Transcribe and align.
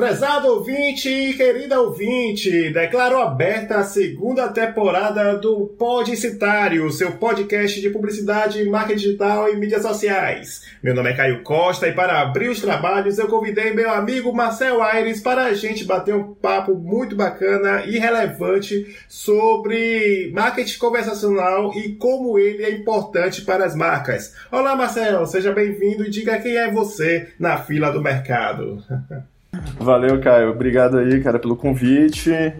Prezado 0.00 0.48
ouvinte 0.48 1.10
e 1.10 1.34
querida 1.34 1.78
ouvinte, 1.78 2.70
declaro 2.70 3.18
aberta 3.18 3.76
a 3.76 3.84
segunda 3.84 4.48
temporada 4.48 5.36
do 5.36 5.66
Podicitário, 5.78 6.90
seu 6.90 7.12
podcast 7.18 7.78
de 7.78 7.90
publicidade, 7.90 8.64
marketing 8.64 8.98
digital 8.98 9.50
e 9.50 9.56
mídias 9.56 9.82
sociais. 9.82 10.62
Meu 10.82 10.94
nome 10.94 11.10
é 11.10 11.14
Caio 11.14 11.42
Costa 11.42 11.86
e 11.86 11.92
para 11.92 12.22
abrir 12.22 12.48
os 12.48 12.62
trabalhos 12.62 13.18
eu 13.18 13.28
convidei 13.28 13.74
meu 13.74 13.90
amigo 13.90 14.32
Marcel 14.32 14.82
Aires 14.82 15.20
para 15.20 15.44
a 15.44 15.52
gente 15.52 15.84
bater 15.84 16.14
um 16.14 16.32
papo 16.32 16.74
muito 16.74 17.14
bacana 17.14 17.84
e 17.84 17.98
relevante 17.98 18.96
sobre 19.06 20.32
marketing 20.32 20.78
conversacional 20.78 21.74
e 21.76 21.92
como 21.96 22.38
ele 22.38 22.64
é 22.64 22.70
importante 22.70 23.42
para 23.42 23.66
as 23.66 23.74
marcas. 23.74 24.34
Olá 24.50 24.74
Marcel, 24.74 25.26
seja 25.26 25.52
bem-vindo 25.52 26.06
e 26.06 26.10
diga 26.10 26.40
quem 26.40 26.56
é 26.56 26.70
você 26.70 27.34
na 27.38 27.58
fila 27.58 27.90
do 27.90 28.00
mercado. 28.00 28.82
Valeu, 29.78 30.20
Caio. 30.20 30.50
Obrigado 30.50 30.98
aí, 30.98 31.20
cara, 31.22 31.38
pelo 31.38 31.56
convite. 31.56 32.30
É, 32.32 32.54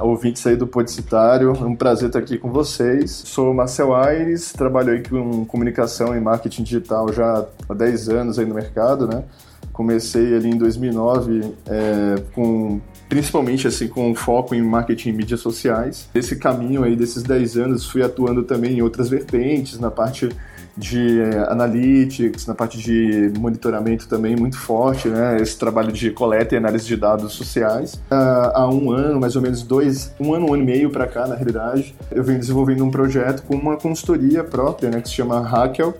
ouvintes 0.00 0.46
aí 0.46 0.56
do 0.56 0.66
Podicitário. 0.66 1.50
É 1.50 1.64
um 1.64 1.76
prazer 1.76 2.08
estar 2.08 2.18
aqui 2.18 2.38
com 2.38 2.50
vocês. 2.50 3.10
Sou 3.10 3.52
Marcel 3.52 3.94
Aires, 3.94 4.52
trabalho 4.52 4.92
aí 4.92 5.02
com 5.02 5.44
comunicação 5.44 6.16
e 6.16 6.20
marketing 6.20 6.62
digital 6.62 7.12
já 7.12 7.46
há 7.68 7.74
10 7.74 8.08
anos 8.08 8.38
aí 8.38 8.46
no 8.46 8.54
mercado, 8.54 9.06
né? 9.06 9.24
Comecei 9.72 10.34
ali 10.34 10.50
em 10.50 10.56
2009 10.56 11.54
é, 11.66 12.22
com 12.34 12.80
principalmente 13.08 13.66
assim 13.66 13.88
com 13.88 14.14
foco 14.14 14.54
em 14.54 14.62
marketing 14.62 15.10
e 15.10 15.12
mídias 15.12 15.40
sociais. 15.40 16.08
Esse 16.14 16.36
caminho 16.36 16.84
aí 16.84 16.96
desses 16.96 17.22
10 17.22 17.56
anos 17.58 17.86
fui 17.86 18.02
atuando 18.02 18.42
também 18.42 18.78
em 18.78 18.82
outras 18.82 19.08
vertentes, 19.10 19.78
na 19.78 19.90
parte 19.90 20.30
de 20.76 21.20
analytics, 21.48 22.46
na 22.46 22.54
parte 22.54 22.78
de 22.78 23.32
monitoramento 23.38 24.08
também 24.08 24.34
muito 24.34 24.58
forte, 24.58 25.08
né? 25.08 25.36
Esse 25.40 25.58
trabalho 25.58 25.92
de 25.92 26.10
coleta 26.10 26.54
e 26.54 26.58
análise 26.58 26.86
de 26.86 26.96
dados 26.96 27.32
sociais. 27.32 28.00
há 28.10 28.68
um 28.68 28.90
ano, 28.90 29.20
mais 29.20 29.36
ou 29.36 29.42
menos 29.42 29.62
dois, 29.62 30.12
um 30.18 30.34
ano, 30.34 30.46
um 30.46 30.54
ano 30.54 30.62
e 30.62 30.66
meio 30.66 30.90
para 30.90 31.06
cá, 31.06 31.26
na 31.26 31.34
realidade, 31.34 31.94
eu 32.10 32.24
venho 32.24 32.38
desenvolvendo 32.38 32.84
um 32.84 32.90
projeto 32.90 33.42
com 33.42 33.54
uma 33.54 33.76
consultoria 33.76 34.42
própria, 34.42 34.90
né? 34.90 35.00
Que 35.00 35.08
se 35.08 35.14
chama 35.14 35.40
Hackel. 35.40 35.94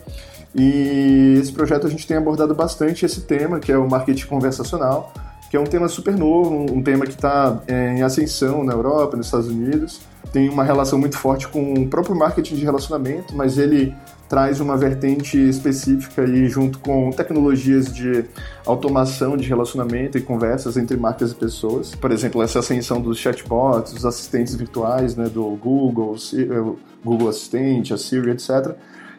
E 0.54 1.38
esse 1.40 1.52
projeto 1.52 1.86
a 1.86 1.90
gente 1.90 2.06
tem 2.06 2.16
abordado 2.16 2.54
bastante 2.54 3.06
esse 3.06 3.22
tema, 3.22 3.58
que 3.58 3.72
é 3.72 3.76
o 3.76 3.88
marketing 3.88 4.26
conversacional, 4.26 5.12
que 5.50 5.56
é 5.56 5.60
um 5.60 5.64
tema 5.64 5.88
super 5.88 6.16
novo, 6.16 6.66
um 6.70 6.82
tema 6.82 7.06
que 7.06 7.12
está 7.12 7.60
eh, 7.66 7.94
em 7.96 8.02
ascensão 8.02 8.62
na 8.64 8.72
Europa, 8.72 9.16
nos 9.16 9.26
Estados 9.26 9.48
Unidos. 9.48 10.00
Tem 10.32 10.48
uma 10.48 10.64
relação 10.64 10.98
muito 10.98 11.18
forte 11.18 11.46
com 11.46 11.74
o 11.74 11.86
próprio 11.86 12.16
marketing 12.16 12.56
de 12.56 12.64
relacionamento, 12.64 13.36
mas 13.36 13.58
ele 13.58 13.94
traz 14.32 14.60
uma 14.60 14.78
vertente 14.78 15.36
específica 15.36 16.24
e 16.24 16.48
junto 16.48 16.78
com 16.78 17.10
tecnologias 17.10 17.92
de 17.92 18.24
automação 18.64 19.36
de 19.36 19.46
relacionamento 19.46 20.16
e 20.16 20.22
conversas 20.22 20.78
entre 20.78 20.96
marcas 20.96 21.32
e 21.32 21.34
pessoas. 21.34 21.94
Por 21.94 22.10
exemplo, 22.10 22.42
essa 22.42 22.60
ascensão 22.60 22.98
dos 22.98 23.18
chatbots, 23.18 23.92
dos 23.92 24.06
assistentes 24.06 24.54
virtuais, 24.54 25.14
né, 25.14 25.28
do 25.28 25.44
Google, 25.56 26.16
Google 27.04 27.28
Assistente, 27.28 27.92
a 27.92 27.98
Siri, 27.98 28.30
etc., 28.30 28.74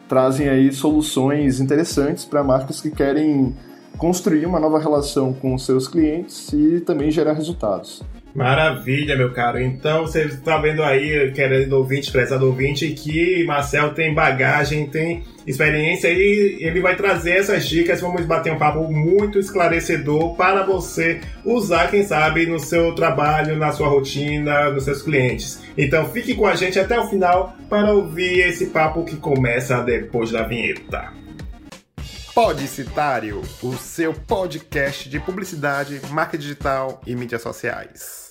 trazem 0.08 0.48
aí 0.48 0.72
soluções 0.72 1.60
interessantes 1.60 2.24
para 2.24 2.42
marcas 2.42 2.80
que 2.80 2.90
querem 2.90 3.54
construir 3.96 4.44
uma 4.46 4.58
nova 4.58 4.80
relação 4.80 5.32
com 5.32 5.56
seus 5.56 5.86
clientes 5.86 6.52
e 6.52 6.80
também 6.80 7.12
gerar 7.12 7.34
resultados. 7.34 8.02
Maravilha, 8.34 9.16
meu 9.16 9.32
caro. 9.32 9.60
Então 9.60 10.02
você 10.02 10.24
está 10.24 10.58
vendo 10.58 10.82
aí, 10.82 11.30
querendo 11.32 11.74
ouvinte, 11.74 12.10
prezado 12.10 12.46
ouvinte, 12.46 12.88
que 12.88 13.44
Marcel 13.44 13.94
tem 13.94 14.12
bagagem, 14.12 14.88
tem 14.88 15.22
experiência 15.46 16.08
e 16.08 16.58
ele 16.60 16.80
vai 16.80 16.96
trazer 16.96 17.36
essas 17.36 17.68
dicas. 17.68 18.00
Vamos 18.00 18.24
bater 18.24 18.52
um 18.52 18.58
papo 18.58 18.90
muito 18.90 19.38
esclarecedor 19.38 20.34
para 20.34 20.64
você 20.64 21.20
usar, 21.44 21.88
quem 21.88 22.02
sabe, 22.04 22.44
no 22.44 22.58
seu 22.58 22.92
trabalho, 22.96 23.56
na 23.56 23.70
sua 23.70 23.86
rotina, 23.86 24.68
nos 24.70 24.84
seus 24.84 25.00
clientes. 25.00 25.62
Então 25.78 26.08
fique 26.08 26.34
com 26.34 26.46
a 26.46 26.56
gente 26.56 26.76
até 26.76 26.98
o 26.98 27.08
final 27.08 27.54
para 27.70 27.92
ouvir 27.92 28.40
esse 28.40 28.66
papo 28.66 29.04
que 29.04 29.14
começa 29.16 29.80
depois 29.80 30.32
da 30.32 30.42
vinheta. 30.42 31.12
Podicitário, 32.34 33.42
o 33.62 33.74
seu 33.74 34.12
podcast 34.12 35.08
de 35.08 35.20
publicidade, 35.20 36.00
marca 36.10 36.36
digital 36.36 37.00
e 37.06 37.14
mídias 37.14 37.42
sociais. 37.42 38.23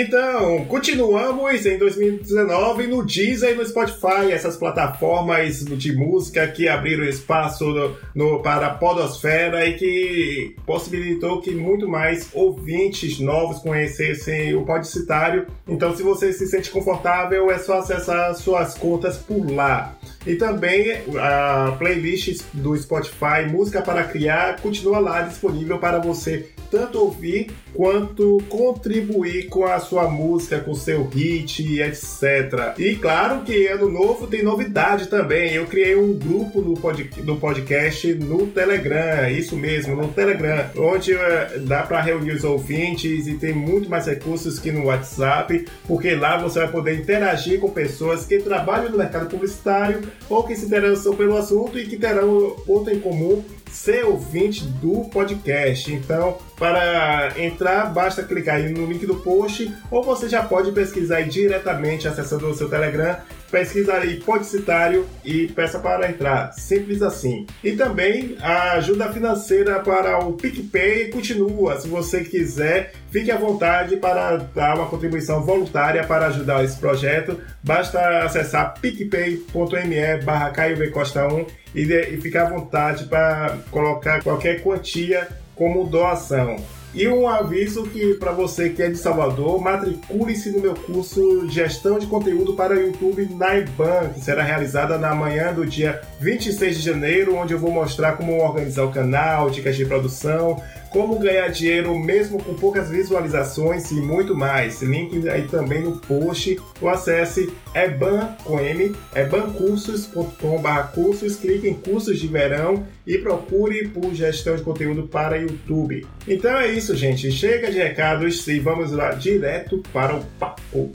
Então, 0.00 0.64
continuamos 0.66 1.66
em 1.66 1.76
2019 1.76 2.86
no 2.86 3.04
Deezer 3.04 3.50
e 3.50 3.54
no 3.56 3.66
Spotify, 3.66 4.30
essas 4.30 4.56
plataformas 4.56 5.64
de 5.64 5.92
música 5.92 6.46
que 6.46 6.68
abriram 6.68 7.02
espaço 7.02 7.64
no, 7.64 7.96
no, 8.14 8.40
para 8.40 8.68
a 8.68 8.74
podosfera 8.74 9.66
e 9.66 9.72
que 9.72 10.54
possibilitou 10.64 11.40
que 11.40 11.50
muito 11.50 11.88
mais 11.88 12.30
ouvintes 12.32 13.18
novos 13.18 13.58
conhecessem 13.58 14.54
o 14.54 14.64
Podcitário. 14.64 15.48
Então, 15.66 15.96
se 15.96 16.04
você 16.04 16.32
se 16.32 16.46
sente 16.46 16.70
confortável, 16.70 17.50
é 17.50 17.58
só 17.58 17.80
acessar 17.80 18.32
suas 18.36 18.74
contas 18.74 19.16
por 19.16 19.50
lá. 19.50 19.98
E 20.24 20.36
também 20.36 20.92
a 21.20 21.74
playlist 21.76 22.44
do 22.52 22.76
Spotify 22.76 23.50
Música 23.50 23.82
para 23.82 24.04
Criar 24.04 24.60
continua 24.60 25.00
lá 25.00 25.22
disponível 25.22 25.76
para 25.78 25.98
você 25.98 26.50
tanto 26.70 26.98
ouvir 27.00 27.50
quanto 27.78 28.38
contribuir 28.48 29.46
com 29.46 29.64
a 29.64 29.78
sua 29.78 30.10
música, 30.10 30.58
com 30.58 30.72
o 30.72 30.74
seu 30.74 31.04
hit, 31.04 31.80
etc. 31.80 32.74
E 32.76 32.96
claro 32.96 33.42
que 33.42 33.68
ano 33.68 33.88
novo 33.88 34.26
tem 34.26 34.42
novidade 34.42 35.06
também. 35.06 35.54
Eu 35.54 35.64
criei 35.64 35.94
um 35.94 36.12
grupo 36.12 36.60
no, 36.60 36.74
pod, 36.74 37.08
no 37.22 37.36
podcast 37.36 38.12
no 38.14 38.48
Telegram, 38.48 39.30
isso 39.30 39.54
mesmo, 39.54 39.94
no 39.94 40.08
Telegram, 40.08 40.68
onde 40.76 41.14
uh, 41.14 41.60
dá 41.68 41.84
para 41.84 42.00
reunir 42.00 42.32
os 42.32 42.42
ouvintes 42.42 43.28
e 43.28 43.34
tem 43.34 43.54
muito 43.54 43.88
mais 43.88 44.06
recursos 44.06 44.58
que 44.58 44.72
no 44.72 44.86
WhatsApp, 44.86 45.64
porque 45.86 46.16
lá 46.16 46.36
você 46.36 46.58
vai 46.58 46.72
poder 46.72 46.98
interagir 46.98 47.60
com 47.60 47.70
pessoas 47.70 48.26
que 48.26 48.40
trabalham 48.40 48.90
no 48.90 48.98
mercado 48.98 49.28
publicitário 49.28 50.02
ou 50.28 50.42
que 50.42 50.56
se 50.56 50.66
interessam 50.66 51.14
pelo 51.14 51.36
assunto 51.36 51.78
e 51.78 51.86
que 51.86 51.96
terão 51.96 52.56
ponto 52.66 52.90
em 52.90 52.98
comum 52.98 53.40
ser 53.70 54.04
ouvinte 54.04 54.64
do 54.64 55.04
podcast. 55.10 55.92
Então, 55.92 56.38
para 56.58 57.32
entrar, 57.38 57.67
basta 57.86 58.22
clicar 58.22 58.56
aí 58.56 58.72
no 58.72 58.86
link 58.86 59.06
do 59.06 59.16
post 59.16 59.72
ou 59.90 60.02
você 60.02 60.28
já 60.28 60.42
pode 60.42 60.72
pesquisar 60.72 61.22
diretamente 61.22 62.08
acessando 62.08 62.48
o 62.48 62.54
seu 62.54 62.68
Telegram 62.68 63.16
pesquisa 63.50 63.94
aí 63.94 64.16
Podcitário 64.20 65.06
e 65.24 65.48
peça 65.48 65.78
para 65.78 66.10
entrar. 66.10 66.52
Simples 66.52 67.02
assim. 67.02 67.46
E 67.62 67.72
também 67.72 68.36
a 68.40 68.72
ajuda 68.72 69.12
financeira 69.12 69.80
para 69.80 70.18
o 70.18 70.34
PicPay 70.34 71.10
continua. 71.10 71.80
Se 71.80 71.88
você 71.88 72.22
quiser, 72.24 72.92
fique 73.10 73.30
à 73.30 73.36
vontade 73.36 73.96
para 73.96 74.36
dar 74.36 74.76
uma 74.76 74.86
contribuição 74.86 75.42
voluntária 75.42 76.04
para 76.04 76.26
ajudar 76.26 76.64
esse 76.64 76.78
projeto. 76.78 77.38
Basta 77.62 78.20
acessar 78.20 78.74
picpay.me 78.80 80.22
barra 80.24 80.52
Costa 80.92 81.26
1 81.26 81.46
e, 81.74 81.82
e 81.82 82.20
ficar 82.20 82.46
à 82.46 82.50
vontade 82.50 83.04
para 83.04 83.58
colocar 83.70 84.22
qualquer 84.22 84.62
quantia 84.62 85.28
como 85.54 85.86
doação. 85.86 86.56
E 86.98 87.06
um 87.06 87.28
aviso 87.28 87.84
que 87.84 88.14
para 88.14 88.32
você 88.32 88.70
que 88.70 88.82
é 88.82 88.88
de 88.88 88.98
Salvador, 88.98 89.60
matricule-se 89.60 90.50
no 90.50 90.58
meu 90.58 90.74
curso 90.74 91.48
Gestão 91.48 91.96
de 91.96 92.08
Conteúdo 92.08 92.54
para 92.54 92.74
YouTube 92.74 93.24
na 93.36 93.56
IBAN, 93.56 94.08
que 94.12 94.20
será 94.20 94.42
realizada 94.42 94.98
na 94.98 95.14
manhã 95.14 95.54
do 95.54 95.64
dia 95.64 96.02
26 96.18 96.76
de 96.76 96.82
janeiro, 96.84 97.36
onde 97.36 97.54
eu 97.54 97.58
vou 97.60 97.70
mostrar 97.70 98.16
como 98.16 98.42
organizar 98.42 98.82
o 98.82 98.90
canal, 98.90 99.48
dicas 99.48 99.76
de 99.76 99.86
produção, 99.86 100.60
como 100.90 101.18
ganhar 101.18 101.48
dinheiro 101.48 101.98
mesmo 101.98 102.42
com 102.42 102.54
poucas 102.54 102.90
visualizações 102.90 103.90
e 103.90 103.94
muito 103.94 104.34
mais. 104.34 104.82
Link 104.82 105.28
aí 105.28 105.42
também 105.48 105.82
no 105.82 105.96
post. 105.98 106.58
Ou 106.80 106.88
acesse 106.88 107.52
eban 107.74 108.36
com 108.44 108.60
M, 108.60 108.94
ebancursos.com.br 109.14 110.92
cursos, 110.94 111.36
clique 111.36 111.68
em 111.68 111.74
cursos 111.74 112.18
de 112.18 112.26
verão 112.26 112.86
e 113.06 113.18
procure 113.18 113.88
por 113.88 114.14
gestão 114.14 114.56
de 114.56 114.62
conteúdo 114.62 115.08
para 115.08 115.36
YouTube. 115.36 116.06
Então 116.26 116.56
é 116.58 116.70
isso, 116.70 116.96
gente. 116.96 117.30
Chega 117.30 117.70
de 117.70 117.78
recados 117.78 118.46
e 118.46 118.58
vamos 118.58 118.92
lá 118.92 119.10
direto 119.12 119.82
para 119.92 120.14
o 120.14 120.24
papo. 120.38 120.92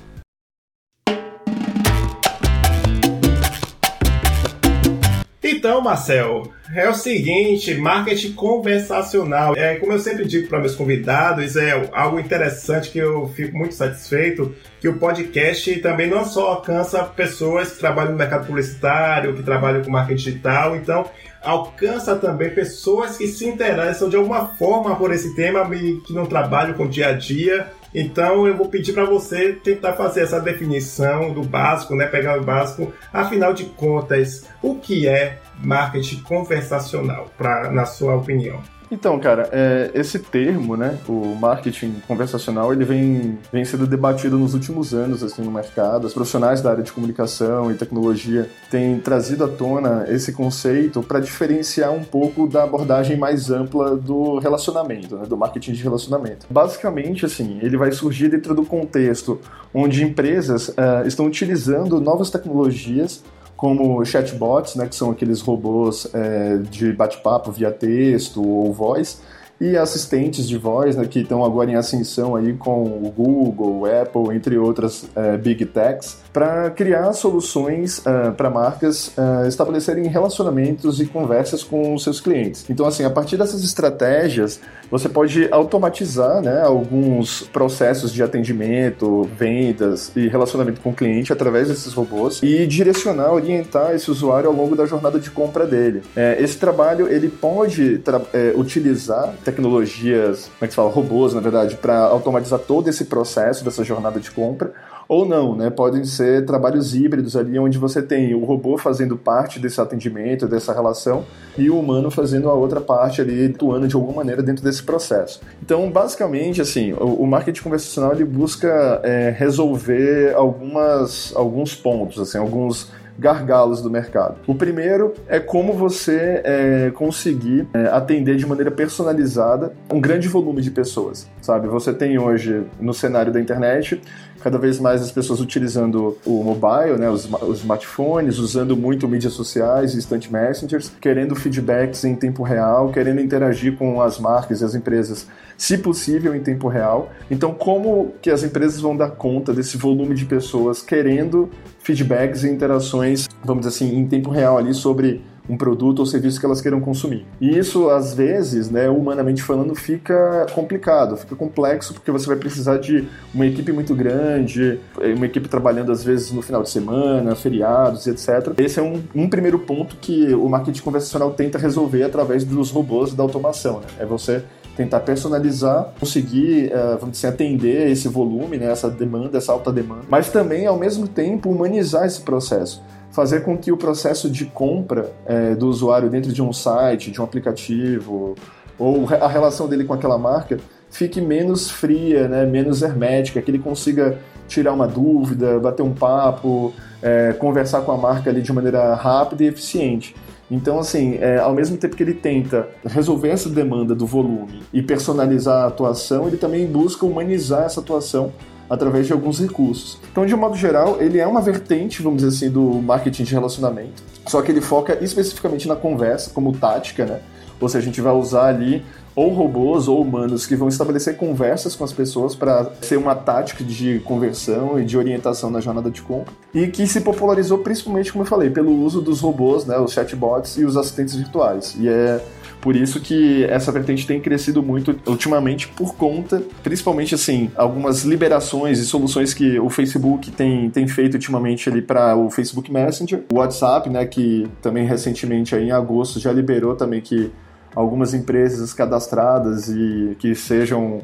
Então, 5.43 5.81
Marcel, 5.81 6.53
é 6.73 6.89
o 6.89 6.93
seguinte, 6.93 7.75
marketing 7.75 8.31
conversacional. 8.31 9.53
É, 9.57 9.75
como 9.75 9.91
eu 9.91 9.99
sempre 9.99 10.25
digo 10.25 10.47
para 10.47 10.61
meus 10.61 10.73
convidados, 10.73 11.57
é 11.57 11.89
algo 11.91 12.17
interessante 12.17 12.89
que 12.89 12.97
eu 12.97 13.27
fico 13.35 13.57
muito 13.57 13.75
satisfeito, 13.75 14.55
que 14.79 14.87
o 14.87 14.97
podcast 14.97 15.75
também 15.81 16.09
não 16.09 16.23
só 16.23 16.51
alcança 16.51 17.03
pessoas 17.03 17.73
que 17.73 17.79
trabalham 17.79 18.13
no 18.13 18.17
mercado 18.17 18.47
publicitário, 18.47 19.35
que 19.35 19.43
trabalham 19.43 19.83
com 19.83 19.91
marketing 19.91 20.23
digital, 20.23 20.77
então 20.77 21.09
alcança 21.41 22.15
também 22.15 22.49
pessoas 22.49 23.17
que 23.17 23.27
se 23.27 23.45
interessam 23.45 24.07
de 24.07 24.15
alguma 24.15 24.55
forma 24.55 24.95
por 24.95 25.11
esse 25.11 25.35
tema 25.35 25.69
e 25.75 25.99
que 26.07 26.13
não 26.13 26.25
trabalham 26.25 26.73
com 26.73 26.85
o 26.85 26.89
dia 26.89 27.09
a 27.09 27.11
dia 27.11 27.67
Então 27.93 28.47
eu 28.47 28.57
vou 28.57 28.69
pedir 28.69 28.93
para 28.93 29.05
você 29.05 29.53
tentar 29.53 29.93
fazer 29.93 30.21
essa 30.21 30.39
definição 30.39 31.31
do 31.33 31.43
básico, 31.43 31.95
né? 31.95 32.07
Pegar 32.07 32.39
o 32.39 32.43
básico. 32.43 32.91
Afinal 33.11 33.53
de 33.53 33.65
contas, 33.65 34.45
o 34.61 34.75
que 34.75 35.07
é 35.07 35.39
marketing 35.63 36.21
conversacional, 36.23 37.29
pra, 37.37 37.71
na 37.71 37.85
sua 37.85 38.15
opinião? 38.15 38.61
Então, 38.93 39.19
cara, 39.19 39.49
é, 39.51 39.89
esse 39.95 40.19
termo, 40.19 40.77
né, 40.77 40.99
o 41.09 41.33
marketing 41.33 41.95
conversacional, 42.07 42.71
ele 42.71 42.85
vem, 42.85 43.39
vem 43.51 43.65
sendo 43.65 43.87
debatido 43.87 44.37
nos 44.37 44.53
últimos 44.53 44.93
anos 44.93 45.23
assim 45.23 45.41
no 45.41 45.49
mercado. 45.49 46.05
Os 46.05 46.13
profissionais 46.13 46.61
da 46.61 46.69
área 46.69 46.83
de 46.83 46.91
comunicação 46.91 47.71
e 47.71 47.73
tecnologia 47.73 48.47
têm 48.69 48.99
trazido 48.99 49.45
à 49.45 49.47
tona 49.47 50.05
esse 50.09 50.31
conceito 50.31 51.01
para 51.01 51.19
diferenciar 51.19 51.91
um 51.91 52.03
pouco 52.03 52.45
da 52.47 52.65
abordagem 52.65 53.17
mais 53.17 53.49
ampla 53.49 53.95
do 53.95 54.37
relacionamento, 54.37 55.17
né, 55.17 55.25
do 55.25 55.35
marketing 55.35 55.71
de 55.71 55.81
relacionamento. 55.81 56.45
Basicamente, 56.47 57.25
assim, 57.25 57.57
ele 57.63 57.75
vai 57.75 57.91
surgir 57.91 58.29
dentro 58.29 58.53
do 58.53 58.63
contexto 58.63 59.41
onde 59.73 60.03
empresas 60.03 60.67
uh, 60.69 61.07
estão 61.07 61.25
utilizando 61.25 61.99
novas 61.99 62.29
tecnologias 62.29 63.23
como 63.63 64.03
chatbots, 64.03 64.75
né, 64.75 64.85
que 64.87 64.93
são 64.93 65.09
aqueles 65.09 65.39
robôs 65.39 66.05
é, 66.13 66.57
de 66.57 66.91
bate-papo 66.91 67.49
via 67.49 67.71
texto 67.71 68.45
ou 68.45 68.73
voz, 68.73 69.21
e 69.57 69.77
assistentes 69.77 70.45
de 70.49 70.57
voz, 70.57 70.97
né, 70.97 71.05
que 71.05 71.19
estão 71.19 71.45
agora 71.45 71.71
em 71.71 71.75
ascensão 71.75 72.35
aí 72.35 72.51
com 72.51 72.83
o 72.83 73.09
Google, 73.09 73.85
Apple, 73.85 74.35
entre 74.35 74.57
outras 74.57 75.05
é, 75.15 75.37
big 75.37 75.65
techs, 75.67 76.17
para 76.33 76.71
criar 76.71 77.13
soluções 77.13 77.99
uh, 77.99 78.33
para 78.35 78.49
marcas 78.49 79.09
uh, 79.09 79.47
estabelecerem 79.47 80.07
relacionamentos 80.07 80.99
e 80.99 81.05
conversas 81.05 81.63
com 81.63 81.93
os 81.93 82.03
seus 82.03 82.19
clientes. 82.19 82.65
Então, 82.67 82.87
assim, 82.87 83.05
a 83.05 83.09
partir 83.09 83.37
dessas 83.37 83.63
estratégias, 83.63 84.59
você 84.89 85.07
pode 85.07 85.47
automatizar 85.51 86.41
né, 86.41 86.61
alguns 86.61 87.43
processos 87.43 88.11
de 88.11 88.23
atendimento, 88.23 89.29
vendas 89.37 90.11
e 90.15 90.27
relacionamento 90.27 90.81
com 90.81 90.89
o 90.89 90.93
cliente 90.93 91.31
através 91.31 91.67
desses 91.67 91.93
robôs 91.93 92.41
e 92.41 92.65
direcionar, 92.65 93.31
orientar 93.31 93.93
esse 93.93 94.09
usuário 94.09 94.49
ao 94.49 94.55
longo 94.55 94.75
da 94.75 94.87
jornada 94.87 95.19
de 95.19 95.29
compra 95.29 95.67
dele. 95.67 96.01
É, 96.15 96.37
esse 96.41 96.57
trabalho 96.57 97.07
ele 97.07 97.29
pode 97.29 98.01
é, 98.33 98.53
utilizar 98.55 99.33
tecnologias, 99.45 100.45
como 100.45 100.57
é 100.61 100.67
que 100.67 100.73
se 100.73 100.75
fala, 100.75 100.89
robôs, 100.89 101.33
na 101.33 101.41
verdade, 101.41 101.75
para 101.75 101.97
automatizar 101.99 102.59
todo 102.59 102.89
esse 102.89 103.05
processo 103.05 103.63
dessa 103.63 103.83
jornada 103.83 104.19
de 104.19 104.31
compra 104.31 104.73
ou 105.07 105.25
não, 105.25 105.55
né? 105.55 105.69
Podem 105.69 106.03
ser 106.03 106.45
trabalhos 106.45 106.95
híbridos 106.95 107.35
ali, 107.35 107.57
onde 107.59 107.77
você 107.77 108.01
tem 108.01 108.33
o 108.33 108.43
robô 108.43 108.77
fazendo 108.77 109.17
parte 109.17 109.59
desse 109.59 109.79
atendimento, 109.79 110.47
dessa 110.47 110.73
relação, 110.73 111.25
e 111.57 111.69
o 111.69 111.79
humano 111.79 112.09
fazendo 112.09 112.49
a 112.49 112.53
outra 112.53 112.81
parte 112.81 113.21
ali, 113.21 113.45
atuando 113.45 113.87
de 113.87 113.95
alguma 113.95 114.17
maneira 114.17 114.41
dentro 114.41 114.63
desse 114.63 114.83
processo. 114.83 115.41
Então, 115.61 115.89
basicamente, 115.89 116.61
assim, 116.61 116.93
o, 116.93 117.25
marketing 117.25 117.61
conversacional 117.61 118.13
ele 118.13 118.25
busca 118.25 119.01
é, 119.03 119.33
resolver 119.37 120.33
algumas, 120.35 121.33
alguns 121.35 121.75
pontos, 121.75 122.19
assim, 122.19 122.37
alguns 122.37 122.91
gargalos 123.17 123.81
do 123.81 123.89
mercado. 123.89 124.37
O 124.47 124.55
primeiro 124.55 125.13
é 125.27 125.39
como 125.39 125.73
você 125.73 126.41
é, 126.43 126.91
conseguir 126.93 127.67
é, 127.73 127.87
atender 127.87 128.35
de 128.35 128.45
maneira 128.45 128.71
personalizada 128.71 129.73
um 129.91 129.99
grande 129.99 130.27
volume 130.27 130.61
de 130.61 130.71
pessoas, 130.71 131.27
sabe? 131.41 131.67
Você 131.67 131.93
tem 131.93 132.17
hoje 132.17 132.63
no 132.79 132.93
cenário 132.93 133.31
da 133.31 133.39
internet 133.39 134.01
cada 134.43 134.57
vez 134.57 134.77
mais 134.77 135.01
as 135.01 135.09
pessoas 135.09 135.39
utilizando 135.39 136.17
o 136.25 136.43
mobile, 136.43 136.97
né, 136.99 137.09
os, 137.09 137.31
os 137.43 137.59
smartphones, 137.59 138.39
usando 138.39 138.75
muito 138.75 139.07
mídias 139.07 139.31
sociais, 139.31 139.95
instant 139.95 140.29
messengers, 140.29 140.91
querendo 140.99 141.33
feedbacks 141.33 142.03
em 142.03 142.13
tempo 142.13 142.43
real, 142.43 142.91
querendo 142.91 143.21
interagir 143.21 143.77
com 143.77 144.01
as 144.01 144.19
marcas 144.19 144.59
e 144.59 144.65
as 144.65 144.75
empresas, 144.75 145.27
se 145.57 145.77
possível, 145.77 146.35
em 146.35 146.41
tempo 146.41 146.67
real. 146.67 147.09
Então, 147.31 147.53
como 147.53 148.13
que 148.21 148.29
as 148.29 148.43
empresas 148.43 148.81
vão 148.81 148.97
dar 148.97 149.11
conta 149.11 149.53
desse 149.53 149.77
volume 149.77 150.13
de 150.13 150.25
pessoas 150.25 150.81
querendo 150.81 151.49
feedbacks 151.83 152.43
e 152.43 152.49
interações, 152.49 153.27
vamos 153.43 153.65
dizer 153.65 153.75
assim, 153.75 153.97
em 153.97 154.07
tempo 154.07 154.29
real 154.29 154.57
ali 154.57 154.73
sobre 154.73 155.21
um 155.47 155.57
produto 155.57 155.99
ou 155.99 156.05
serviço 156.05 156.39
que 156.39 156.45
elas 156.45 156.61
queiram 156.61 156.79
consumir. 156.79 157.25
E 157.39 157.57
isso, 157.57 157.89
às 157.89 158.13
vezes, 158.13 158.69
né, 158.69 158.89
humanamente 158.89 159.43
falando, 159.43 159.75
fica 159.75 160.45
complicado, 160.53 161.17
fica 161.17 161.35
complexo, 161.35 161.93
porque 161.93 162.11
você 162.11 162.27
vai 162.27 162.37
precisar 162.37 162.77
de 162.77 163.07
uma 163.33 163.45
equipe 163.45 163.71
muito 163.71 163.93
grande, 163.93 164.79
uma 165.17 165.25
equipe 165.25 165.49
trabalhando, 165.49 165.91
às 165.91 166.03
vezes, 166.03 166.31
no 166.31 166.41
final 166.41 166.63
de 166.63 166.69
semana, 166.69 167.35
feriados, 167.35 168.07
etc. 168.07 168.53
Esse 168.57 168.79
é 168.79 168.83
um, 168.83 169.03
um 169.13 169.29
primeiro 169.29 169.59
ponto 169.59 169.97
que 169.97 170.33
o 170.33 170.47
marketing 170.47 170.81
conversacional 170.81 171.31
tenta 171.31 171.57
resolver 171.57 172.03
através 172.03 172.45
dos 172.45 172.71
robôs 172.71 173.13
da 173.13 173.21
automação. 173.21 173.81
Né? 173.81 173.87
É 173.99 174.05
você 174.05 174.43
tentar 174.75 175.01
personalizar, 175.01 175.93
conseguir, 175.99 176.71
uh, 176.73 176.97
vamos 176.99 177.11
dizer, 177.11 177.27
atender 177.27 177.89
esse 177.89 178.07
volume, 178.07 178.57
né, 178.57 178.71
essa 178.71 178.89
demanda, 178.89 179.37
essa 179.37 179.51
alta 179.51 179.71
demanda, 179.71 180.01
mas 180.09 180.29
também, 180.29 180.65
ao 180.65 180.77
mesmo 180.77 181.07
tempo, 181.07 181.49
humanizar 181.49 182.05
esse 182.05 182.21
processo 182.21 182.81
fazer 183.13 183.43
com 183.43 183.55
que 183.55 183.71
o 183.71 183.77
processo 183.77 184.27
de 184.27 184.43
compra 184.43 185.11
é, 185.27 185.53
do 185.53 185.67
usuário 185.67 186.09
dentro 186.09 186.33
de 186.33 186.41
um 186.41 186.51
site, 186.51 187.11
de 187.11 187.21
um 187.21 187.23
aplicativo, 187.23 188.33
ou 188.77 189.07
a 189.07 189.27
relação 189.27 189.67
dele 189.67 189.85
com 189.85 189.93
aquela 189.93 190.17
marca 190.17 190.57
fique 190.89 191.21
menos 191.21 191.69
fria, 191.69 192.27
né, 192.27 192.45
menos 192.45 192.81
hermética, 192.81 193.41
que 193.41 193.49
ele 193.51 193.59
consiga 193.59 194.17
tirar 194.47 194.73
uma 194.73 194.87
dúvida, 194.87 195.59
bater 195.59 195.83
um 195.83 195.93
papo, 195.93 196.73
é, 197.01 197.33
conversar 197.33 197.81
com 197.81 197.91
a 197.91 197.97
marca 197.97 198.29
ali 198.29 198.41
de 198.41 198.51
maneira 198.51 198.93
rápida 198.95 199.43
e 199.43 199.47
eficiente. 199.47 200.15
Então, 200.53 200.77
assim, 200.77 201.17
é, 201.19 201.39
ao 201.39 201.51
mesmo 201.51 201.77
tempo 201.77 201.95
que 201.95 202.03
ele 202.03 202.13
tenta 202.13 202.69
resolver 202.85 203.29
essa 203.29 203.49
demanda 203.49 203.95
do 203.95 204.05
volume 204.05 204.61
e 204.71 204.83
personalizar 204.83 205.63
a 205.63 205.67
atuação, 205.67 206.27
ele 206.27 206.37
também 206.37 206.67
busca 206.67 207.07
humanizar 207.07 207.63
essa 207.63 207.79
atuação 207.79 208.31
através 208.69 209.07
de 209.07 209.13
alguns 209.13 209.39
recursos. 209.39 209.97
Então, 210.11 210.27
de 210.27 210.35
um 210.35 210.37
modo 210.37 210.55
geral, 210.55 211.01
ele 211.01 211.17
é 211.17 211.25
uma 211.25 211.41
vertente, 211.41 212.03
vamos 212.03 212.21
dizer 212.21 212.35
assim, 212.35 212.53
do 212.53 212.61
marketing 212.83 213.23
de 213.23 213.33
relacionamento, 213.33 214.03
só 214.27 214.43
que 214.43 214.51
ele 214.51 214.61
foca 214.61 214.95
especificamente 215.03 215.67
na 215.67 215.75
conversa, 215.75 216.29
como 216.29 216.51
tática, 216.55 217.03
né? 217.03 217.19
Ou 217.59 217.67
seja, 217.67 217.79
a 217.79 217.85
gente 217.85 217.99
vai 217.99 218.13
usar 218.13 218.45
ali 218.45 218.85
ou 219.15 219.29
robôs 219.29 219.87
ou 219.87 220.01
humanos 220.01 220.45
que 220.45 220.55
vão 220.55 220.67
estabelecer 220.67 221.17
conversas 221.17 221.75
com 221.75 221.83
as 221.83 221.93
pessoas 221.93 222.35
para 222.35 222.71
ser 222.81 222.97
uma 222.97 223.15
tática 223.15 223.63
de 223.63 223.99
conversão 223.99 224.79
e 224.79 224.85
de 224.85 224.97
orientação 224.97 225.49
na 225.49 225.59
jornada 225.59 225.89
de 225.89 226.01
compra 226.01 226.33
e 226.53 226.67
que 226.67 226.87
se 226.87 227.01
popularizou 227.01 227.59
principalmente, 227.59 228.11
como 228.11 228.23
eu 228.23 228.27
falei, 228.27 228.49
pelo 228.49 228.71
uso 228.71 229.01
dos 229.01 229.19
robôs, 229.19 229.65
né, 229.65 229.77
os 229.77 229.93
chatbots 229.93 230.57
e 230.57 230.65
os 230.65 230.77
assistentes 230.77 231.15
virtuais. 231.15 231.75
E 231.79 231.87
é 231.87 232.23
por 232.63 232.77
isso 232.77 233.01
que 233.01 233.43
essa 233.43 233.73
vertente 233.73 234.07
tem 234.07 234.21
crescido 234.21 234.63
muito 234.63 234.97
ultimamente 235.05 235.67
por 235.67 235.95
conta, 235.95 236.41
principalmente 236.63 237.13
assim, 237.13 237.51
algumas 237.57 238.05
liberações 238.05 238.79
e 238.79 238.85
soluções 238.85 239.33
que 239.33 239.59
o 239.59 239.69
Facebook 239.69 240.31
tem, 240.31 240.69
tem 240.69 240.87
feito 240.87 241.15
ultimamente 241.15 241.67
ali 241.67 241.81
para 241.81 242.15
o 242.15 242.29
Facebook 242.29 242.71
Messenger, 242.71 243.23
o 243.33 243.39
WhatsApp, 243.39 243.89
né, 243.89 244.05
que 244.05 244.47
também 244.61 244.85
recentemente 244.85 245.53
aí 245.53 245.65
em 245.65 245.71
agosto 245.71 246.21
já 246.21 246.31
liberou 246.31 246.73
também 246.73 247.01
que 247.01 247.29
algumas 247.75 248.13
empresas 248.13 248.73
cadastradas 248.73 249.69
e 249.69 250.15
que 250.19 250.35
sejam 250.35 251.01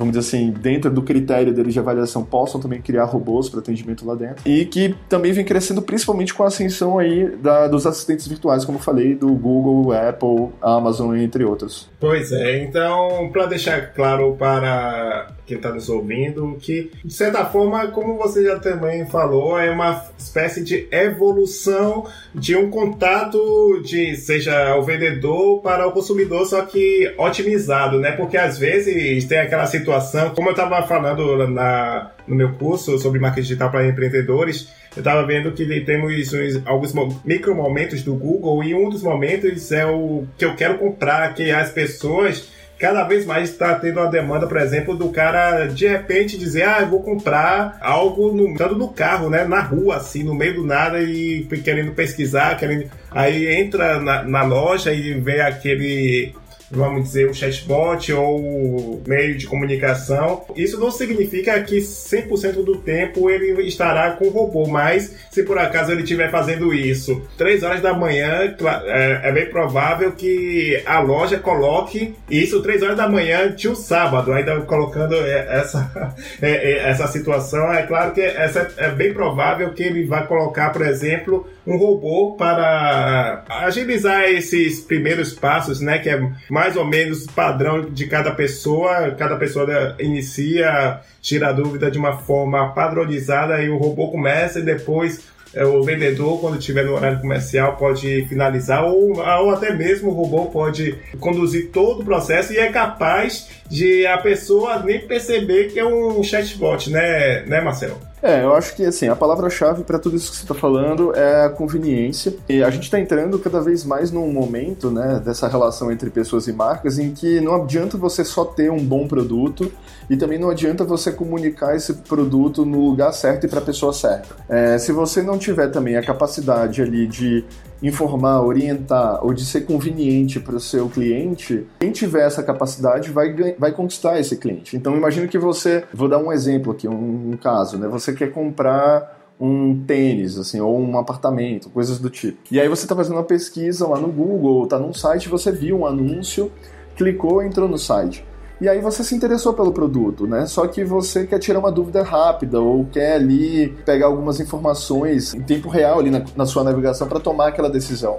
vamos 0.00 0.16
dizer 0.16 0.26
assim, 0.26 0.50
dentro 0.50 0.90
do 0.90 1.02
critério 1.02 1.52
deles 1.52 1.74
de 1.74 1.78
avaliação, 1.78 2.24
possam 2.24 2.58
também 2.58 2.80
criar 2.80 3.04
robôs 3.04 3.50
para 3.50 3.60
atendimento 3.60 4.06
lá 4.06 4.14
dentro. 4.14 4.42
E 4.46 4.64
que 4.64 4.94
também 5.10 5.30
vem 5.30 5.44
crescendo 5.44 5.82
principalmente 5.82 6.32
com 6.32 6.42
a 6.42 6.46
ascensão 6.46 6.98
aí 6.98 7.28
da, 7.36 7.68
dos 7.68 7.86
assistentes 7.86 8.26
virtuais, 8.26 8.64
como 8.64 8.78
eu 8.78 8.82
falei, 8.82 9.14
do 9.14 9.28
Google, 9.34 9.92
Apple, 9.92 10.48
Amazon, 10.62 11.14
entre 11.16 11.44
outros. 11.44 11.90
Pois 12.00 12.32
é, 12.32 12.64
então, 12.64 13.28
para 13.30 13.44
deixar 13.44 13.92
claro 13.92 14.34
para 14.38 15.34
quem 15.50 15.56
está 15.56 15.70
nos 15.70 15.88
ouvindo, 15.88 16.56
que 16.60 16.92
de 17.04 17.12
certa 17.12 17.44
forma, 17.44 17.88
como 17.88 18.16
você 18.16 18.44
já 18.44 18.58
também 18.58 19.04
falou, 19.06 19.58
é 19.58 19.68
uma 19.70 20.04
espécie 20.16 20.62
de 20.62 20.86
evolução 20.92 22.06
de 22.32 22.54
um 22.54 22.70
contato 22.70 23.82
de 23.84 24.14
seja 24.14 24.76
o 24.76 24.82
vendedor 24.82 25.60
para 25.60 25.88
o 25.88 25.92
consumidor, 25.92 26.46
só 26.46 26.62
que 26.62 27.12
otimizado, 27.18 27.98
né? 27.98 28.12
Porque 28.12 28.36
às 28.36 28.58
vezes 28.58 29.24
tem 29.24 29.38
aquela 29.38 29.66
situação, 29.66 29.89
como 30.34 30.48
eu 30.48 30.52
estava 30.52 30.86
falando 30.86 31.46
na, 31.48 32.10
no 32.26 32.36
meu 32.36 32.52
curso 32.54 32.98
sobre 32.98 33.18
marketing 33.18 33.42
digital 33.42 33.70
para 33.70 33.86
empreendedores, 33.86 34.72
eu 34.96 35.00
estava 35.00 35.24
vendo 35.24 35.52
que 35.52 35.80
temos 35.82 36.32
uns, 36.32 36.66
alguns 36.66 36.92
micro 37.24 37.54
momentos 37.54 38.02
do 38.02 38.14
Google 38.14 38.64
e 38.64 38.74
um 38.74 38.88
dos 38.88 39.02
momentos 39.02 39.70
é 39.70 39.86
o 39.86 40.24
que 40.36 40.44
eu 40.44 40.56
quero 40.56 40.78
comprar, 40.78 41.34
que 41.34 41.50
as 41.50 41.70
pessoas 41.70 42.48
cada 42.80 43.04
vez 43.04 43.26
mais 43.26 43.50
está 43.50 43.74
tendo 43.74 44.00
uma 44.00 44.10
demanda, 44.10 44.46
por 44.46 44.56
exemplo, 44.56 44.96
do 44.96 45.10
cara 45.10 45.66
de 45.66 45.86
repente 45.86 46.38
dizer, 46.38 46.62
ah, 46.62 46.78
eu 46.80 46.88
vou 46.88 47.02
comprar 47.02 47.76
algo 47.80 48.32
no, 48.32 48.52
estando 48.52 48.74
no 48.74 48.88
carro, 48.88 49.28
né, 49.28 49.44
na 49.44 49.60
rua, 49.60 49.96
assim, 49.96 50.22
no 50.24 50.34
meio 50.34 50.54
do 50.54 50.66
nada 50.66 51.00
e 51.02 51.46
querendo 51.62 51.92
pesquisar, 51.92 52.56
querendo, 52.56 52.90
aí 53.10 53.54
entra 53.54 54.00
na, 54.00 54.22
na 54.22 54.42
loja 54.42 54.94
e 54.94 55.12
vê 55.20 55.42
aquele 55.42 56.34
vamos 56.70 57.04
dizer, 57.04 57.28
o 57.28 57.34
chatbot 57.34 58.12
ou 58.12 58.38
o 58.38 59.02
meio 59.06 59.36
de 59.36 59.46
comunicação. 59.46 60.44
Isso 60.54 60.78
não 60.78 60.90
significa 60.90 61.60
que 61.62 61.78
100% 61.78 62.64
do 62.64 62.76
tempo 62.76 63.28
ele 63.28 63.66
estará 63.66 64.12
com 64.12 64.26
o 64.26 64.30
robô, 64.30 64.66
mas 64.66 65.14
se 65.30 65.42
por 65.42 65.58
acaso 65.58 65.92
ele 65.92 66.02
estiver 66.02 66.30
fazendo 66.30 66.72
isso 66.72 67.22
3 67.36 67.62
horas 67.62 67.80
da 67.80 67.92
manhã, 67.92 68.54
é, 68.86 69.20
é 69.24 69.32
bem 69.32 69.46
provável 69.46 70.12
que 70.12 70.80
a 70.86 71.00
loja 71.00 71.38
coloque 71.38 72.14
isso 72.30 72.62
3 72.62 72.82
horas 72.82 72.96
da 72.96 73.08
manhã 73.08 73.52
de 73.52 73.68
um 73.68 73.74
sábado, 73.74 74.32
ainda 74.32 74.60
colocando 74.60 75.14
é, 75.14 75.60
essa, 75.60 76.14
é, 76.40 76.88
essa 76.88 77.06
situação. 77.08 77.72
É 77.72 77.82
claro 77.82 78.12
que 78.12 78.20
essa 78.20 78.72
é 78.76 78.90
bem 78.90 79.12
provável 79.12 79.72
que 79.72 79.82
ele 79.82 80.04
vai 80.04 80.26
colocar, 80.26 80.70
por 80.70 80.82
exemplo, 80.82 81.48
um 81.70 81.76
robô 81.76 82.34
para 82.36 83.44
agilizar 83.48 84.24
esses 84.24 84.80
primeiros 84.80 85.32
passos, 85.32 85.80
né? 85.80 85.98
Que 85.98 86.10
é 86.10 86.20
mais 86.50 86.76
ou 86.76 86.84
menos 86.84 87.26
padrão 87.26 87.82
de 87.82 88.06
cada 88.06 88.32
pessoa. 88.32 89.12
Cada 89.12 89.36
pessoa 89.36 89.96
inicia, 90.00 91.00
tira 91.22 91.48
a 91.48 91.52
dúvida 91.52 91.90
de 91.90 91.98
uma 91.98 92.18
forma 92.18 92.72
padronizada 92.72 93.62
e 93.62 93.68
o 93.68 93.76
robô 93.76 94.10
começa 94.10 94.58
e 94.58 94.62
depois 94.62 95.30
é, 95.54 95.64
o 95.64 95.82
vendedor, 95.82 96.40
quando 96.40 96.58
estiver 96.58 96.84
no 96.84 96.94
horário 96.94 97.20
comercial, 97.20 97.76
pode 97.76 98.24
finalizar, 98.26 98.84
ou, 98.84 99.18
ou 99.18 99.50
até 99.50 99.74
mesmo 99.74 100.10
o 100.10 100.14
robô 100.14 100.46
pode 100.46 100.96
conduzir 101.18 101.70
todo 101.70 102.02
o 102.02 102.04
processo 102.04 102.52
e 102.52 102.58
é 102.58 102.70
capaz 102.70 103.48
de 103.68 104.06
a 104.06 104.18
pessoa 104.18 104.80
nem 104.80 105.00
perceber 105.00 105.72
que 105.72 105.78
é 105.78 105.84
um 105.84 106.22
chatbot, 106.22 106.90
né, 106.90 107.42
né 107.46 107.60
Marcelo? 107.60 108.09
É, 108.22 108.44
eu 108.44 108.54
acho 108.54 108.74
que 108.76 108.84
assim, 108.84 109.08
a 109.08 109.16
palavra-chave 109.16 109.82
para 109.82 109.98
tudo 109.98 110.16
isso 110.16 110.30
que 110.30 110.36
você 110.36 110.42
está 110.42 110.54
falando 110.54 111.14
é 111.16 111.46
a 111.46 111.48
conveniência. 111.48 112.34
E 112.48 112.62
a 112.62 112.70
gente 112.70 112.84
está 112.84 113.00
entrando 113.00 113.38
cada 113.38 113.60
vez 113.60 113.84
mais 113.84 114.10
num 114.10 114.30
momento, 114.32 114.90
né, 114.90 115.20
dessa 115.24 115.48
relação 115.48 115.90
entre 115.90 116.10
pessoas 116.10 116.46
e 116.46 116.52
marcas 116.52 116.98
em 116.98 117.12
que 117.12 117.40
não 117.40 117.62
adianta 117.62 117.96
você 117.96 118.24
só 118.24 118.44
ter 118.44 118.70
um 118.70 118.82
bom 118.84 119.06
produto 119.06 119.72
e 120.08 120.16
também 120.16 120.38
não 120.38 120.50
adianta 120.50 120.84
você 120.84 121.12
comunicar 121.12 121.74
esse 121.74 121.94
produto 121.94 122.64
no 122.66 122.88
lugar 122.88 123.12
certo 123.12 123.46
e 123.46 123.48
para 123.48 123.60
a 123.60 123.62
pessoa 123.62 123.92
certa. 123.92 124.34
É, 124.48 124.76
se 124.76 124.92
você 124.92 125.22
não 125.22 125.38
tiver 125.38 125.68
também 125.68 125.96
a 125.96 126.02
capacidade 126.02 126.82
ali 126.82 127.06
de 127.06 127.44
informar, 127.82 128.42
orientar 128.42 129.24
ou 129.24 129.32
de 129.32 129.44
ser 129.44 129.62
conveniente 129.62 130.38
para 130.38 130.56
o 130.56 130.60
seu 130.60 130.88
cliente, 130.88 131.66
quem 131.78 131.90
tiver 131.90 132.26
essa 132.26 132.42
capacidade 132.42 133.10
vai, 133.10 133.34
vai 133.58 133.72
conquistar 133.72 134.18
esse 134.18 134.36
cliente. 134.36 134.76
Então 134.76 134.96
imagine 134.96 135.28
que 135.28 135.38
você, 135.38 135.84
vou 135.92 136.08
dar 136.08 136.18
um 136.18 136.32
exemplo 136.32 136.72
aqui, 136.72 136.88
um, 136.88 137.32
um 137.32 137.36
caso, 137.36 137.78
né? 137.78 137.88
Você 137.88 138.12
quer 138.12 138.32
comprar 138.32 139.18
um 139.40 139.82
tênis, 139.86 140.38
assim, 140.38 140.60
ou 140.60 140.78
um 140.78 140.98
apartamento, 140.98 141.70
coisas 141.70 141.98
do 141.98 142.10
tipo. 142.10 142.38
E 142.50 142.60
aí 142.60 142.68
você 142.68 142.84
está 142.84 142.94
fazendo 142.94 143.14
uma 143.14 143.24
pesquisa 143.24 143.86
lá 143.86 143.98
no 143.98 144.08
Google, 144.08 144.64
está 144.64 144.78
num 144.78 144.92
site, 144.92 145.30
você 145.30 145.50
viu 145.50 145.78
um 145.78 145.86
anúncio, 145.86 146.52
clicou, 146.94 147.42
entrou 147.42 147.66
no 147.66 147.78
site. 147.78 148.22
E 148.60 148.68
aí 148.68 148.78
você 148.80 149.02
se 149.02 149.14
interessou 149.14 149.54
pelo 149.54 149.72
produto, 149.72 150.26
né? 150.26 150.44
Só 150.44 150.66
que 150.66 150.84
você 150.84 151.26
quer 151.26 151.38
tirar 151.38 151.58
uma 151.58 151.72
dúvida 151.72 152.02
rápida 152.02 152.60
ou 152.60 152.84
quer 152.84 153.14
ali 153.14 153.68
pegar 153.86 154.06
algumas 154.06 154.38
informações 154.38 155.32
em 155.32 155.40
tempo 155.40 155.68
real 155.70 155.98
ali 155.98 156.10
na, 156.10 156.22
na 156.36 156.44
sua 156.44 156.62
navegação 156.62 157.08
para 157.08 157.18
tomar 157.18 157.48
aquela 157.48 157.70
decisão. 157.70 158.18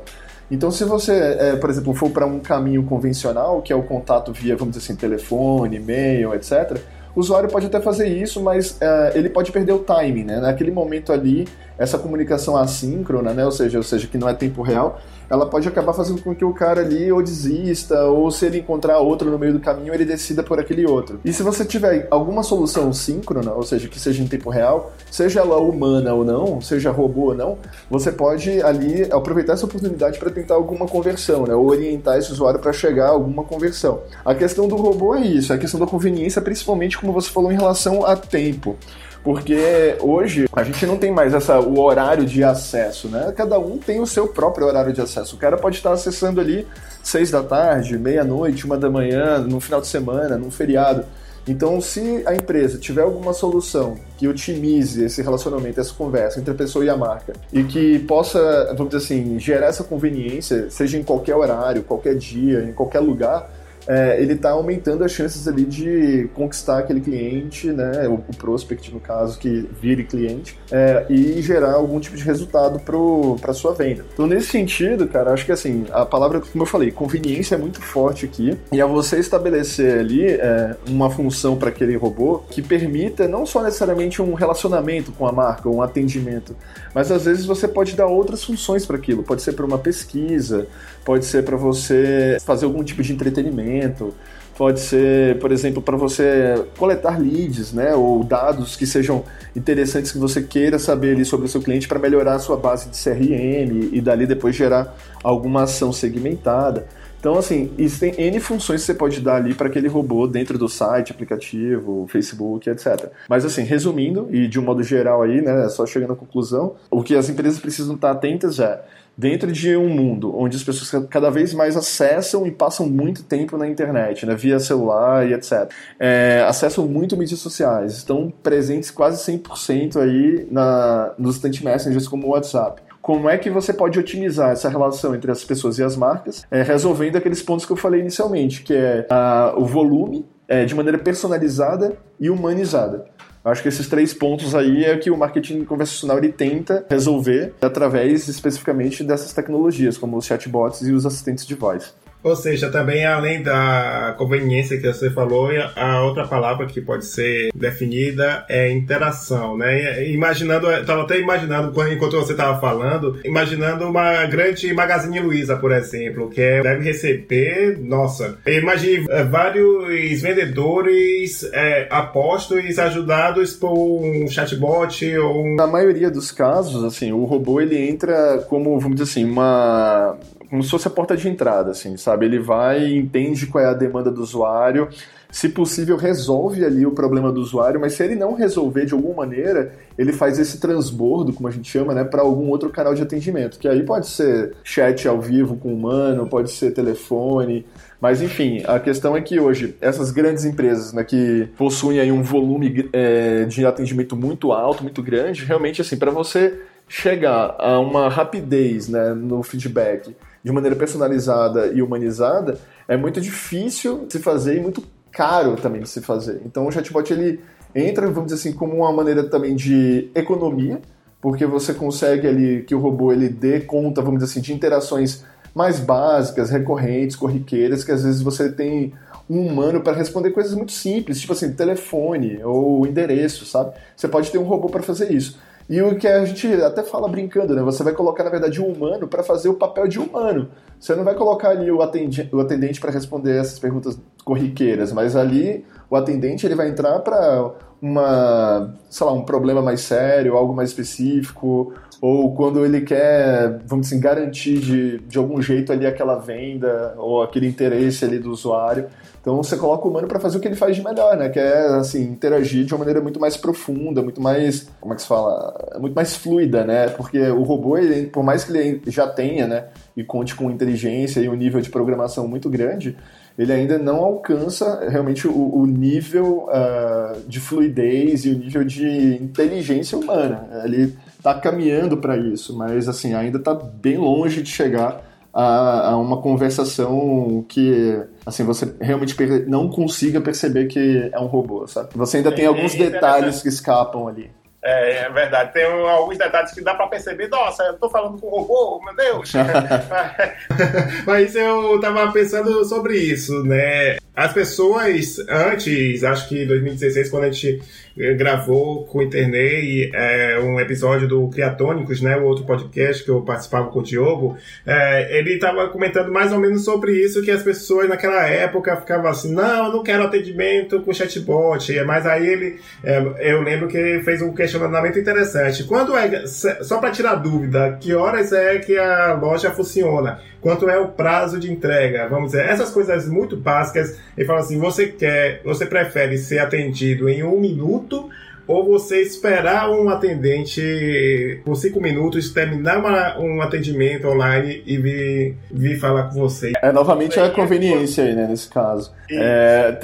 Então, 0.50 0.72
se 0.72 0.84
você, 0.84 1.14
é, 1.14 1.56
por 1.56 1.70
exemplo, 1.70 1.94
for 1.94 2.10
para 2.10 2.26
um 2.26 2.40
caminho 2.40 2.84
convencional, 2.84 3.62
que 3.62 3.72
é 3.72 3.76
o 3.76 3.84
contato 3.84 4.34
via, 4.34 4.58
vamos 4.58 4.76
dizer 4.76 4.86
assim, 4.86 4.96
telefone, 4.96 5.78
e-mail, 5.78 6.34
etc., 6.34 6.78
o 7.16 7.20
usuário 7.20 7.50
pode 7.50 7.68
até 7.68 7.80
fazer 7.80 8.08
isso, 8.08 8.42
mas 8.42 8.72
uh, 8.72 9.16
ele 9.16 9.30
pode 9.30 9.52
perder 9.52 9.74
o 9.74 9.80
timing, 9.80 10.24
né? 10.24 10.40
Naquele 10.40 10.72
momento 10.72 11.12
ali, 11.12 11.48
essa 11.78 11.98
comunicação 11.98 12.58
assíncrona, 12.58 13.34
né? 13.34 13.46
Ou 13.46 13.52
seja, 13.52 13.78
ou 13.78 13.84
seja, 13.84 14.08
que 14.08 14.18
não 14.18 14.28
é 14.28 14.34
tempo 14.34 14.62
real, 14.62 15.00
ela 15.32 15.46
pode 15.46 15.66
acabar 15.66 15.94
fazendo 15.94 16.22
com 16.22 16.36
que 16.36 16.44
o 16.44 16.54
cara 16.54 16.82
ali 16.82 17.10
ou 17.10 17.24
desista, 17.24 18.04
ou 18.04 18.30
se 18.30 18.46
ele 18.46 18.60
encontrar 18.60 19.00
outro 19.00 19.32
no 19.32 19.40
meio 19.40 19.54
do 19.54 19.62
caminho, 19.62 19.94
ele 19.94 20.04
decida 20.04 20.44
por 20.44 20.60
aquele 20.60 20.86
outro. 20.86 21.22
E 21.24 21.32
se 21.32 21.42
você 21.42 21.64
tiver 21.64 22.06
alguma 22.12 22.44
solução 22.44 22.92
síncrona, 22.92 23.54
ou 23.54 23.64
seja, 23.64 23.88
que 23.88 23.98
seja 23.98 24.22
em 24.22 24.28
tempo 24.28 24.50
real, 24.50 24.92
seja 25.10 25.40
ela 25.40 25.58
humana 25.58 26.14
ou 26.14 26.26
não, 26.26 26.60
seja 26.60 26.92
robô 26.92 27.28
ou 27.28 27.34
não, 27.34 27.58
você 27.90 28.12
pode 28.12 28.62
ali 28.62 29.10
aproveitar 29.10 29.54
essa 29.54 29.66
oportunidade 29.66 30.20
para 30.20 30.30
tentar 30.30 30.56
alguma 30.56 30.86
conversão, 30.86 31.46
né? 31.48 31.56
Ou 31.56 31.66
orientar 31.66 32.18
esse 32.18 32.30
usuário 32.30 32.60
para 32.60 32.74
chegar 32.74 33.08
a 33.08 33.12
alguma 33.12 33.46
conversão. 33.46 34.02
A 34.26 34.36
questão 34.36 34.68
do 34.68 34.76
robô 34.76 35.16
é 35.16 35.22
isso, 35.22 35.54
a 35.54 35.58
questão 35.58 35.80
da 35.80 35.88
conveniência, 35.88 36.42
principalmente 36.42 36.98
como 36.98 37.14
você 37.14 37.30
falou 37.30 37.54
em 37.54 37.56
relação 37.56 38.06
a 38.06 38.18
tempo 38.18 38.76
porque 39.24 39.96
hoje 40.00 40.48
a 40.52 40.64
gente 40.64 40.86
não 40.86 40.98
tem 40.98 41.12
mais 41.12 41.34
essa, 41.34 41.60
o 41.60 41.80
horário 41.80 42.26
de 42.26 42.44
acesso, 42.44 43.08
né? 43.08 43.34
Cada 43.36 43.60
um 43.60 43.78
tem 43.78 44.00
o 44.00 44.08
seu 44.08 44.28
próprio 44.28 44.68
horário 44.68 44.92
de 44.92 45.02
acesso. 45.02 45.36
O 45.36 45.40
cara 45.40 45.58
pode 45.58 45.78
estar 45.78 45.92
acessando 45.92 46.42
ali 46.42 46.68
seis 47.04 47.30
da 47.30 47.44
tarde, 47.44 47.98
meia-noite, 47.98 48.66
uma 48.66 48.78
da 48.78 48.90
manhã, 48.90 49.40
no 49.40 49.60
final 49.60 49.80
de 49.80 49.88
semana, 49.88 50.38
num 50.38 50.50
feriado. 50.50 51.06
Então, 51.48 51.82
se 51.82 52.22
a 52.26 52.36
empresa 52.36 52.78
tiver 52.78 53.02
alguma 53.02 53.34
solução 53.34 53.96
que 54.18 54.28
otimize 54.28 55.04
esse 55.04 55.22
relacionamento, 55.24 55.80
essa 55.80 55.94
conversa 55.94 56.40
entre 56.40 56.52
a 56.52 56.56
pessoa 56.56 56.86
e 56.86 56.90
a 56.90 56.96
marca, 56.96 57.34
e 57.52 57.64
que 57.64 58.00
possa, 58.00 58.74
vamos 58.78 58.94
dizer 58.94 59.06
assim, 59.06 59.40
gerar 59.40 59.68
essa 59.68 59.84
conveniência, 59.84 60.70
seja 60.70 61.00
em 61.00 61.04
qualquer 61.04 61.36
horário, 61.36 61.84
qualquer 61.84 62.16
dia, 62.16 62.64
em 62.64 62.74
qualquer 62.74 63.00
lugar, 63.00 63.50
é, 63.88 64.22
ele 64.22 64.34
está 64.34 64.52
aumentando 64.52 65.04
as 65.04 65.12
chances 65.12 65.48
ali 65.48 65.66
de 65.66 66.30
conquistar 66.34 66.80
aquele 66.80 67.02
cliente, 67.02 67.68
né, 67.72 68.08
o, 68.08 68.16
o 68.16 68.36
prospect 68.38 68.94
no 68.94 69.00
caso, 69.00 69.38
que 69.40 69.70
vire 69.82 70.04
cliente, 70.04 70.58
é, 70.72 71.06
e 71.10 71.42
gerar 71.42 71.74
algum 71.74 72.00
tipo 72.00 72.16
de 72.16 72.24
resultado 72.24 72.80
para 72.80 73.54
sua 73.54 73.74
venda. 73.74 74.06
Então, 74.14 74.28
nesse 74.28 74.48
sentido, 74.48 75.08
cara, 75.08 75.32
acho 75.32 75.46
que 75.46 75.52
assim, 75.52 75.86
a 75.92 76.06
palavra, 76.06 76.40
como 76.40 76.64
eu 76.64 76.68
falei, 76.68 76.92
conveniência 76.92 77.56
é 77.56 77.58
muito 77.58 77.82
forte 77.82 78.26
aqui, 78.26 78.58
e 78.72 78.82
a 78.82 78.86
você 78.86 79.20
estabelecer 79.20 80.00
ali 80.00 80.26
é, 80.26 80.76
uma 80.88 81.10
função 81.10 81.58
para 81.58 81.70
aquele 81.70 81.96
robô 81.96 82.40
que 82.50 82.62
permita 82.62 83.28
não 83.28 83.46
só 83.46 83.64
necessariamente 83.64 84.22
um 84.22 84.34
relacionamento 84.34 85.12
com 85.12 85.28
a 85.28 85.32
marca, 85.32 85.70
um 85.70 85.82
atendimento, 85.82 86.56
mas 86.94 87.12
às 87.12 87.26
vezes 87.26 87.46
você 87.46 87.68
pode 87.68 87.96
dar 87.96 88.08
outras 88.08 88.44
funções 88.44 88.86
para 88.86 88.98
aquilo. 88.98 89.24
Pode 89.24 89.42
ser 89.42 89.54
para 89.54 89.66
uma 89.66 89.78
pesquisa, 89.78 90.68
pode 91.04 91.26
ser 91.26 91.44
para 91.44 91.58
você 91.58 92.38
fazer 92.44 92.66
algum 92.66 92.84
tipo 92.84 93.02
de 93.02 93.14
entretenimento, 93.14 94.14
pode 94.58 94.80
ser, 94.80 95.40
por 95.40 95.52
exemplo, 95.52 95.82
para 95.82 95.98
você 95.98 96.66
coletar 96.78 97.20
leads, 97.20 97.74
né, 97.74 97.96
ou 97.96 98.24
dados 98.24 98.76
que 98.76 98.86
sejam 98.86 99.24
interessantes 99.56 100.12
que 100.12 100.18
você 100.18 100.42
queira 100.42 100.78
saber 100.78 101.16
ali 101.16 101.26
sobre 101.26 101.48
o 101.48 101.50
seu 101.50 101.62
cliente 101.62 101.88
para 101.88 101.98
melhorar 101.98 102.36
a 102.36 102.40
sua 102.40 102.58
base 102.58 102.90
de 102.90 102.98
CRM 102.98 103.90
e 103.92 104.00
dali 104.02 104.28
depois 104.28 104.56
gerar 104.56 104.96
alguma 105.24 105.64
ação 105.64 105.92
segmentada. 105.92 106.86
Então, 107.20 107.38
assim, 107.38 107.72
existem 107.78 108.16
N 108.18 108.40
funções 108.40 108.82
que 108.82 108.88
você 108.88 108.96
pode 108.96 109.22
dar 109.22 109.36
ali 109.36 109.54
para 109.54 109.68
aquele 109.68 109.88
robô 109.88 110.26
dentro 110.26 110.58
do 110.58 110.68
site, 110.68 111.12
aplicativo, 111.12 112.08
Facebook, 112.10 112.68
etc. 112.68 113.12
Mas, 113.30 113.46
assim, 113.46 113.62
resumindo, 113.62 114.28
e 114.32 114.48
de 114.48 114.60
um 114.60 114.64
modo 114.64 114.82
geral 114.82 115.22
aí, 115.22 115.40
né, 115.40 115.70
só 115.70 115.86
chegando 115.86 116.14
à 116.14 116.16
conclusão, 116.16 116.76
o 116.90 117.04
que 117.04 117.16
as 117.16 117.30
empresas 117.30 117.60
precisam 117.60 117.94
estar 117.94 118.10
atentas 118.10 118.60
é 118.60 118.84
dentro 119.18 119.52
de 119.52 119.76
um 119.76 119.90
mundo 119.90 120.36
onde 120.36 120.58
as 120.58 120.64
pessoas 120.64 121.06
cada 121.10 121.30
vez 121.30 121.54
mais 121.54 121.76
acessam 121.78 122.46
e 122.48 122.52
passam 122.52 122.88
muito 122.88 123.24
tempo 123.24 123.58
na 123.58 123.68
internet, 123.68 124.26
né, 124.26 124.36
via 124.36 124.60
celular 124.60 125.28
e 125.28 125.34
etc. 125.34 125.72
É, 126.00 126.44
acessam 126.48 126.88
muito 126.88 127.18
mídias 127.18 127.40
sociais, 127.40 127.98
estão 127.98 128.32
presentes 128.42 128.90
quase 128.90 129.24
100% 129.32 129.98
aí 129.98 130.48
na, 130.50 131.14
nos 131.18 131.36
instant 131.36 131.62
messengers 131.62 132.08
como 132.08 132.28
o 132.28 132.30
WhatsApp 132.32 132.82
como 133.02 133.28
é 133.28 133.38
que 133.38 133.50
você 133.50 133.74
pode 133.74 133.98
otimizar 133.98 134.52
essa 134.52 134.70
relação 134.70 135.16
entre 135.16 135.32
as 135.32 135.44
pessoas 135.44 135.80
e 135.80 135.84
as 135.84 135.96
marcas, 135.96 136.46
é, 136.52 136.62
resolvendo 136.62 137.16
aqueles 137.16 137.42
pontos 137.42 137.66
que 137.66 137.72
eu 137.72 137.76
falei 137.76 138.00
inicialmente, 138.00 138.62
que 138.62 138.76
é 138.76 139.08
a, 139.10 139.56
o 139.58 139.66
volume 139.66 140.24
é, 140.48 140.66
de 140.66 140.76
maneira 140.76 141.00
personalizada 141.00 141.98
e 142.20 142.30
humanizada. 142.30 143.06
Acho 143.44 143.64
que 143.64 143.70
esses 143.70 143.88
três 143.88 144.14
pontos 144.14 144.54
aí 144.54 144.86
é 144.86 144.96
que 144.98 145.10
o 145.10 145.18
marketing 145.18 145.64
convencional 145.66 146.20
ele 146.20 146.32
tenta 146.32 146.86
resolver 146.90 147.54
através 147.60 148.28
especificamente 148.28 149.04
dessas 149.04 149.34
tecnologias, 149.34 149.98
como 149.98 150.16
os 150.16 150.26
chatbots 150.26 150.82
e 150.82 150.92
os 150.92 151.06
assistentes 151.06 151.46
de 151.46 151.56
voz. 151.56 151.94
Ou 152.24 152.36
seja, 152.36 152.70
também 152.70 153.06
além 153.06 153.42
da 153.42 154.16
conveniência 154.18 154.80
que 154.80 154.88
você 154.88 155.10
falou, 155.10 155.50
a 155.76 156.04
outra 156.04 156.28
palavra 156.28 156.66
que 156.66 156.80
pode 156.80 157.06
ser 157.06 157.50
definida 157.54 158.46
é 158.48 158.72
interação, 158.72 159.58
né? 159.58 160.08
Imaginando, 160.10 160.72
estava 160.72 161.02
até 161.02 161.20
imaginando 161.20 161.72
enquanto 161.92 162.18
você 162.18 162.34
estava 162.34 162.60
falando, 162.60 163.20
imaginando 163.24 163.86
uma 163.88 164.26
grande 164.26 164.72
Magazine 164.74 165.20
Luiza, 165.20 165.58
por 165.58 165.72
exemplo, 165.72 166.30
que 166.30 166.42
é, 166.42 166.62
deve 166.62 166.84
receber, 166.84 167.80
nossa, 167.80 168.38
imagine 168.46 169.06
é, 169.10 169.24
vários 169.24 170.22
vendedores 170.22 171.44
é, 171.54 171.88
apostos 171.90 172.78
ajudados 172.78 173.54
por 173.54 173.72
um 173.72 174.28
chatbot 174.28 175.18
ou 175.18 175.46
um... 175.46 175.56
Na 175.56 175.68
maioria 175.68 176.10
dos 176.10 176.32
casos, 176.32 176.84
assim, 176.84 177.12
o 177.12 177.26
robô 177.26 177.60
ele 177.62 177.78
entra 177.78 178.46
como, 178.50 178.80
vamos 178.80 178.98
dizer 178.98 179.10
assim, 179.10 179.26
uma 179.26 180.18
como 180.52 180.62
se 180.62 180.70
fosse 180.70 180.86
a 180.86 180.92
porta 180.92 181.16
de 181.16 181.30
entrada, 181.30 181.72
assim, 181.72 181.96
sabe? 181.96 182.26
Ele 182.26 182.38
vai, 182.38 182.94
entende 182.94 183.48
qual 183.48 183.64
é 183.64 183.68
a 183.68 183.74
demanda 183.74 184.12
do 184.12 184.22
usuário, 184.22 184.90
se 185.32 185.48
possível, 185.48 185.96
resolve 185.96 186.66
ali 186.66 186.86
o 186.86 186.92
problema 186.92 187.32
do 187.32 187.40
usuário, 187.40 187.80
mas 187.80 187.94
se 187.94 188.04
ele 188.04 188.16
não 188.16 188.34
resolver 188.34 188.86
de 188.86 188.94
alguma 188.94 189.26
maneira, 189.26 189.72
ele 189.98 190.12
faz 190.12 190.38
esse 190.38 190.60
transbordo, 190.60 191.32
como 191.32 191.48
a 191.48 191.52
gente 191.52 191.72
chama, 191.72 191.94
né, 191.94 192.04
para 192.04 192.22
algum 192.22 192.50
outro 192.50 192.70
canal 192.70 192.94
de 192.94 193.02
atendimento, 193.02 193.58
que 193.58 193.66
aí 193.66 193.82
pode 193.84 194.08
ser 194.08 194.54
chat 194.62 195.08
ao 195.08 195.22
vivo 195.22 195.56
com 195.56 195.74
humano, 195.74 196.28
pode 196.28 196.52
ser 196.52 196.72
telefone, 196.72 197.66
mas 198.02 198.22
enfim, 198.22 198.62
a 198.68 198.78
questão 198.78 199.16
é 199.16 199.22
que 199.22 199.40
hoje 199.40 199.78
essas 199.80 200.12
grandes 200.12 200.44
empresas 200.44 200.92
né, 200.92 201.06
que 201.06 201.48
possuem 201.58 202.02
aí 202.02 202.12
um 202.12 202.24
volume 202.24 202.90
é, 202.92 203.46
de 203.46 203.66
atendimento 203.66 204.18
muito 204.18 204.52
alto, 204.52 204.84
muito 204.84 205.02
grande, 205.02 205.46
realmente 205.46 205.80
assim, 205.80 205.96
para 205.96 206.12
você 206.12 206.60
chegar 206.90 207.56
a 207.58 207.80
uma 207.80 208.10
rapidez 208.10 208.90
né, 208.90 209.14
no 209.14 209.42
feedback 209.44 210.14
de 210.44 210.52
maneira 210.52 210.76
personalizada 210.76 211.68
e 211.68 211.82
humanizada, 211.82 212.58
é 212.88 212.98
muito 212.98 213.22
difícil 213.22 214.06
de 214.06 214.14
se 214.14 214.20
fazer 214.20 214.58
e 214.58 214.60
muito 214.60 214.84
caro 215.12 215.56
também 215.56 215.82
de 215.82 215.90
se 215.90 216.02
fazer. 216.02 216.42
Então 216.46 216.66
o 216.66 216.72
chatbot 216.72 217.12
ele 217.12 217.40
entra, 217.76 218.08
vamos 218.08 218.32
dizer 218.32 218.50
assim, 218.50 218.58
como 218.58 218.78
uma 218.78 218.92
maneira 218.92 219.24
também 219.24 219.56
de 219.56 220.10
economia, 220.16 220.82
porque 221.22 221.46
você 221.46 221.74
consegue 221.74 222.28
ali 222.28 222.64
que 222.64 222.74
o 222.74 222.80
robô 222.80 223.12
ele 223.12 223.30
dê 223.30 223.60
conta, 223.62 224.02
vamos 224.02 224.20
dizer 224.20 224.32
assim, 224.32 224.42
de 224.42 224.54
interações 224.54 225.24
mais 225.54 225.80
básicas, 225.80 226.50
recorrentes, 226.50 227.16
corriqueiras, 227.16 227.84
que 227.84 227.92
às 227.92 228.04
vezes 228.04 228.22
você 228.22 228.52
tem 228.52 228.94
um 229.30 229.48
humano 229.48 229.82
para 229.82 229.94
responder 229.94 230.32
coisas 230.32 230.54
muito 230.54 230.72
simples, 230.72 231.20
tipo 231.20 231.34
assim, 231.34 231.54
telefone 231.54 232.44
ou 232.44 232.86
endereço, 232.88 233.46
sabe? 233.46 233.74
Você 233.96 234.08
pode 234.08 234.32
ter 234.32 234.38
um 234.38 234.44
robô 234.44 234.68
para 234.70 234.82
fazer 234.82 235.12
isso. 235.12 235.40
E 235.72 235.82
o 235.82 235.96
que 235.96 236.06
a 236.06 236.26
gente 236.26 236.46
até 236.62 236.84
fala 236.84 237.08
brincando, 237.08 237.56
né? 237.56 237.62
Você 237.62 237.82
vai 237.82 237.94
colocar, 237.94 238.26
na 238.26 238.30
verdade, 238.30 238.62
um 238.62 238.66
humano 238.66 239.08
para 239.08 239.24
fazer 239.24 239.48
o 239.48 239.54
papel 239.54 239.88
de 239.88 240.00
humano. 240.00 240.50
Você 240.78 240.94
não 240.96 241.06
vai 241.06 241.16
colocar 241.16 241.52
ali 241.52 241.72
o 241.72 241.82
atendente, 241.82 242.28
o 242.30 242.42
atendente 242.42 242.82
para 242.82 242.92
responder 242.92 243.38
essas 243.38 243.58
perguntas 243.58 243.98
corriqueiras, 244.26 244.92
mas 244.92 245.16
ali 245.16 245.64
o 245.90 245.96
atendente 245.96 246.46
ele 246.46 246.56
vai 246.56 246.68
entrar 246.68 247.00
para 247.00 247.54
uma, 247.82 248.76
sei 248.90 249.08
lá, 249.08 249.14
um 249.14 249.24
problema 249.24 249.62
mais 249.62 249.80
sério, 249.80 250.36
algo 250.36 250.54
mais 250.54 250.72
específico, 250.72 251.74
ou 252.02 252.36
quando 252.36 252.66
ele 252.66 252.82
quer, 252.82 253.62
vamos 253.66 253.86
dizer, 253.86 253.96
assim, 253.96 254.04
garantir 254.04 254.60
de, 254.60 254.98
de 255.00 255.18
algum 255.18 255.42
jeito 255.42 255.72
ali 255.72 255.88
aquela 255.88 256.18
venda 256.18 256.96
ou 256.98 257.24
aquele 257.24 257.48
interesse 257.48 258.04
ali 258.04 258.20
do 258.20 258.30
usuário. 258.30 258.88
Então 259.22 259.38
você 259.38 259.56
coloca 259.56 259.88
o 259.88 259.92
humano 259.92 260.08
para 260.08 260.20
fazer 260.20 260.38
o 260.38 260.42
que 260.42 260.48
ele 260.48 260.56
faz 260.56 260.76
de 260.76 260.84
melhor, 260.84 261.16
né? 261.16 261.30
Que 261.30 261.40
é 261.40 261.68
assim, 261.76 262.02
interagir 262.02 262.66
de 262.66 262.74
uma 262.74 262.80
maneira 262.80 263.00
muito 263.00 263.20
mais 263.20 263.38
profunda, 263.38 264.02
muito 264.02 264.20
mais, 264.20 264.68
como 264.82 264.94
é 264.94 264.96
que 264.96 265.04
se 265.04 265.08
fala, 265.08 265.78
muito 265.80 265.94
mais 265.94 266.16
fluida, 266.16 266.66
né? 266.66 266.90
Porque 266.90 267.20
o 267.30 267.44
robô, 267.44 267.78
ele, 267.78 268.08
por 268.08 268.24
mais 268.24 268.44
que 268.44 268.52
ele 268.52 268.82
já 268.88 269.08
tenha, 269.08 269.46
né, 269.46 269.66
e 269.96 270.04
conte 270.04 270.36
com 270.36 270.50
inteligência 270.50 271.20
e 271.20 271.30
um 271.30 271.36
nível 271.36 271.62
de 271.62 271.70
programação 271.70 272.28
muito 272.28 272.50
grande, 272.50 272.98
ele 273.38 273.54
ainda 273.54 273.78
não 273.78 273.98
alcança 273.98 274.88
realmente 274.90 275.28
o, 275.28 275.56
o 275.56 275.66
nível 275.68 276.48
uh, 276.50 277.22
de 277.28 277.40
fluidez 277.40 278.26
e 278.26 278.30
o 278.30 278.38
nível 278.38 278.64
de 278.64 279.16
inteligência 279.22 279.98
humana. 279.98 280.48
Ele 280.66 280.96
está 281.16 281.36
caminhando 281.36 281.98
para 281.98 282.18
isso, 282.18 282.58
mas 282.58 282.90
assim 282.90 283.14
ainda 283.14 283.38
está 283.38 283.54
bem 283.54 283.98
longe 283.98 284.42
de 284.42 284.50
chegar 284.50 285.11
a, 285.34 285.90
a, 285.92 285.98
uma 285.98 286.22
conversação 286.22 287.46
que 287.48 288.00
assim 288.26 288.44
você 288.44 288.76
realmente 288.82 289.16
não 289.48 289.70
consiga 289.70 290.20
perceber 290.20 290.68
que 290.68 291.10
é 291.12 291.20
um 291.20 291.28
robô, 291.28 291.66
sabe? 291.68 291.90
Você 291.96 292.18
ainda 292.18 292.32
tem 292.32 292.46
alguns 292.46 292.76
detalhes 292.76 293.42
que 293.42 293.48
escapam 293.48 294.08
ali. 294.08 294.30
É, 294.64 295.06
é, 295.06 295.10
verdade. 295.10 295.54
Tem 295.54 295.64
alguns 295.66 296.18
detalhes 296.20 296.52
que 296.52 296.62
dá 296.62 296.76
para 296.76 296.88
perceber. 296.88 297.28
Nossa, 297.30 297.64
eu 297.64 297.74
tô 297.80 297.90
falando 297.90 298.20
com 298.20 298.28
o 298.28 298.42
robô, 298.42 298.80
meu 298.86 298.96
Deus. 298.96 299.34
Mas 301.06 301.36
eu 301.36 301.80
tava 301.80 302.12
pensando 302.12 302.64
sobre 302.66 302.96
isso, 302.96 303.44
né? 303.44 303.98
As 304.16 304.34
pessoas 304.34 305.18
antes, 305.28 306.04
acho 306.04 306.30
que 306.30 306.44
em 306.44 306.48
2016, 306.48 307.10
quando 307.10 307.24
a 307.24 307.32
gente 307.32 307.60
gravou 307.96 308.86
com 308.86 309.00
o 309.00 309.04
Internei 309.04 309.92
é, 309.94 310.40
um 310.40 310.60
episódio 310.60 311.08
do 311.08 311.28
Criatônicos, 311.30 312.02
né, 312.02 312.18
o 312.18 312.24
outro 312.24 312.46
podcast 312.46 313.04
que 313.04 313.10
eu 313.10 313.22
participava 313.22 313.70
com 313.70 313.80
o 313.80 313.84
Diogo, 313.84 314.38
é, 314.66 315.18
ele 315.18 315.34
estava 315.34 315.68
comentando 315.70 316.12
mais 316.12 316.32
ou 316.32 316.40
menos 316.40 316.64
sobre 316.64 316.94
isso, 316.94 317.22
que 317.22 317.32
as 317.32 317.44
pessoas 317.44 317.90
naquela 317.90 318.26
época 318.28 318.78
ficavam 318.78 319.10
assim, 319.10 319.34
não, 319.34 319.68
eu 319.68 319.74
não 319.74 319.84
quero 319.84 320.04
atendimento 320.04 320.82
com 320.82 320.94
chatbot, 320.94 321.84
mas 321.86 322.06
aí 322.06 322.28
ele, 322.28 322.60
é, 322.84 323.32
eu 323.32 323.42
lembro 323.42 323.68
que 323.68 323.78
ele 323.78 324.04
fez 324.04 324.22
um 324.22 324.34
questionamento 324.34 325.00
interessante. 325.00 325.64
Quando 325.64 325.96
é, 325.96 326.26
só 326.28 326.80
para 326.80 326.92
tirar 326.92 327.16
dúvida, 327.16 327.78
que 327.80 327.94
horas 327.94 328.32
é 328.32 328.60
que 328.60 328.78
a 328.78 329.14
loja 329.14 329.52
funciona? 329.52 330.20
Quanto 330.42 330.70
é 330.70 330.78
o 330.80 330.88
prazo 330.88 331.40
de 331.40 331.52
entrega? 331.52 332.08
Vamos 332.10 332.32
dizer, 332.32 332.46
essas 332.46 332.72
coisas 332.72 333.08
muito 333.08 333.38
básicas, 333.38 334.00
ele 334.18 334.26
fala 334.26 334.40
assim, 334.40 334.58
você 334.58 334.88
quer, 334.88 335.42
você 335.44 335.66
prefere 335.66 336.18
ser 336.18 336.40
atendido 336.40 337.08
em 337.08 337.24
um 337.24 337.40
minuto 337.40 337.62
minuto 337.62 338.10
ou 338.52 338.66
você 338.66 339.02
esperar 339.02 339.72
um 339.72 339.90
atendente 339.90 341.42
por 341.46 341.56
cinco 341.56 341.80
minutos, 341.80 342.32
terminar 342.32 342.80
uma, 342.80 343.18
um 343.20 343.42
atendimento 343.42 344.08
online 344.08 344.62
e 344.66 344.78
vir, 344.78 345.38
vir 345.50 345.80
falar 345.80 346.10
com 346.10 346.20
você. 346.20 346.54
É, 346.62 346.72
novamente 346.72 347.20
a 347.20 347.30
conveniência 347.30 348.04
aí, 348.04 348.16
né, 348.16 348.28
nesse 348.28 348.50
caso. 348.50 348.92
É, 349.10 349.78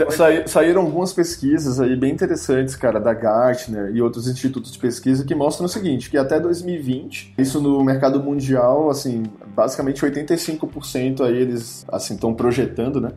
saíram 0.45 0.81
algumas 0.81 1.13
pesquisas 1.13 1.79
aí 1.79 1.95
bem 1.95 2.11
interessantes, 2.11 2.75
cara, 2.75 2.99
da 2.99 3.13
Gartner 3.13 3.91
e 3.93 4.01
outros 4.01 4.27
institutos 4.27 4.71
de 4.71 4.79
pesquisa 4.79 5.25
que 5.25 5.35
mostram 5.35 5.65
o 5.65 5.69
seguinte, 5.69 6.09
que 6.09 6.17
até 6.17 6.39
2020, 6.39 7.33
isso 7.37 7.61
no 7.61 7.83
mercado 7.83 8.21
mundial, 8.21 8.89
assim, 8.89 9.23
basicamente 9.55 10.01
85% 10.01 11.21
aí 11.21 11.37
eles, 11.37 11.85
assim, 11.89 12.15
estão 12.15 12.33
projetando, 12.33 13.01
né, 13.01 13.11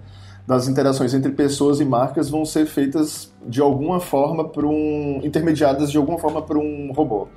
das 0.50 0.66
interações 0.66 1.14
entre 1.14 1.30
pessoas 1.30 1.78
e 1.78 1.84
marcas 1.84 2.28
vão 2.28 2.44
ser 2.44 2.66
feitas 2.66 3.32
de 3.46 3.60
alguma 3.60 4.00
forma 4.00 4.48
por 4.48 4.64
um 4.64 5.20
intermediadas 5.22 5.92
de 5.92 5.96
alguma 5.96 6.18
forma 6.18 6.42
por 6.42 6.56
um 6.56 6.90
robô 6.92 7.28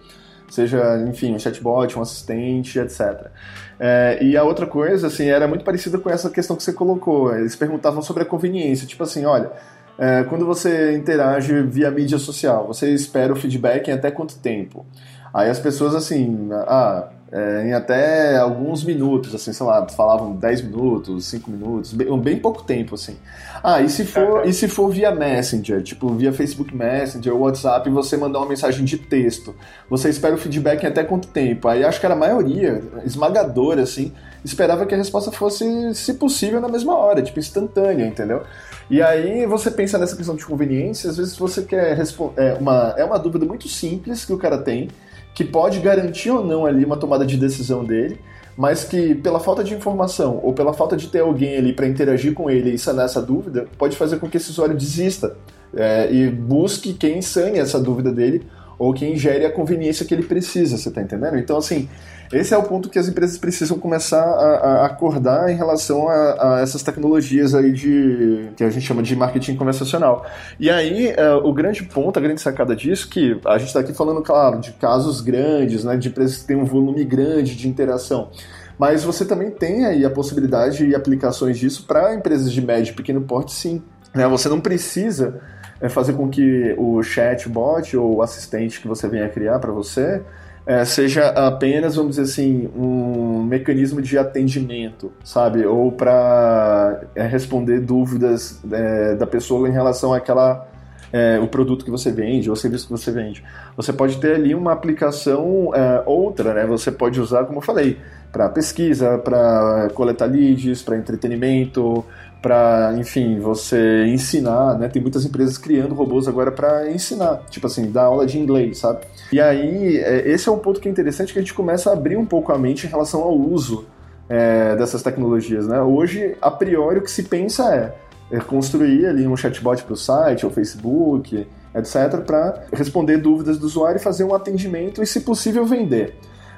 seja, 0.50 1.04
enfim, 1.08 1.34
um 1.34 1.40
chatbot, 1.40 1.98
um 1.98 2.02
assistente, 2.04 2.78
etc. 2.78 3.32
É, 3.80 4.20
e 4.22 4.38
a 4.38 4.44
outra 4.44 4.68
coisa, 4.68 5.08
assim, 5.08 5.26
era 5.26 5.48
muito 5.48 5.66
parecida 5.66 5.98
com 5.98 6.12
essa 6.12 6.30
questão 6.30 6.56
que 6.56 6.62
você 6.62 6.72
colocou. 6.72 7.36
Eles 7.36 7.56
perguntavam 7.56 8.04
sobre 8.04 8.22
a 8.22 8.26
conveniência, 8.26 8.86
tipo 8.86 9.02
assim, 9.02 9.26
olha, 9.26 9.52
é, 9.98 10.24
quando 10.26 10.46
você 10.46 10.96
interage 10.96 11.60
via 11.64 11.90
mídia 11.90 12.20
social, 12.20 12.68
você 12.68 12.94
espera 12.94 13.34
o 13.34 13.36
feedback 13.36 13.88
em 13.88 13.94
até 13.94 14.12
quanto 14.12 14.38
tempo? 14.38 14.86
Aí 15.34 15.50
as 15.50 15.58
pessoas, 15.58 15.96
assim, 15.96 16.50
ah, 16.52 17.10
é, 17.34 17.66
em 17.66 17.74
até 17.74 18.38
alguns 18.38 18.84
minutos, 18.84 19.34
assim, 19.34 19.52
sei 19.52 19.66
lá, 19.66 19.88
falavam 19.90 20.36
10 20.36 20.62
minutos, 20.62 21.26
5 21.26 21.50
minutos, 21.50 21.92
bem, 21.92 22.20
bem, 22.20 22.38
pouco 22.38 22.62
tempo, 22.62 22.94
assim. 22.94 23.18
Ah, 23.64 23.82
e 23.82 23.90
se 23.90 24.06
for, 24.06 24.48
e 24.48 24.54
se 24.54 24.68
for 24.68 24.90
via 24.90 25.10
Messenger, 25.10 25.82
tipo, 25.82 26.14
via 26.14 26.32
Facebook 26.32 26.76
Messenger 26.76 27.34
ou 27.34 27.40
WhatsApp, 27.40 27.90
você 27.90 28.16
mandar 28.18 28.38
uma 28.38 28.48
mensagem 28.48 28.86
de 28.86 29.00
texto, 29.00 29.56
você 29.90 30.10
espera 30.10 30.36
o 30.36 30.38
feedback 30.38 30.84
em 30.84 30.88
até 30.88 31.04
quanto 31.04 31.28
tempo? 31.28 31.68
Aí 31.68 31.84
acho 31.84 32.00
que 32.00 32.06
era 32.06 32.14
a 32.14 32.18
maioria, 32.18 32.84
esmagadora, 33.04 33.82
assim, 33.82 34.14
esperava 34.46 34.86
que 34.86 34.94
a 34.94 34.98
resposta 34.98 35.32
fosse, 35.32 35.66
se 35.96 36.14
possível, 36.14 36.62
na 36.62 36.70
mesma 36.70 36.96
hora, 36.96 37.24
tipo, 37.24 37.40
instantânea, 37.40 38.06
entendeu? 38.06 38.44
E 38.92 39.02
aí 39.02 39.48
você 39.48 39.72
pensa 39.72 39.98
nessa 39.98 40.16
questão 40.16 40.36
de 40.36 40.46
conveniência, 40.46 41.10
às 41.10 41.18
vezes 41.18 41.36
você 41.36 41.64
quer 41.64 41.98
responder. 41.98 42.44
É 42.44 42.54
uma, 42.54 42.94
é 42.96 43.04
uma 43.04 43.18
dúvida 43.18 43.44
muito 43.44 43.68
simples 43.68 44.24
que 44.24 44.34
o 44.34 44.38
cara 44.38 44.60
tem, 44.60 44.90
que 45.34 45.44
pode 45.44 45.80
garantir 45.80 46.30
ou 46.30 46.46
não 46.46 46.66
ali 46.66 46.86
uma 46.86 46.98
tomada 46.98 47.26
de 47.26 47.38
decisão 47.38 47.84
dele, 47.84 48.20
mas 48.58 48.84
que 48.84 49.16
pela 49.16 49.40
falta 49.40 49.64
de 49.64 49.74
informação 49.74 50.40
ou 50.44 50.54
pela 50.54 50.74
falta 50.74 50.96
de 50.96 51.08
ter 51.08 51.20
alguém 51.20 51.58
ali 51.58 51.74
para 51.74 51.88
interagir 51.88 52.34
com 52.34 52.50
ele 52.50 52.72
e 52.72 52.78
sanar 52.78 53.06
essa 53.06 53.22
dúvida, 53.22 53.68
pode 53.78 53.98
fazer 53.98 54.20
com 54.20 54.30
que 54.30 54.38
esse 54.38 54.52
usuário 54.52 54.76
desista 54.76 55.36
é, 55.76 56.12
e 56.12 56.30
busque 56.30 56.94
quem 56.94 57.22
sane 57.22 57.58
essa 57.58 57.80
dúvida 57.80 58.12
dele 58.12 58.46
ou 58.84 58.94
quem 58.94 59.16
gere 59.16 59.46
a 59.46 59.52
conveniência 59.52 60.06
que 60.06 60.14
ele 60.14 60.24
precisa, 60.24 60.78
você 60.78 60.90
está 60.90 61.02
entendendo? 61.02 61.38
Então, 61.38 61.56
assim, 61.56 61.88
esse 62.34 62.54
é 62.54 62.58
o 62.58 62.64
ponto 62.64 62.90
que 62.90 63.00
as 63.00 63.08
empresas 63.08 63.38
precisam 63.38 63.80
começar 63.80 64.22
a, 64.22 64.82
a 64.82 64.86
acordar 64.88 65.50
em 65.50 65.56
relação 65.56 66.10
a, 66.10 66.58
a, 66.58 66.60
essas 66.60 66.84
tecnologias 66.84 67.56
aí 67.56 67.72
de 67.72 68.50
que 68.58 68.64
a 68.64 68.70
gente 68.70 68.86
chama 68.86 69.02
de 69.02 69.16
marketing 69.16 69.56
conversacional. 69.56 70.26
E 70.60 70.70
aí, 70.70 71.14
uh, 71.14 71.48
o 71.48 71.54
grande 71.54 71.84
ponto, 71.84 72.20
a 72.20 72.22
grande 72.22 72.42
sacada 72.42 72.76
disso, 72.76 73.08
que 73.08 73.40
a 73.46 73.58
gente 73.58 73.68
está 73.68 73.80
aqui 73.80 73.94
falando, 73.94 74.22
claro, 74.22 74.60
de 74.60 74.74
casos 74.74 75.22
grandes, 75.22 75.86
né, 75.86 75.96
de 75.96 76.10
empresas 76.10 76.40
que 76.40 76.46
têm 76.46 76.58
um 76.58 76.66
volume 76.66 77.06
grande 77.06 77.56
de 77.56 77.70
interação. 77.70 78.32
Mas 78.78 79.02
você 79.06 79.24
também 79.24 79.50
tem 79.50 79.86
aí 79.86 80.04
a 80.04 80.10
possibilidade 80.10 80.86
e 80.86 80.94
aplicações 80.94 81.58
disso 81.58 81.86
para 81.88 82.14
empresas 82.14 82.52
de 82.52 82.62
médio 82.62 82.92
e 82.92 82.96
pequeno 82.96 83.22
porte, 83.22 83.54
sim. 83.54 83.82
Né? 84.14 84.28
Você 84.28 84.50
não 84.50 84.60
precisa 84.60 85.40
é, 85.84 85.90
fazer 85.90 86.14
com 86.14 86.30
que 86.30 86.74
o 86.78 87.04
chatbot 87.04 87.98
ou 87.98 88.16
o 88.16 88.22
assistente 88.22 88.80
que 88.80 88.88
você 88.88 89.06
venha 89.10 89.28
criar 89.28 89.60
para 89.60 89.70
você 89.70 90.22
é, 90.66 90.86
seja 90.86 91.28
apenas, 91.28 91.98
vamos 91.98 92.16
dizer 92.16 92.22
assim, 92.22 92.70
um 92.74 93.44
mecanismo 93.44 94.02
de 94.02 94.18
atendimento, 94.18 95.12
sabe? 95.22 95.66
Ou 95.66 95.92
para 95.92 97.02
é, 97.14 97.28
responder 97.28 97.82
dúvidas 97.82 98.62
é, 98.72 99.16
da 99.16 99.28
pessoa 99.28 99.68
em 99.68 99.74
relação 99.74 100.14
àquela 100.14 100.66
é, 101.12 101.38
o 101.38 101.48
produto 101.48 101.84
que 101.84 101.92
você 101.92 102.14
vende 102.14 102.50
ou 102.50 102.54
o 102.54 102.58
serviço 102.58 102.88
que 102.88 102.92
você 102.92 103.12
vende. 103.12 103.44
Você 103.76 103.92
pode 103.92 104.18
ter 104.18 104.36
ali 104.36 104.56
uma 104.56 104.72
aplicação 104.72 105.72
é, 105.76 106.02
outra, 106.06 106.54
né? 106.54 106.66
Você 106.66 106.92
pode 106.92 107.20
usar, 107.20 107.44
como 107.44 107.58
eu 107.58 107.62
falei, 107.62 108.00
para 108.32 108.50
pesquisa, 108.50 109.18
para 109.20 109.90
coletar 109.94 110.26
leads, 110.26 110.82
para 110.82 110.98
entretenimento, 110.98 112.04
para, 112.44 112.94
enfim, 112.98 113.40
você 113.40 114.06
ensinar, 114.06 114.78
né? 114.78 114.90
Tem 114.90 115.02
muitas 115.02 115.24
empresas 115.24 115.58
criando 115.58 115.96
robôs 115.96 116.28
agora 116.28 116.52
para 116.52 116.92
ensinar, 116.92 117.42
tipo 117.50 117.66
assim, 117.68 117.90
dar 117.90 118.04
aula 118.04 118.26
de 118.26 118.38
inglês, 118.38 118.80
sabe? 118.80 119.00
E 119.32 119.40
aí, 119.40 119.96
é, 119.96 120.30
esse 120.30 120.50
é 120.50 120.52
um 120.52 120.60
ponto 120.60 120.82
que 120.82 120.90
é 120.90 120.92
interessante 120.92 121.32
que 121.32 121.40
a 121.40 121.42
gente 121.42 121.54
começa 121.54 121.90
a 121.90 121.94
abrir 121.94 122.18
um 122.18 122.26
pouco 122.26 122.52
a 122.52 122.58
mente 122.58 122.86
em 122.86 122.90
relação 122.90 123.22
ao 123.22 123.34
uso 123.34 123.86
é, 124.28 124.76
dessas 124.76 125.02
tecnologias, 125.02 125.66
né? 125.66 125.82
Hoje, 125.82 126.36
a 126.42 126.52
priori, 126.52 127.00
o 127.00 127.02
que 127.02 127.12
se 127.12 127.24
pensa 127.24 127.74
é, 127.74 128.36
é 128.36 128.42
construir 128.42 129.06
ali 129.06 129.26
um 129.26 129.38
chatbot 129.38 129.82
para 129.82 129.94
o 129.94 129.98
site, 129.98 130.46
ou 130.46 130.52
Facebook, 130.52 131.48
etc., 131.74 132.20
para 132.26 132.66
responder 132.74 133.20
dúvidas 133.20 133.58
do 133.58 133.66
usuário 133.66 134.00
e 134.00 134.04
fazer 134.04 134.26
um 134.26 134.36
atendimento 134.36 135.02
e, 135.02 135.08
se 135.08 135.22
possível, 135.22 135.66
vender. 135.66 136.14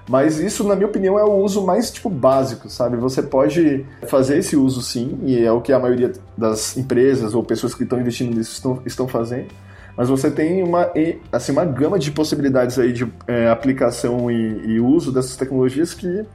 Mas 0.07 0.39
isso, 0.39 0.63
na 0.63 0.75
minha 0.75 0.87
opinião, 0.87 1.17
é 1.17 1.23
o 1.23 1.33
uso 1.33 1.65
mais 1.65 1.89
tipo 1.89 2.09
básico, 2.09 2.69
sabe? 2.69 2.95
Você 2.97 3.23
pode 3.23 3.85
fazer 4.07 4.37
esse 4.37 4.55
uso 4.55 4.81
sim, 4.81 5.17
e 5.23 5.43
é 5.43 5.51
o 5.51 5.61
que 5.61 5.73
a 5.73 5.79
maioria 5.79 6.11
das 6.37 6.77
empresas 6.77 7.33
ou 7.33 7.43
pessoas 7.43 7.73
que 7.73 7.83
estão 7.83 7.99
investindo 7.99 8.35
nisso 8.35 8.51
estão, 8.53 8.81
estão 8.85 9.07
fazendo. 9.07 9.47
Mas 9.97 10.09
você 10.09 10.29
tem 10.29 10.61
uma, 10.61 10.91
assim, 11.31 11.51
uma 11.51 11.65
gama 11.65 11.97
de 11.97 12.11
possibilidades 12.11 12.77
aí 12.77 12.91
de 12.91 13.11
é, 13.27 13.49
aplicação 13.49 14.29
e, 14.29 14.73
e 14.73 14.79
uso 14.79 15.11
dessas 15.11 15.35
tecnologias 15.37 15.93
que 15.93 16.25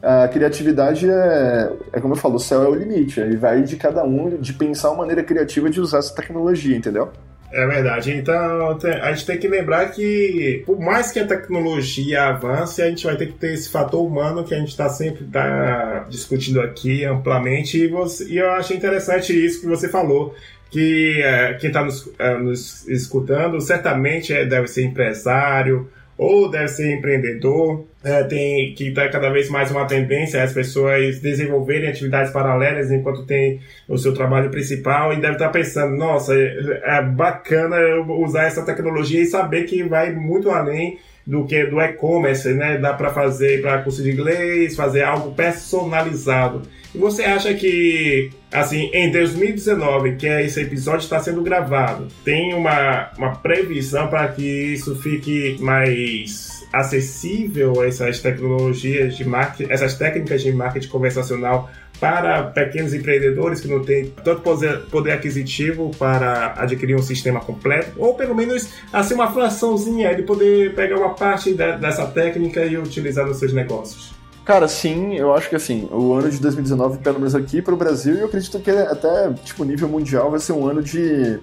a 0.00 0.28
criatividade 0.28 1.10
é, 1.10 1.72
é 1.92 2.00
como 2.00 2.14
eu 2.14 2.18
falo, 2.18 2.36
o 2.36 2.40
céu 2.40 2.62
é 2.62 2.68
o 2.68 2.74
limite. 2.74 3.20
Aí 3.20 3.36
vai 3.36 3.62
de 3.62 3.76
cada 3.76 4.04
um 4.04 4.36
de 4.36 4.52
pensar 4.52 4.90
uma 4.90 4.98
maneira 4.98 5.22
criativa 5.22 5.68
de 5.68 5.80
usar 5.80 5.98
essa 5.98 6.14
tecnologia, 6.14 6.76
entendeu? 6.76 7.10
É 7.50 7.66
verdade. 7.66 8.12
Então 8.12 8.78
a 9.02 9.12
gente 9.12 9.26
tem 9.26 9.38
que 9.38 9.48
lembrar 9.48 9.90
que, 9.90 10.62
por 10.66 10.78
mais 10.78 11.10
que 11.10 11.18
a 11.18 11.26
tecnologia 11.26 12.24
avance, 12.24 12.82
a 12.82 12.88
gente 12.88 13.06
vai 13.06 13.16
ter 13.16 13.26
que 13.26 13.32
ter 13.32 13.54
esse 13.54 13.70
fator 13.70 14.06
humano 14.06 14.44
que 14.44 14.54
a 14.54 14.58
gente 14.58 14.68
está 14.68 14.88
sempre 14.90 15.24
tá 15.24 16.06
discutindo 16.10 16.60
aqui 16.60 17.04
amplamente. 17.04 17.78
E, 17.78 17.88
você, 17.88 18.24
e, 18.24 18.36
eu 18.36 18.50
achei 18.50 18.76
interessante 18.76 19.32
isso 19.32 19.62
que 19.62 19.66
você 19.66 19.88
falou. 19.88 20.34
Que 20.70 21.22
é, 21.22 21.54
quem 21.54 21.68
está 21.68 21.82
nos, 21.82 22.10
é, 22.18 22.36
nos, 22.36 22.86
escutando 22.86 23.58
certamente 23.62 24.34
é, 24.34 24.44
deve 24.44 24.66
ser 24.66 24.84
empresário, 24.84 25.90
ou 26.18 26.50
deve 26.50 26.68
ser 26.68 26.92
empreendedor. 26.92 27.86
É, 28.02 28.22
tem 28.22 28.74
que 28.74 28.90
está 28.90 29.08
cada 29.08 29.28
vez 29.28 29.50
mais 29.50 29.72
uma 29.72 29.84
tendência 29.84 30.40
as 30.40 30.52
pessoas 30.52 31.18
desenvolverem 31.18 31.88
atividades 31.90 32.32
paralelas 32.32 32.92
enquanto 32.92 33.26
tem 33.26 33.60
o 33.88 33.98
seu 33.98 34.14
trabalho 34.14 34.50
principal 34.50 35.12
e 35.12 35.16
deve 35.20 35.32
estar 35.32 35.46
tá 35.46 35.52
pensando, 35.52 35.96
nossa, 35.96 36.32
é, 36.32 36.80
é 36.84 37.02
bacana 37.02 37.76
usar 38.06 38.44
essa 38.44 38.64
tecnologia 38.64 39.20
e 39.20 39.26
saber 39.26 39.64
que 39.64 39.82
vai 39.82 40.12
muito 40.12 40.48
além 40.48 40.98
do 41.26 41.44
que 41.44 41.66
do 41.66 41.78
e-commerce, 41.80 42.48
né? 42.54 42.78
Dá 42.78 42.94
para 42.94 43.10
fazer 43.10 43.60
para 43.60 43.82
curso 43.82 44.02
de 44.02 44.12
inglês, 44.12 44.74
fazer 44.74 45.02
algo 45.02 45.34
personalizado. 45.34 46.62
E 46.94 46.96
você 46.96 47.24
acha 47.24 47.52
que, 47.52 48.30
assim, 48.50 48.90
em 48.94 49.12
2019, 49.12 50.16
que 50.16 50.26
é 50.26 50.42
esse 50.42 50.62
episódio 50.62 51.00
está 51.00 51.20
sendo 51.20 51.42
gravado, 51.42 52.08
tem 52.24 52.54
uma, 52.54 53.10
uma 53.18 53.36
previsão 53.36 54.08
para 54.08 54.28
que 54.28 54.72
isso 54.72 54.96
fique 55.02 55.58
mais 55.60 56.47
acessível 56.72 57.82
essas 57.84 58.20
tecnologias 58.20 59.16
de 59.16 59.24
marketing, 59.24 59.70
essas 59.72 59.94
técnicas 59.94 60.42
de 60.42 60.52
marketing 60.52 60.88
conversacional 60.88 61.70
para 62.00 62.44
pequenos 62.44 62.94
empreendedores 62.94 63.60
que 63.60 63.68
não 63.68 63.82
têm 63.82 64.12
tanto 64.24 64.42
poder 64.90 65.12
aquisitivo 65.12 65.90
para 65.98 66.54
adquirir 66.56 66.94
um 66.94 67.02
sistema 67.02 67.40
completo, 67.40 67.92
ou 67.96 68.14
pelo 68.14 68.34
menos 68.34 68.68
assim 68.92 69.14
uma 69.14 69.32
fraçãozinha 69.32 70.14
de 70.14 70.22
poder 70.22 70.74
pegar 70.74 70.96
uma 70.96 71.14
parte 71.14 71.54
dessa 71.54 72.06
técnica 72.06 72.64
e 72.64 72.76
utilizar 72.76 73.26
nos 73.26 73.38
seus 73.38 73.52
negócios. 73.52 74.16
Cara, 74.44 74.66
sim, 74.66 75.14
eu 75.14 75.34
acho 75.34 75.50
que 75.50 75.56
assim, 75.56 75.88
o 75.92 76.14
ano 76.14 76.30
de 76.30 76.40
2019, 76.40 76.98
pelo 76.98 77.18
menos 77.18 77.34
aqui 77.34 77.60
para 77.60 77.74
o 77.74 77.76
Brasil, 77.76 78.14
e 78.14 78.20
eu 78.20 78.26
acredito 78.26 78.58
que 78.60 78.70
até, 78.70 79.30
tipo, 79.44 79.62
nível 79.62 79.88
mundial 79.88 80.30
vai 80.30 80.40
ser 80.40 80.52
um 80.52 80.66
ano 80.66 80.82
de, 80.82 81.38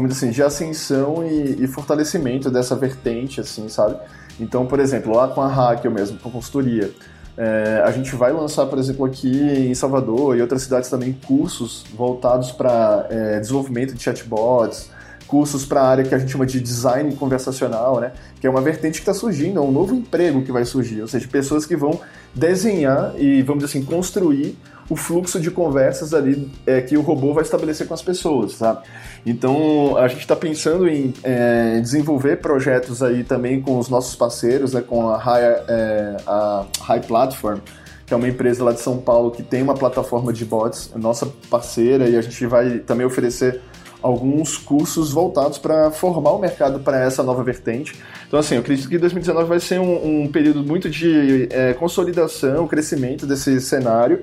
vamos 0.00 0.14
dizer 0.14 0.26
assim, 0.26 0.34
de 0.34 0.42
ascensão 0.42 1.26
e, 1.26 1.62
e 1.62 1.66
fortalecimento 1.66 2.50
dessa 2.50 2.74
vertente, 2.74 3.40
assim, 3.40 3.68
sabe? 3.68 3.96
Então, 4.40 4.64
por 4.64 4.80
exemplo, 4.80 5.14
lá 5.14 5.28
com 5.28 5.42
a 5.42 5.46
Hackel 5.46 5.90
mesmo, 5.90 6.18
com 6.18 6.30
a 6.30 6.32
consultoria, 6.32 6.90
é, 7.36 7.82
a 7.84 7.90
gente 7.90 8.16
vai 8.16 8.32
lançar, 8.32 8.66
por 8.66 8.78
exemplo, 8.78 9.04
aqui 9.04 9.30
em 9.30 9.74
Salvador 9.74 10.36
e 10.36 10.40
outras 10.40 10.62
cidades 10.62 10.88
também 10.88 11.12
cursos 11.12 11.84
voltados 11.94 12.50
para 12.50 13.06
é, 13.10 13.40
desenvolvimento 13.40 13.94
de 13.94 14.02
chatbots, 14.02 14.90
cursos 15.26 15.64
para 15.64 15.82
a 15.82 15.88
área 15.88 16.04
que 16.04 16.14
a 16.14 16.18
gente 16.18 16.32
chama 16.32 16.46
de 16.46 16.58
design 16.60 17.14
conversacional, 17.14 18.00
né? 18.00 18.12
Que 18.40 18.46
é 18.46 18.50
uma 18.50 18.60
vertente 18.60 18.94
que 18.94 19.02
está 19.02 19.14
surgindo, 19.14 19.58
é 19.58 19.62
um 19.62 19.70
novo 19.70 19.94
emprego 19.94 20.42
que 20.42 20.50
vai 20.50 20.64
surgir, 20.64 21.02
ou 21.02 21.08
seja, 21.08 21.28
pessoas 21.28 21.66
que 21.66 21.76
vão 21.76 22.00
desenhar 22.34 23.12
e, 23.16 23.42
vamos 23.42 23.62
dizer 23.62 23.78
assim, 23.78 23.86
construir 23.86 24.58
o 24.90 24.96
fluxo 24.96 25.40
de 25.40 25.52
conversas 25.52 26.12
ali 26.12 26.50
é, 26.66 26.80
que 26.80 26.96
o 26.96 27.00
robô 27.00 27.32
vai 27.32 27.44
estabelecer 27.44 27.86
com 27.86 27.94
as 27.94 28.02
pessoas, 28.02 28.54
sabe? 28.54 28.80
Então, 29.24 29.96
a 29.96 30.08
gente 30.08 30.22
está 30.22 30.34
pensando 30.34 30.88
em 30.88 31.14
é, 31.22 31.78
desenvolver 31.80 32.38
projetos 32.38 33.00
aí 33.00 33.22
também 33.22 33.60
com 33.60 33.78
os 33.78 33.88
nossos 33.88 34.16
parceiros, 34.16 34.74
né, 34.74 34.80
com 34.80 35.08
a 35.08 35.16
High, 35.16 35.42
é, 35.44 36.16
a 36.26 36.66
High 36.80 37.00
Platform, 37.02 37.58
que 38.04 38.12
é 38.12 38.16
uma 38.16 38.28
empresa 38.28 38.64
lá 38.64 38.72
de 38.72 38.80
São 38.80 38.98
Paulo 38.98 39.30
que 39.30 39.44
tem 39.44 39.62
uma 39.62 39.74
plataforma 39.74 40.32
de 40.32 40.44
bots, 40.44 40.90
nossa 40.96 41.24
parceira, 41.48 42.08
e 42.08 42.16
a 42.16 42.20
gente 42.20 42.44
vai 42.46 42.80
também 42.80 43.06
oferecer 43.06 43.60
alguns 44.02 44.56
cursos 44.56 45.12
voltados 45.12 45.58
para 45.58 45.90
formar 45.92 46.32
o 46.32 46.38
mercado 46.38 46.80
para 46.80 46.98
essa 46.98 47.22
nova 47.22 47.44
vertente. 47.44 47.94
Então, 48.26 48.40
assim, 48.40 48.54
eu 48.56 48.60
acredito 48.60 48.88
que 48.88 48.98
2019 48.98 49.48
vai 49.48 49.60
ser 49.60 49.78
um, 49.78 50.22
um 50.22 50.26
período 50.26 50.64
muito 50.64 50.90
de 50.90 51.46
é, 51.50 51.74
consolidação, 51.74 52.66
crescimento 52.66 53.26
desse 53.26 53.60
cenário. 53.60 54.20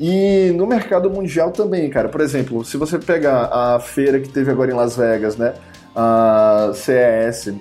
E 0.00 0.52
no 0.56 0.66
mercado 0.66 1.10
mundial 1.10 1.50
também, 1.50 1.88
cara. 1.90 2.08
Por 2.08 2.20
exemplo, 2.20 2.64
se 2.64 2.76
você 2.76 2.98
pegar 2.98 3.44
a 3.52 3.80
feira 3.80 4.20
que 4.20 4.28
teve 4.28 4.50
agora 4.50 4.70
em 4.70 4.74
Las 4.74 4.96
Vegas, 4.96 5.36
né? 5.36 5.54
A 5.94 6.72
CES, 6.74 7.54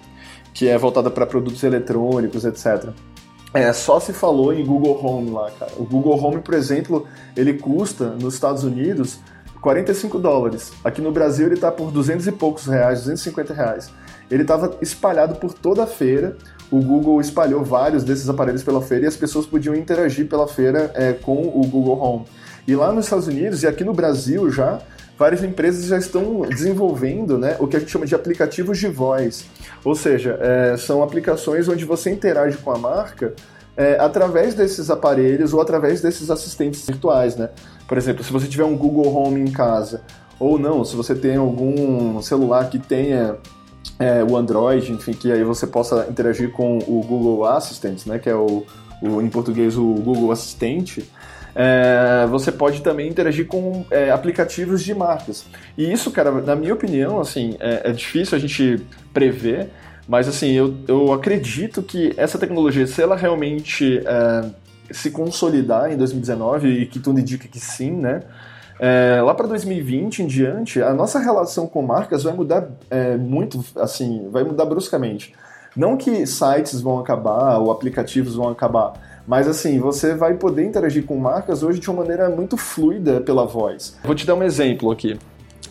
que 0.54 0.68
é 0.68 0.78
voltada 0.78 1.10
para 1.10 1.26
produtos 1.26 1.62
eletrônicos, 1.64 2.46
etc. 2.46 2.90
É, 3.54 3.74
só 3.74 4.00
se 4.00 4.14
falou 4.14 4.54
em 4.54 4.66
Google 4.66 5.06
Home 5.06 5.32
lá, 5.32 5.52
cara. 5.52 5.72
O 5.78 5.84
Google 5.84 6.18
Home, 6.24 6.40
por 6.40 6.54
exemplo, 6.54 7.06
ele 7.36 7.56
custa 7.56 8.12
nos 8.12 8.34
Estados 8.34 8.64
Unidos 8.64 9.20
45 9.62 10.18
dólares. 10.18 10.72
Aqui 10.84 11.02
no 11.02 11.12
Brasil 11.12 11.46
ele 11.46 11.56
está 11.56 11.72
por 11.72 11.92
200 11.92 12.28
e 12.28 12.32
poucos 12.32 12.66
reais, 12.66 13.00
250 13.00 13.54
reais. 13.54 13.92
Ele 14.30 14.42
estava 14.42 14.78
espalhado 14.82 15.36
por 15.36 15.54
toda 15.54 15.84
a 15.84 15.88
feira. 15.88 16.38
O 16.72 16.80
Google 16.82 17.20
espalhou 17.20 17.64
vários 17.64 18.04
desses 18.04 18.30
aparelhos 18.30 18.64
pela 18.64 18.82
feira 18.82 19.04
e 19.04 19.08
as 19.08 19.18
pessoas 19.18 19.46
podiam 19.46 19.76
interagir 19.76 20.28
pela 20.28 20.48
feira 20.48 20.90
é, 20.96 21.12
com 21.12 21.42
o 21.42 21.68
Google 21.68 22.02
Home. 22.02 22.26
E 22.66 22.74
lá 22.76 22.94
nos 22.94 23.06
Estados 23.06 23.28
Unidos 23.28 23.62
e 23.62 23.68
aqui 23.68 23.84
no 23.84 23.94
Brasil 23.94 24.50
já, 24.50 24.80
várias 25.20 25.44
empresas 25.44 25.86
já 25.86 25.98
estão 25.98 26.42
desenvolvendo 26.42 27.38
né, 27.38 27.58
o 27.60 27.68
que 27.68 27.76
a 27.76 27.80
gente 27.80 27.92
chama 27.92 28.06
de 28.06 28.16
aplicativos 28.16 28.80
de 28.80 28.88
voz. 28.88 29.46
Ou 29.84 29.94
seja, 29.96 30.40
é, 30.40 30.78
são 30.78 31.04
aplicações 31.04 31.68
onde 31.68 31.84
você 31.84 32.10
interage 32.10 32.58
com 32.58 32.72
a 32.72 32.78
marca 32.78 33.34
é, 33.76 33.98
através 34.00 34.54
desses 34.54 34.90
aparelhos 34.90 35.54
ou 35.54 35.60
através 35.60 36.02
desses 36.02 36.30
assistentes 36.32 36.86
virtuais, 36.86 37.36
né? 37.36 37.50
Por 37.88 37.98
exemplo, 37.98 38.24
se 38.24 38.32
você 38.32 38.48
tiver 38.48 38.64
um 38.64 38.78
Google 38.78 39.14
Home 39.14 39.42
em 39.42 39.52
casa, 39.52 40.02
ou 40.40 40.58
não, 40.58 40.84
se 40.86 40.96
você 40.96 41.14
tem 41.14 41.36
algum 41.36 42.22
celular 42.22 42.70
que 42.70 42.80
tenha 42.80 43.38
é, 44.02 44.24
o 44.24 44.36
Android, 44.36 44.92
enfim, 44.92 45.14
que 45.14 45.32
aí 45.32 45.44
você 45.44 45.68
possa 45.68 46.08
interagir 46.10 46.52
com 46.52 46.80
o 46.80 47.04
Google 47.08 47.46
Assistant, 47.46 48.06
né, 48.08 48.18
que 48.18 48.30
é 48.30 48.36
o, 48.36 48.66
o 49.02 49.22
em 49.22 49.30
português 49.30 49.78
o 49.78 49.94
Google 49.94 50.32
Assistente, 50.32 51.08
é, 51.54 52.26
você 52.30 52.52
pode 52.52 52.82
também 52.82 53.08
interagir 53.08 53.46
com 53.46 53.86
é, 53.92 54.10
aplicativos 54.10 54.82
de 54.82 54.96
marcas. 54.96 55.46
E 55.78 55.92
isso, 55.92 56.10
cara, 56.10 56.32
na 56.32 56.56
minha 56.56 56.74
opinião, 56.74 57.20
assim, 57.20 57.56
é, 57.60 57.90
é 57.90 57.92
difícil 57.92 58.36
a 58.36 58.42
gente 58.42 58.84
prever, 59.14 59.70
mas 60.08 60.28
assim, 60.28 60.52
eu, 60.52 60.76
eu 60.88 61.14
acredito 61.14 61.84
que 61.84 62.14
essa 62.18 62.40
tecnologia, 62.40 62.88
se 62.88 63.02
ela 63.02 63.16
realmente 63.16 64.02
é, 64.04 64.50
se 64.92 65.12
consolidar 65.12 65.92
em 65.92 65.98
2019, 65.98 66.68
e 66.68 66.86
que 66.88 67.00
tudo 67.00 67.20
indica 67.20 67.48
que 67.48 67.60
sim, 67.60 67.92
né? 67.92 68.22
É, 68.84 69.22
lá 69.22 69.36
para 69.36 69.46
2020 69.46 70.24
em 70.24 70.28
diante, 70.28 70.82
a 70.82 70.92
nossa 70.92 71.20
relação 71.20 71.68
com 71.68 71.84
marcas 71.84 72.24
vai 72.24 72.34
mudar 72.34 72.68
é, 72.90 73.16
muito, 73.16 73.64
assim, 73.76 74.28
vai 74.32 74.44
mudar 74.44 74.66
bruscamente. 74.66 75.36
Não 75.76 75.96
que 75.96 76.26
sites 76.26 76.82
vão 76.82 76.98
acabar 76.98 77.60
ou 77.60 77.72
aplicativos 77.72 78.34
vão 78.34 78.50
acabar, 78.50 78.94
mas 79.28 79.48
assim, 79.48 79.80
você 79.80 80.16
vai 80.16 80.34
poder 80.34 80.66
interagir 80.66 81.06
com 81.06 81.16
marcas 81.16 81.62
hoje 81.62 81.80
de 81.80 81.92
uma 81.92 82.02
maneira 82.02 82.28
muito 82.28 82.58
fluida 82.58 83.22
pela 83.22 83.46
voz. 83.46 83.96
Vou 84.04 84.16
te 84.16 84.26
dar 84.26 84.34
um 84.34 84.42
exemplo 84.42 84.90
aqui. 84.90 85.20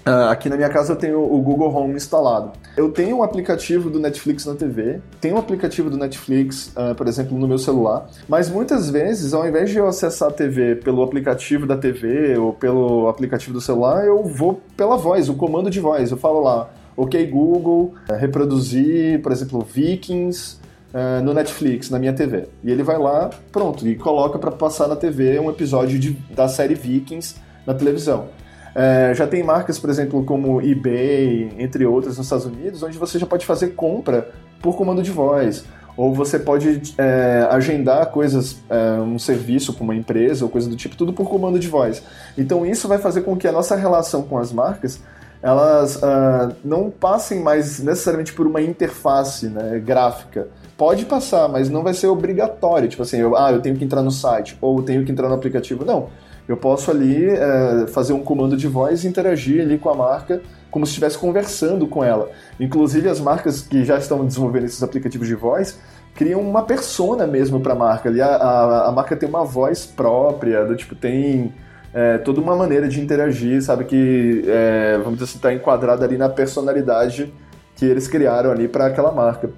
Uh, 0.06 0.30
aqui 0.30 0.48
na 0.48 0.56
minha 0.56 0.68
casa 0.70 0.92
eu 0.92 0.96
tenho 0.96 1.20
o 1.20 1.40
Google 1.42 1.74
Home 1.74 1.94
instalado. 1.94 2.52
Eu 2.76 2.90
tenho 2.90 3.18
um 3.18 3.22
aplicativo 3.22 3.90
do 3.90 4.00
Netflix 4.00 4.46
na 4.46 4.54
TV, 4.54 5.00
tenho 5.20 5.36
um 5.36 5.38
aplicativo 5.38 5.90
do 5.90 5.98
Netflix, 5.98 6.72
uh, 6.76 6.94
por 6.94 7.06
exemplo, 7.06 7.38
no 7.38 7.46
meu 7.46 7.58
celular, 7.58 8.08
mas 8.26 8.48
muitas 8.48 8.88
vezes, 8.88 9.34
ao 9.34 9.46
invés 9.46 9.70
de 9.70 9.76
eu 9.76 9.86
acessar 9.86 10.30
a 10.30 10.32
TV 10.32 10.76
pelo 10.76 11.02
aplicativo 11.02 11.66
da 11.66 11.76
TV 11.76 12.38
ou 12.38 12.52
pelo 12.54 13.08
aplicativo 13.08 13.52
do 13.52 13.60
celular, 13.60 14.06
eu 14.06 14.24
vou 14.24 14.62
pela 14.74 14.96
voz, 14.96 15.28
o 15.28 15.34
comando 15.34 15.68
de 15.68 15.80
voz. 15.80 16.10
Eu 16.10 16.16
falo 16.16 16.40
lá, 16.40 16.70
ok 16.96 17.26
Google, 17.26 17.94
uh, 18.08 18.14
reproduzir, 18.14 19.20
por 19.20 19.32
exemplo, 19.32 19.60
Vikings, 19.60 20.56
uh, 20.94 21.22
no 21.22 21.34
Netflix, 21.34 21.90
na 21.90 21.98
minha 21.98 22.12
TV. 22.12 22.48
E 22.64 22.70
ele 22.70 22.82
vai 22.82 22.98
lá, 22.98 23.30
pronto, 23.52 23.86
e 23.86 23.94
coloca 23.94 24.38
para 24.38 24.50
passar 24.50 24.88
na 24.88 24.96
TV 24.96 25.38
um 25.38 25.50
episódio 25.50 25.98
de, 25.98 26.12
da 26.34 26.48
série 26.48 26.74
Vikings 26.74 27.36
na 27.66 27.74
televisão. 27.74 28.39
É, 28.74 29.12
já 29.14 29.26
tem 29.26 29.42
marcas, 29.42 29.78
por 29.78 29.90
exemplo, 29.90 30.24
como 30.24 30.60
eBay, 30.60 31.52
entre 31.58 31.84
outras, 31.84 32.16
nos 32.16 32.26
Estados 32.26 32.46
Unidos, 32.46 32.82
onde 32.82 32.98
você 32.98 33.18
já 33.18 33.26
pode 33.26 33.44
fazer 33.46 33.68
compra 33.68 34.30
por 34.62 34.76
comando 34.76 35.02
de 35.02 35.10
voz. 35.10 35.64
Ou 35.96 36.14
você 36.14 36.38
pode 36.38 36.80
é, 36.96 37.46
agendar 37.50 38.06
coisas, 38.06 38.58
é, 38.70 39.00
um 39.00 39.18
serviço 39.18 39.72
com 39.72 39.84
uma 39.84 39.94
empresa 39.94 40.44
ou 40.44 40.50
coisa 40.50 40.68
do 40.68 40.76
tipo, 40.76 40.96
tudo 40.96 41.12
por 41.12 41.28
comando 41.28 41.58
de 41.58 41.68
voz. 41.68 42.02
Então 42.38 42.64
isso 42.64 42.88
vai 42.88 42.98
fazer 42.98 43.22
com 43.22 43.36
que 43.36 43.46
a 43.46 43.52
nossa 43.52 43.74
relação 43.76 44.22
com 44.22 44.38
as 44.38 44.52
marcas 44.52 45.00
elas 45.42 45.96
uh, 45.96 46.54
não 46.62 46.90
passem 46.90 47.40
mais 47.40 47.80
necessariamente 47.80 48.34
por 48.34 48.46
uma 48.46 48.60
interface 48.60 49.48
né, 49.48 49.78
gráfica. 49.78 50.48
Pode 50.76 51.06
passar, 51.06 51.48
mas 51.48 51.70
não 51.70 51.82
vai 51.82 51.94
ser 51.94 52.08
obrigatório. 52.08 52.88
Tipo 52.88 53.02
assim, 53.02 53.18
eu, 53.18 53.34
ah, 53.34 53.50
eu 53.50 53.60
tenho 53.60 53.74
que 53.74 53.82
entrar 53.82 54.02
no 54.02 54.10
site 54.10 54.56
ou 54.60 54.78
eu 54.78 54.84
tenho 54.84 55.04
que 55.04 55.10
entrar 55.10 55.28
no 55.28 55.34
aplicativo. 55.34 55.82
Não 55.82 56.08
eu 56.52 56.56
posso 56.56 56.90
ali 56.90 57.26
é, 57.28 57.86
fazer 57.88 58.12
um 58.12 58.22
comando 58.22 58.56
de 58.56 58.66
voz 58.66 59.04
e 59.04 59.08
interagir 59.08 59.62
ali 59.62 59.78
com 59.78 59.88
a 59.88 59.94
marca 59.94 60.40
como 60.70 60.86
se 60.86 60.90
estivesse 60.90 61.18
conversando 61.18 61.86
com 61.86 62.04
ela. 62.04 62.30
Inclusive 62.58 63.08
as 63.08 63.20
marcas 63.20 63.60
que 63.60 63.84
já 63.84 63.98
estão 63.98 64.24
desenvolvendo 64.24 64.64
esses 64.64 64.82
aplicativos 64.82 65.26
de 65.26 65.34
voz 65.34 65.78
criam 66.14 66.40
uma 66.40 66.62
persona 66.62 67.26
mesmo 67.26 67.60
para 67.60 67.72
a 67.72 67.76
marca. 67.76 68.08
Ali 68.08 68.20
a, 68.20 68.86
a, 68.86 68.92
marca 68.92 69.16
tem 69.16 69.28
uma 69.28 69.44
voz 69.44 69.84
própria, 69.86 70.64
do 70.64 70.76
tipo 70.76 70.94
tem 70.94 71.52
é, 71.92 72.18
toda 72.18 72.40
uma 72.40 72.54
maneira 72.54 72.88
de 72.88 73.00
interagir, 73.00 73.62
sabe 73.62 73.84
que 73.84 74.44
é, 74.46 74.98
vamos 74.98 75.14
dizer 75.14 75.24
assim 75.24 75.36
está 75.38 75.52
enquadrada 75.52 76.04
ali 76.04 76.16
na 76.16 76.28
personalidade 76.28 77.32
que 77.74 77.84
eles 77.84 78.06
criaram 78.06 78.50
ali 78.50 78.68
para 78.68 78.86
aquela 78.86 79.10
marca 79.10 79.50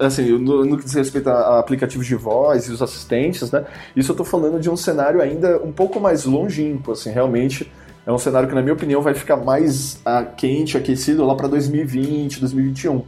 assim, 0.00 0.38
no, 0.38 0.64
no 0.64 0.78
que 0.78 0.84
diz 0.84 0.94
respeito 0.94 1.28
a, 1.28 1.34
a, 1.34 1.58
aplicativos 1.58 2.06
de 2.06 2.14
voz 2.14 2.66
e 2.66 2.72
os 2.72 2.82
assistentes, 2.82 3.50
né? 3.50 3.64
Isso 3.94 4.12
eu 4.12 4.16
tô 4.16 4.24
falando 4.24 4.58
de 4.58 4.70
um 4.70 4.76
cenário 4.76 5.20
ainda 5.20 5.60
um 5.62 5.72
pouco 5.72 6.00
mais 6.00 6.24
longínquo, 6.24 6.92
assim, 6.92 7.10
realmente 7.10 7.70
é 8.06 8.12
um 8.12 8.18
cenário 8.18 8.48
que, 8.48 8.54
na 8.54 8.62
minha 8.62 8.72
opinião, 8.72 9.02
vai 9.02 9.14
ficar 9.14 9.36
mais 9.36 10.00
a, 10.04 10.24
quente, 10.24 10.76
aquecido 10.76 11.24
lá 11.24 11.34
para 11.34 11.48
2020, 11.48 12.40
2021. 12.40 13.04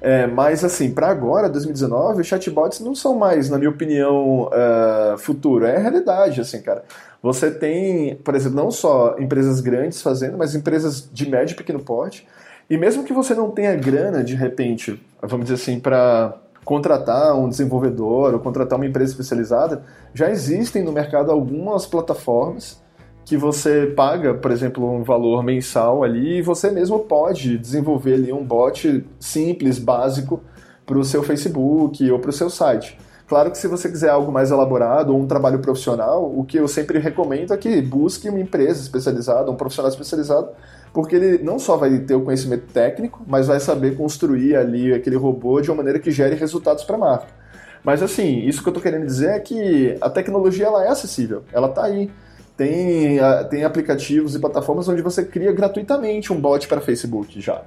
É, 0.00 0.26
mas, 0.26 0.62
assim, 0.62 0.92
para 0.92 1.08
agora, 1.08 1.48
2019, 1.48 2.20
os 2.20 2.26
chatbots 2.26 2.80
não 2.80 2.94
são 2.94 3.16
mais, 3.16 3.50
na 3.50 3.58
minha 3.58 3.70
opinião, 3.70 4.42
uh, 4.44 5.18
futuro. 5.18 5.66
É 5.66 5.76
realidade, 5.78 6.40
assim, 6.40 6.62
cara. 6.62 6.84
Você 7.22 7.50
tem, 7.50 8.14
por 8.16 8.34
exemplo, 8.34 8.56
não 8.56 8.70
só 8.70 9.16
empresas 9.18 9.60
grandes 9.60 10.00
fazendo, 10.00 10.38
mas 10.38 10.54
empresas 10.54 11.08
de 11.12 11.28
médio 11.28 11.54
e 11.54 11.56
pequeno 11.56 11.80
porte 11.80 12.26
e 12.68 12.76
mesmo 12.76 13.04
que 13.04 13.12
você 13.12 13.34
não 13.34 13.50
tenha 13.50 13.74
grana, 13.76 14.24
de 14.24 14.34
repente, 14.34 15.00
vamos 15.22 15.46
dizer 15.46 15.54
assim, 15.62 15.78
para 15.78 16.36
contratar 16.64 17.36
um 17.38 17.48
desenvolvedor 17.48 18.34
ou 18.34 18.40
contratar 18.40 18.76
uma 18.76 18.86
empresa 18.86 19.12
especializada, 19.12 19.84
já 20.12 20.28
existem 20.30 20.82
no 20.82 20.90
mercado 20.90 21.30
algumas 21.30 21.86
plataformas 21.86 22.82
que 23.24 23.36
você 23.36 23.92
paga, 23.96 24.34
por 24.34 24.50
exemplo, 24.50 24.88
um 24.88 25.02
valor 25.02 25.42
mensal 25.42 26.02
ali 26.02 26.38
e 26.38 26.42
você 26.42 26.70
mesmo 26.70 27.00
pode 27.00 27.56
desenvolver 27.56 28.14
ali 28.14 28.32
um 28.32 28.44
bot 28.44 29.04
simples, 29.18 29.78
básico 29.78 30.40
para 30.84 30.98
o 30.98 31.04
seu 31.04 31.22
Facebook 31.22 32.08
ou 32.10 32.18
para 32.18 32.30
o 32.30 32.32
seu 32.32 32.50
site. 32.50 32.98
Claro 33.28 33.50
que 33.50 33.58
se 33.58 33.66
você 33.66 33.88
quiser 33.88 34.10
algo 34.10 34.30
mais 34.30 34.52
elaborado 34.52 35.12
ou 35.12 35.20
um 35.20 35.26
trabalho 35.26 35.58
profissional, 35.58 36.24
o 36.24 36.44
que 36.44 36.56
eu 36.56 36.68
sempre 36.68 37.00
recomendo 37.00 37.52
é 37.52 37.56
que 37.56 37.82
busque 37.82 38.28
uma 38.28 38.38
empresa 38.38 38.80
especializada, 38.80 39.50
um 39.50 39.56
profissional 39.56 39.90
especializado 39.90 40.50
porque 40.96 41.14
ele 41.14 41.44
não 41.44 41.58
só 41.58 41.76
vai 41.76 41.98
ter 41.98 42.14
o 42.14 42.22
conhecimento 42.22 42.72
técnico, 42.72 43.22
mas 43.26 43.48
vai 43.48 43.60
saber 43.60 43.94
construir 43.98 44.56
ali 44.56 44.94
aquele 44.94 45.16
robô 45.16 45.60
de 45.60 45.70
uma 45.70 45.76
maneira 45.76 45.98
que 45.98 46.10
gere 46.10 46.34
resultados 46.36 46.84
para 46.84 46.96
a 46.96 46.98
marca. 46.98 47.26
Mas 47.84 48.02
assim, 48.02 48.38
isso 48.46 48.62
que 48.62 48.68
eu 48.68 48.70
estou 48.70 48.82
querendo 48.82 49.04
dizer 49.04 49.32
é 49.32 49.38
que 49.38 49.94
a 50.00 50.08
tecnologia 50.08 50.64
ela 50.64 50.86
é 50.86 50.88
acessível, 50.88 51.44
ela 51.52 51.68
está 51.68 51.84
aí. 51.84 52.10
Tem, 52.56 53.18
tem 53.50 53.62
aplicativos 53.62 54.34
e 54.34 54.38
plataformas 54.38 54.88
onde 54.88 55.02
você 55.02 55.22
cria 55.22 55.52
gratuitamente 55.52 56.32
um 56.32 56.40
bot 56.40 56.66
para 56.66 56.80
Facebook 56.80 57.42
já. 57.42 57.60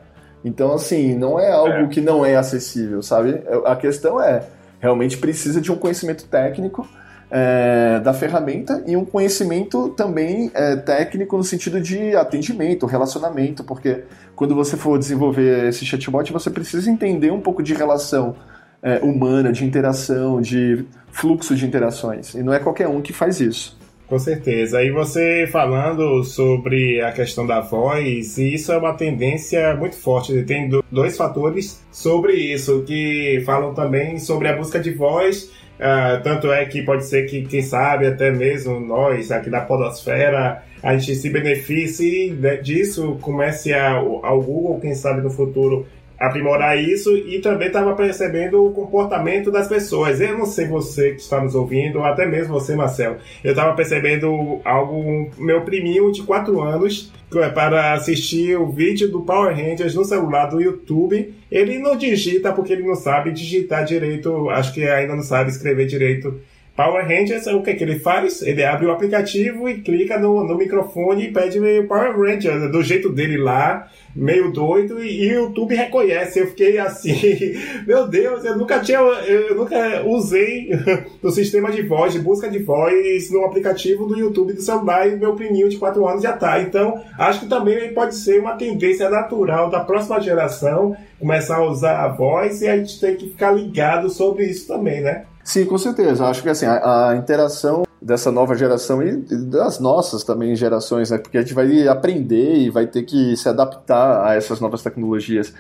Então, 0.43 0.73
assim, 0.73 1.13
não 1.13 1.39
é 1.39 1.51
algo 1.51 1.85
é. 1.85 1.87
que 1.87 2.01
não 2.01 2.25
é 2.25 2.35
acessível, 2.35 3.03
sabe? 3.03 3.43
A 3.63 3.75
questão 3.75 4.19
é, 4.19 4.41
realmente 4.79 5.19
precisa 5.19 5.61
de 5.61 5.71
um 5.71 5.75
conhecimento 5.75 6.25
técnico 6.25 6.89
é, 7.31 7.99
da 7.99 8.13
ferramenta 8.13 8.83
e 8.87 8.95
um 8.95 9.05
conhecimento 9.05 9.89
também 9.89 10.49
é, 10.53 10.75
técnico 10.75 11.37
no 11.37 11.43
sentido 11.43 11.79
de 11.79 12.15
atendimento, 12.15 12.85
relacionamento, 12.85 13.63
porque 13.63 14.03
quando 14.35 14.55
você 14.55 14.75
for 14.75 14.97
desenvolver 14.97 15.67
esse 15.67 15.85
chatbot, 15.85 16.31
você 16.31 16.49
precisa 16.49 16.89
entender 16.89 17.31
um 17.31 17.41
pouco 17.41 17.61
de 17.61 17.73
relação 17.73 18.35
é, 18.81 18.99
humana, 18.99 19.51
de 19.51 19.65
interação, 19.65 20.41
de 20.41 20.85
fluxo 21.11 21.55
de 21.55 21.65
interações. 21.65 22.33
E 22.33 22.41
não 22.41 22.53
é 22.53 22.59
qualquer 22.59 22.87
um 22.87 23.01
que 23.01 23.13
faz 23.13 23.39
isso. 23.39 23.77
Com 24.07 24.17
certeza. 24.17 24.81
E 24.81 24.89
você 24.89 25.47
falando 25.51 26.23
sobre 26.23 26.99
a 26.99 27.11
questão 27.11 27.45
da 27.45 27.59
voz, 27.59 28.39
isso 28.39 28.71
é 28.71 28.77
uma 28.77 28.93
tendência 28.93 29.75
muito 29.75 29.95
forte. 29.95 30.41
Tem 30.43 30.67
dois 30.91 31.15
fatores 31.15 31.79
sobre 31.91 32.33
isso 32.33 32.81
que 32.87 33.43
falam 33.45 33.71
também 33.75 34.17
sobre 34.17 34.47
a 34.47 34.57
busca 34.57 34.79
de 34.79 34.91
voz 34.91 35.51
Uh, 35.79 36.21
tanto 36.23 36.51
é 36.51 36.65
que 36.65 36.81
pode 36.81 37.05
ser 37.05 37.23
que, 37.23 37.43
quem 37.43 37.61
sabe, 37.61 38.05
até 38.05 38.29
mesmo 38.29 38.81
nós 38.81 39.31
aqui 39.31 39.49
da 39.49 39.61
Podosfera, 39.61 40.61
a 40.83 40.97
gente 40.97 41.15
se 41.15 41.29
beneficie 41.29 42.37
disso, 42.61 43.17
comece 43.21 43.73
a, 43.73 43.93
ao 43.93 44.41
Google, 44.41 44.79
quem 44.81 44.93
sabe 44.93 45.21
no 45.21 45.29
futuro, 45.29 45.87
aprimorar 46.19 46.77
isso 46.77 47.15
e 47.15 47.39
também 47.39 47.67
estava 47.67 47.95
percebendo 47.95 48.65
o 48.65 48.71
comportamento 48.71 49.49
das 49.49 49.67
pessoas. 49.67 50.19
Eu 50.19 50.38
não 50.38 50.45
sei 50.45 50.67
você 50.67 51.12
que 51.12 51.21
está 51.21 51.41
nos 51.41 51.55
ouvindo, 51.55 51.99
ou 51.99 52.05
até 52.05 52.25
mesmo 52.25 52.53
você, 52.53 52.75
Marcel. 52.75 53.17
Eu 53.43 53.51
estava 53.51 53.73
percebendo 53.75 54.60
algo, 54.65 55.29
meu 55.38 55.62
priminho 55.62 56.12
de 56.12 56.23
4 56.23 56.62
anos, 56.62 57.12
é 57.36 57.49
para 57.49 57.93
assistir 57.93 58.58
o 58.58 58.71
vídeo 58.71 59.10
do 59.10 59.21
Power 59.21 59.55
Rangers 59.55 59.95
no 59.95 60.03
celular 60.03 60.47
do 60.47 60.60
YouTube. 60.60 61.34
Ele 61.51 61.77
não 61.77 61.95
digita 61.95 62.51
porque 62.51 62.73
ele 62.73 62.84
não 62.84 62.95
sabe 62.95 63.32
digitar 63.32 63.86
direito, 63.86 64.49
acho 64.49 64.73
que 64.73 64.84
ainda 64.84 65.15
não 65.15 65.23
sabe 65.23 65.51
escrever 65.51 65.86
direito 65.86 66.39
Power 66.79 67.05
Rangers, 67.05 67.45
o 67.47 67.61
que, 67.61 67.73
que 67.73 67.83
ele 67.83 67.99
faz? 67.99 68.41
Ele 68.41 68.63
abre 68.63 68.85
o 68.85 68.91
aplicativo 68.91 69.67
e 69.67 69.81
clica 69.81 70.17
no, 70.17 70.47
no 70.47 70.55
microfone 70.55 71.25
e 71.25 71.31
pede 71.33 71.59
Power 71.89 72.17
Rangers, 72.17 72.71
do 72.71 72.81
jeito 72.81 73.09
dele 73.09 73.35
lá, 73.35 73.89
meio 74.15 74.49
doido, 74.49 75.03
e, 75.03 75.25
e 75.25 75.31
o 75.33 75.43
YouTube 75.47 75.75
reconhece. 75.75 76.39
Eu 76.39 76.47
fiquei 76.47 76.79
assim, 76.79 77.13
meu 77.85 78.07
Deus, 78.07 78.45
eu 78.45 78.57
nunca 78.57 78.79
tinha, 78.79 78.97
eu 78.97 79.57
nunca 79.57 80.05
usei 80.05 80.69
o 81.21 81.29
sistema 81.31 81.69
de 81.69 81.81
voz, 81.81 82.13
de 82.13 82.19
busca 82.19 82.49
de 82.49 82.59
voz 82.59 83.29
no 83.29 83.43
aplicativo 83.43 84.05
do 84.05 84.17
YouTube 84.17 84.53
do 84.53 84.61
celular 84.61 85.05
e 85.05 85.17
meu 85.17 85.35
priminho 85.35 85.67
de 85.67 85.75
4 85.75 86.07
anos 86.07 86.23
já 86.23 86.31
tá. 86.31 86.61
Então, 86.61 86.97
acho 87.17 87.41
que 87.41 87.47
também 87.47 87.93
pode 87.93 88.15
ser 88.15 88.39
uma 88.39 88.55
tendência 88.55 89.09
natural 89.09 89.69
da 89.69 89.81
próxima 89.81 90.21
geração 90.21 90.95
começar 91.19 91.57
a 91.57 91.67
usar 91.69 92.05
a 92.05 92.07
voz 92.07 92.61
e 92.61 92.69
a 92.69 92.77
gente 92.77 93.01
tem 93.01 93.17
que 93.17 93.31
ficar 93.31 93.51
ligado 93.51 94.09
sobre 94.09 94.45
isso 94.45 94.65
também, 94.65 95.01
né? 95.01 95.25
Sim, 95.43 95.65
com 95.65 95.78
certeza. 95.78 96.25
Acho 96.25 96.43
que 96.43 96.49
assim, 96.49 96.65
a, 96.65 97.10
a 97.10 97.15
interação 97.15 97.84
dessa 98.02 98.32
nova 98.32 98.56
geração 98.56 99.02
e 99.04 99.17
das 99.45 99.80
nossas 99.80 100.23
também 100.23 100.56
gerações, 100.56 101.12
né? 101.12 101.17
Porque 101.17 101.38
a 101.38 101.41
gente 101.41 101.54
vai 101.54 101.88
aprender 101.88 102.56
e 102.56 102.69
vai 102.69 102.88
ter 102.88 103.04
que 103.04 103.36
se 103.36 103.49
adaptar 103.49 104.25
a 104.25 104.36
essas 104.36 104.60
novas 104.60 104.82
tecnologias. 104.82 105.54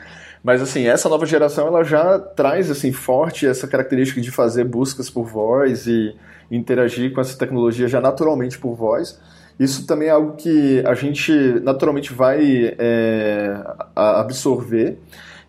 Mas 0.43 0.61
assim, 0.61 0.87
essa 0.87 1.09
nova 1.09 1.25
geração 1.25 1.67
ela 1.67 1.83
já 1.83 2.17
traz 2.17 2.71
assim 2.71 2.91
forte 2.91 3.45
essa 3.45 3.67
característica 3.67 4.21
de 4.21 4.31
fazer 4.31 4.63
buscas 4.63 5.09
por 5.09 5.25
voz 5.25 5.85
e 5.85 6.15
interagir 6.49 7.13
com 7.13 7.19
essa 7.19 7.37
tecnologia 7.37 7.87
já 7.87 7.99
naturalmente 7.99 8.57
por 8.57 8.75
voz. 8.75 9.19
Isso 9.59 9.85
também 9.85 10.07
é 10.07 10.11
algo 10.11 10.37
que 10.37 10.81
a 10.85 10.93
gente 10.93 11.33
naturalmente 11.61 12.13
vai 12.13 12.73
é, 12.79 13.61
absorver. 13.93 14.97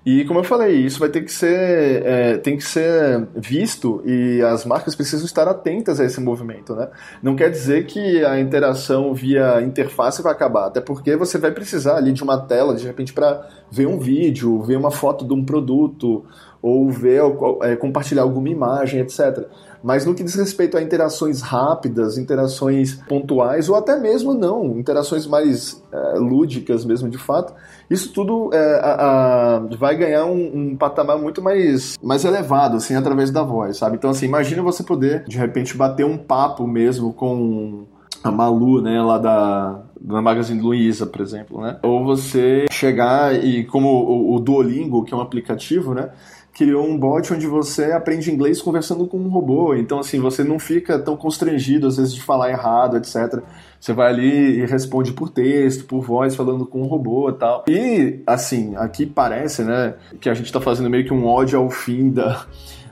E 0.05 0.25
como 0.25 0.41
eu 0.41 0.45
falei, 0.45 0.77
isso 0.77 0.99
vai 0.99 1.11
ter 1.11 1.23
que 1.23 1.31
ser, 1.31 2.03
é, 2.07 2.39
tem 2.39 2.57
que 2.57 2.65
ser 2.65 3.29
visto 3.37 4.03
e 4.07 4.41
as 4.41 4.65
marcas 4.65 4.95
precisam 4.95 5.27
estar 5.27 5.47
atentas 5.47 6.01
a 6.01 6.05
esse 6.07 6.19
movimento, 6.21 6.75
né? 6.75 6.89
Não 7.23 7.37
quer 7.37 7.51
dizer 7.51 7.85
que 7.85 8.25
a 8.25 8.41
interação 8.41 9.13
via 9.13 9.61
interface 9.61 10.23
vai 10.23 10.33
acabar, 10.33 10.69
até 10.69 10.81
porque 10.81 11.17
você 11.17 11.37
vai 11.37 11.51
precisar 11.51 11.97
ali 11.97 12.13
de 12.13 12.23
uma 12.23 12.39
tela, 12.39 12.75
de 12.75 12.87
repente, 12.87 13.13
para 13.13 13.47
ver 13.71 13.87
um 13.87 13.99
vídeo, 13.99 14.63
ver 14.63 14.77
uma 14.77 14.91
foto 14.91 15.23
de 15.27 15.35
um 15.35 15.45
produto, 15.45 16.25
ou 16.63 16.91
ver, 16.91 17.23
é, 17.63 17.77
compartilhar 17.77 18.23
alguma 18.23 18.49
imagem, 18.49 19.01
etc. 19.01 19.47
Mas 19.83 20.05
no 20.05 20.15
que 20.15 20.23
diz 20.23 20.35
respeito 20.35 20.77
a 20.77 20.83
interações 20.83 21.41
rápidas, 21.41 22.19
interações 22.19 22.95
pontuais, 23.09 23.69
ou 23.69 23.77
até 23.77 23.99
mesmo 23.99 24.35
não, 24.35 24.79
interações 24.79 25.27
mais 25.27 25.83
é, 25.91 26.19
lúdicas 26.19 26.85
mesmo 26.85 27.09
de 27.09 27.17
fato, 27.17 27.55
isso 27.89 28.13
tudo 28.13 28.51
é, 28.53 28.81
a, 28.83 29.57
a, 29.57 29.59
vai 29.79 29.97
ganhar 29.97 30.27
um, 30.27 30.73
um, 30.73 30.77
patamar 30.77 31.19
muito 31.19 31.41
mais, 31.41 31.97
mais 32.03 32.25
elevado, 32.25 32.77
assim, 32.77 32.95
através 32.95 33.31
da 33.31 33.43
voz, 33.43 33.79
sabe? 33.79 33.97
Então, 33.97 34.11
assim, 34.11 34.27
imagina 34.27 34.63
você 34.63 34.83
poder, 34.83 35.25
de 35.27 35.39
repente, 35.39 35.77
bater 35.77 36.05
um 36.05 36.19
papo 36.19 36.67
mesmo 36.67 37.13
com 37.15 37.87
a 38.23 38.31
Malu, 38.31 38.83
né, 38.83 39.01
lá 39.03 39.17
da, 39.17 39.83
da 39.99 40.21
Magazine 40.21 40.61
Luiza, 40.61 41.07
por 41.07 41.23
exemplo, 41.23 41.63
né? 41.63 41.79
Ou 41.83 42.05
você 42.05 42.67
chegar 42.71 43.35
e, 43.35 43.65
como 43.65 44.35
o 44.35 44.39
Duolingo, 44.39 45.05
que 45.05 45.15
é 45.15 45.17
um 45.17 45.23
aplicativo, 45.23 45.95
né? 45.95 46.11
Criou 46.53 46.87
um 46.87 46.99
bot 46.99 47.33
onde 47.33 47.47
você 47.47 47.93
aprende 47.93 48.31
inglês 48.31 48.61
conversando 48.61 49.07
com 49.07 49.19
um 49.19 49.29
robô. 49.29 49.75
Então, 49.75 49.99
assim, 49.99 50.19
você 50.19 50.43
não 50.45 50.59
fica 50.59 50.99
tão 50.99 51.17
constrangido, 51.17 51.87
às 51.87 51.97
vezes, 51.97 52.15
de 52.15 52.23
falar 52.23 52.51
errado, 52.51 52.97
etc. 52.97 53.41
Você 53.79 53.93
vai 53.93 54.09
ali 54.09 54.61
e 54.61 54.67
responde 54.67 55.13
por 55.13 55.31
texto, 55.31 55.85
por 55.85 56.03
voz, 56.03 56.35
falando 56.35 56.67
com 56.67 56.83
um 56.83 56.87
robô 56.87 57.31
e 57.31 57.35
tal. 57.35 57.65
E, 57.69 58.21
assim, 58.27 58.75
aqui 58.77 59.07
parece, 59.07 59.63
né, 59.63 59.95
que 60.21 60.29
a 60.29 60.35
gente 60.35 60.47
está 60.47 60.61
fazendo 60.61 60.91
meio 60.91 61.05
que 61.05 61.15
um 61.15 61.27
ódio 61.27 61.59
ao 61.59 61.71
fim 61.71 62.11
da, 62.11 62.45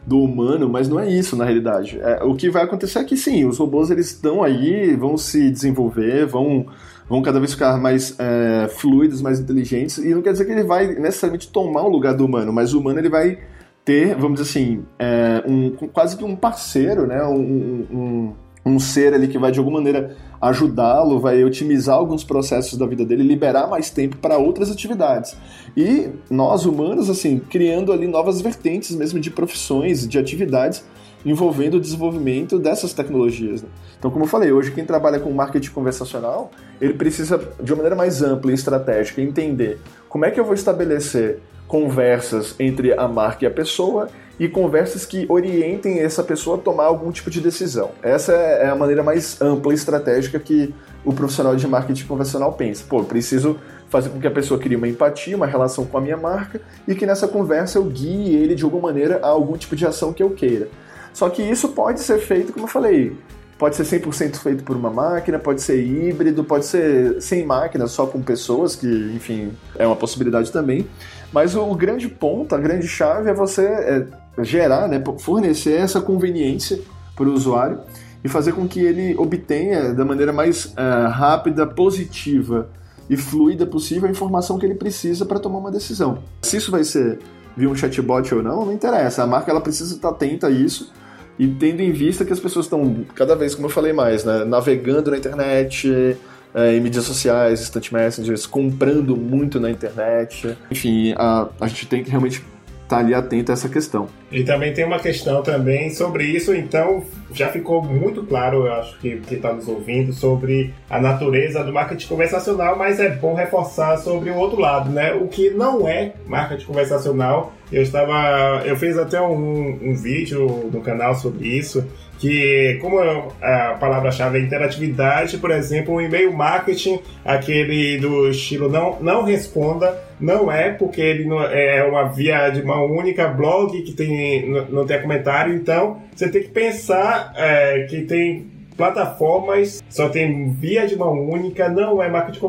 do 0.09 0.23
humano, 0.23 0.69
mas 0.69 0.89
não 0.89 0.99
é 0.99 1.09
isso 1.11 1.37
na 1.37 1.45
realidade. 1.45 2.01
É, 2.01 2.25
o 2.25 2.35
que 2.35 2.49
vai 2.49 2.63
acontecer 2.65 3.01
é 3.01 3.05
que 3.05 3.17
sim, 3.17 3.45
os 3.45 3.59
robôs 3.59 3.91
eles 3.91 4.07
estão 4.07 4.43
aí, 4.43 4.97
vão 4.97 5.19
se 5.19 5.51
desenvolver, 5.51 6.25
vão, 6.27 6.67
vão 7.07 7.21
cada 7.21 7.39
vez 7.39 7.53
ficar 7.53 7.77
mais 7.79 8.17
é, 8.19 8.69
fluidos, 8.69 9.21
mais 9.21 9.39
inteligentes, 9.39 9.99
e 9.99 10.15
não 10.15 10.23
quer 10.23 10.33
dizer 10.33 10.47
que 10.47 10.53
ele 10.53 10.65
vai 10.65 10.87
necessariamente 10.95 11.49
tomar 11.49 11.83
o 11.83 11.89
lugar 11.89 12.15
do 12.15 12.25
humano, 12.25 12.51
mas 12.53 12.73
o 12.73 12.81
humano 12.81 12.99
ele 12.99 13.11
vai 13.11 13.39
ter, 13.85 14.15
vamos 14.15 14.41
dizer 14.41 14.51
assim, 14.51 14.85
é, 14.99 15.45
um, 15.47 15.71
quase 15.89 16.17
que 16.17 16.25
um 16.25 16.35
parceiro, 16.35 17.07
né? 17.07 17.23
um, 17.25 17.37
um 17.39 17.87
um 17.91 18.35
ser 18.77 19.15
ali 19.15 19.29
que 19.29 19.39
vai 19.39 19.53
de 19.53 19.61
alguma 19.61 19.79
maneira 19.79 20.17
ajudá-lo, 20.41 21.21
vai 21.21 21.45
otimizar 21.45 21.95
alguns 21.95 22.25
processos 22.25 22.77
da 22.77 22.87
vida 22.87 23.05
dele, 23.05 23.23
liberar 23.23 23.69
mais 23.69 23.89
tempo 23.91 24.17
para 24.17 24.37
outras 24.37 24.69
atividades. 24.71 25.37
E 25.77 26.09
nós 26.29 26.65
humanos, 26.67 27.09
assim, 27.09 27.39
criando 27.39 27.93
ali 27.93 28.09
novas 28.09 28.41
vertentes 28.41 28.97
mesmo 28.97 29.21
de 29.21 29.31
profissões, 29.31 30.09
de 30.09 30.19
atividades 30.19 30.85
envolvendo 31.25 31.75
o 31.75 31.81
desenvolvimento 31.81 32.59
dessas 32.59 32.93
tecnologias. 32.93 33.63
Né? 33.63 33.69
Então, 33.99 34.11
como 34.11 34.25
eu 34.25 34.29
falei, 34.29 34.53
hoje 34.53 34.71
quem 34.71 34.85
trabalha 34.85 35.19
com 35.19 35.31
marketing 35.31 35.71
conversacional, 35.71 36.51
ele 36.81 36.95
precisa 36.95 37.39
de 37.61 37.73
uma 37.73 37.79
maneira 37.79 37.97
mais 37.97 38.23
ampla 38.23 38.51
e 38.51 38.55
estratégica 38.55 39.21
entender 39.21 39.79
como 40.09 40.25
é 40.25 40.31
que 40.31 40.39
eu 40.39 40.45
vou 40.45 40.55
estabelecer 40.55 41.41
conversas 41.67 42.55
entre 42.59 42.93
a 42.93 43.07
marca 43.07 43.45
e 43.45 43.49
a 43.49 43.51
pessoa 43.51 44.09
e 44.39 44.49
conversas 44.49 45.05
que 45.05 45.27
orientem 45.29 45.99
essa 45.99 46.23
pessoa 46.23 46.57
a 46.57 46.61
tomar 46.61 46.85
algum 46.85 47.11
tipo 47.11 47.31
de 47.31 47.41
decisão. 47.41 47.91
Essa 48.03 48.33
é, 48.33 48.65
é 48.65 48.69
a 48.69 48.77
maneira 48.77 49.03
mais 49.03 49.41
ampla 49.41 49.73
e 49.73 49.75
estratégica 49.75 50.39
que 50.39 50.75
o 51.05 51.13
profissional 51.13 51.57
de 51.57 51.67
marketing 51.67 52.07
convencional 52.07 52.53
pensa. 52.53 52.85
Pô, 52.89 53.03
preciso 53.03 53.59
fazer 53.89 54.11
com 54.11 54.21
que 54.21 54.27
a 54.27 54.31
pessoa 54.31 54.61
crie 54.61 54.77
uma 54.77 54.87
empatia, 54.87 55.37
uma 55.37 55.47
relação 55.47 55.85
com 55.85 55.99
a 55.99 56.01
minha 56.01 56.17
marca 56.17 56.61
e 56.87 56.95
que 56.95 57.07
nessa 57.07 57.27
conversa 57.27 57.79
eu 57.79 57.85
guie 57.85 58.35
ele 58.35 58.55
de 58.55 58.63
alguma 58.63 58.89
maneira 58.89 59.19
a 59.23 59.29
algum 59.29 59.57
tipo 59.57 59.75
de 59.75 59.87
ação 59.87 60.13
que 60.13 60.23
eu 60.23 60.31
queira. 60.31 60.69
Só 61.13 61.29
que 61.29 61.43
isso 61.43 61.71
pode 61.71 62.01
ser 62.01 62.19
feito, 62.19 62.53
como 62.53 62.67
eu 62.67 62.71
falei, 62.71 63.17
pode 63.59 63.75
ser 63.75 63.83
100% 63.83 64.37
feito 64.37 64.63
por 64.63 64.77
uma 64.77 64.91
máquina, 64.91 65.39
pode 65.39 65.63
ser 65.63 65.83
híbrido, 65.83 66.45
pode 66.45 66.65
ser 66.65 67.21
sem 67.21 67.45
máquina, 67.45 67.89
só 67.89 68.07
com 68.07 68.23
pessoas, 68.23 68.77
que, 68.77 68.87
enfim, 69.15 69.53
é 69.77 69.87
uma 69.87 69.97
possibilidade 69.97 70.53
também. 70.53 70.87
Mas 71.33 71.57
o, 71.57 71.75
grande 71.75 72.09
ponto, 72.09 72.55
a 72.55 72.59
grande 72.59 72.87
chave 72.87 73.31
é 73.31 73.35
você 73.35 73.67
é, 73.67 74.07
gerar, 74.45 74.89
né, 74.89 75.03
fornecer 75.19 75.75
essa 75.75 76.01
conveniência 76.01 76.81
para 77.17 77.29
o 77.29 77.33
usuário 77.33 77.81
e 78.23 78.29
fazer 78.29 78.53
com 78.53 78.67
que 78.67 78.81
ele 78.81 79.17
obtenha 79.17 79.95
da 79.95 80.05
maneira 80.05 80.33
mais 80.33 80.67
uh, 80.67 81.09
rápida, 81.11 81.67
positiva 81.67 82.69
e 83.09 83.17
fluida 83.17 83.67
possível 83.67 84.09
a 84.09 84.11
informação 84.11 84.59
que 84.59 84.67
ele 84.67 84.75
precisa 84.75 85.25
para 85.25 85.39
tomar 85.39 85.59
uma 85.59 85.71
decisão. 85.71 86.19
Se 86.43 86.57
isso 86.57 86.71
vai 86.71 86.85
ser 86.85 87.19
via 87.57 87.69
um 87.69 87.75
chatbot 87.75 88.35
ou 88.35 88.43
não, 88.43 88.67
não 88.67 88.73
interessa. 88.73 89.23
A 89.23 89.27
marca 89.27 89.51
ela 89.51 89.61
precisa 89.61 89.95
estar 89.95 90.11
atenta 90.11 90.47
a 90.47 90.51
isso 90.51 90.93
e 91.39 91.47
tendo 91.49 91.81
em 91.81 91.93
vista 91.93 92.25
que 92.25 92.33
as 92.33 92.41
pessoas 92.41 92.67
estão 92.67 93.05
cada 93.15 93.35
vez, 93.35 93.55
como 93.55 93.67
eu 93.67 93.71
falei 93.71 93.93
mais, 93.93 94.25
né, 94.25 94.45
navegando 94.45 95.11
na 95.11 95.17
internet, 95.17 96.17
é, 96.55 96.75
em 96.75 96.81
mídias 96.81 97.05
sociais, 97.05 97.61
instant 97.61 97.93
messengers, 97.93 98.47
comprando 98.47 99.17
muito 99.17 99.61
na 99.61 99.71
internet. 99.71 100.57
Enfim, 100.71 101.15
a, 101.17 101.49
a 101.61 101.67
gente 101.69 101.87
tem 101.87 102.03
que 102.03 102.11
realmente 102.11 102.45
tá 102.89 102.99
ali 102.99 103.15
atento 103.15 103.53
a 103.53 103.55
essa 103.55 103.69
questão. 103.69 104.09
E 104.33 104.43
também 104.43 104.73
tem 104.73 104.85
uma 104.85 104.99
questão 104.99 105.43
também 105.43 105.91
sobre 105.91 106.25
isso, 106.25 106.55
então 106.55 107.05
já 107.33 107.49
ficou 107.49 107.83
muito 107.83 108.23
claro, 108.25 108.67
eu 108.67 108.73
acho 108.73 108.99
que 108.99 109.19
que 109.19 109.35
está 109.35 109.53
nos 109.53 109.69
ouvindo, 109.69 110.13
sobre 110.13 110.75
a 110.89 111.01
natureza 111.01 111.63
do 111.63 111.73
marketing 111.73 112.09
conversacional, 112.09 112.77
mas 112.77 112.99
é 112.99 113.11
bom 113.11 113.35
reforçar 113.35 113.97
sobre 113.99 114.31
o 114.31 114.37
outro 114.37 114.61
lado, 114.61 114.91
né? 114.91 115.13
O 115.13 115.29
que 115.29 115.51
não 115.51 115.89
é 115.89 116.15
marketing 116.27 116.67
conversacional. 116.67 117.53
Eu 117.71 117.83
estava, 117.83 118.63
eu 118.65 118.77
fiz 118.77 118.97
até 118.97 119.21
um, 119.21 119.79
um 119.83 119.95
vídeo 119.95 120.71
no 120.73 120.81
canal 120.81 121.15
sobre 121.15 121.47
isso 121.47 121.87
que 122.19 122.79
como 122.81 122.99
a 123.41 123.77
palavra-chave 123.79 124.39
é 124.39 124.43
interatividade, 124.43 125.39
por 125.39 125.51
exemplo, 125.51 125.95
o 125.95 126.01
e-mail 126.01 126.33
marketing, 126.33 127.01
aquele 127.25 127.99
do 127.99 128.29
estilo 128.29 128.69
não, 128.69 129.01
não 129.01 129.23
responda, 129.23 129.97
não 130.21 130.51
é, 130.51 130.71
porque 130.71 131.01
ele 131.01 131.25
não, 131.25 131.43
é 131.43 131.85
uma 131.85 132.05
via 132.05 132.51
de 132.51 132.61
uma 132.61 132.83
única 132.83 133.29
blog 133.29 133.81
que 133.83 133.93
tem, 133.93 134.49
não, 134.51 134.65
não 134.67 134.87
tem 134.87 135.01
comentário, 135.01 135.55
então 135.55 136.03
você 136.15 136.29
tem 136.29 136.43
que 136.43 136.49
pensar 136.49 137.33
é, 137.37 137.87
que 137.89 138.03
tem 138.03 138.58
plataformas, 138.79 139.83
só 139.91 140.09
tem 140.09 140.53
via 140.53 140.87
de 140.87 140.95
mão 140.95 141.29
única, 141.29 141.69
não 141.69 142.01
é 142.01 142.09
marketing 142.09 142.41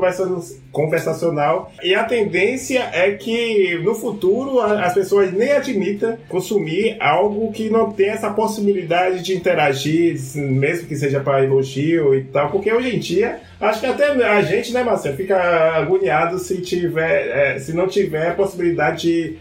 conversacional. 0.71 1.71
E 1.83 1.95
a 1.95 2.03
tendência 2.03 2.87
é 2.93 3.11
que 3.13 3.79
no 3.83 3.95
futuro 3.95 4.61
as 4.61 4.93
pessoas 4.93 5.33
nem 5.33 5.51
admitam 5.51 6.15
consumir 6.29 6.95
algo 6.99 7.51
que 7.51 7.69
não 7.69 7.91
tem 7.91 8.09
essa 8.09 8.29
possibilidade 8.29 9.23
de 9.23 9.35
interagir, 9.35 10.15
mesmo 10.35 10.87
que 10.87 10.95
seja 10.95 11.19
para 11.19 11.43
elogio 11.43 12.13
e 12.13 12.25
tal, 12.25 12.51
porque 12.51 12.71
hoje 12.71 12.95
em 12.95 12.99
dia 12.99 13.39
acho 13.59 13.79
que 13.79 13.87
até 13.87 14.05
a 14.05 14.41
gente, 14.43 14.71
né, 14.71 14.83
Marcelo, 14.83 15.17
fica 15.17 15.35
agoniado 15.75 16.37
se 16.37 16.61
tiver, 16.61 17.55
é, 17.55 17.59
se 17.59 17.73
não 17.73 17.87
tiver 17.87 18.27
a 18.27 18.35
possibilidade 18.35 19.01
de 19.01 19.37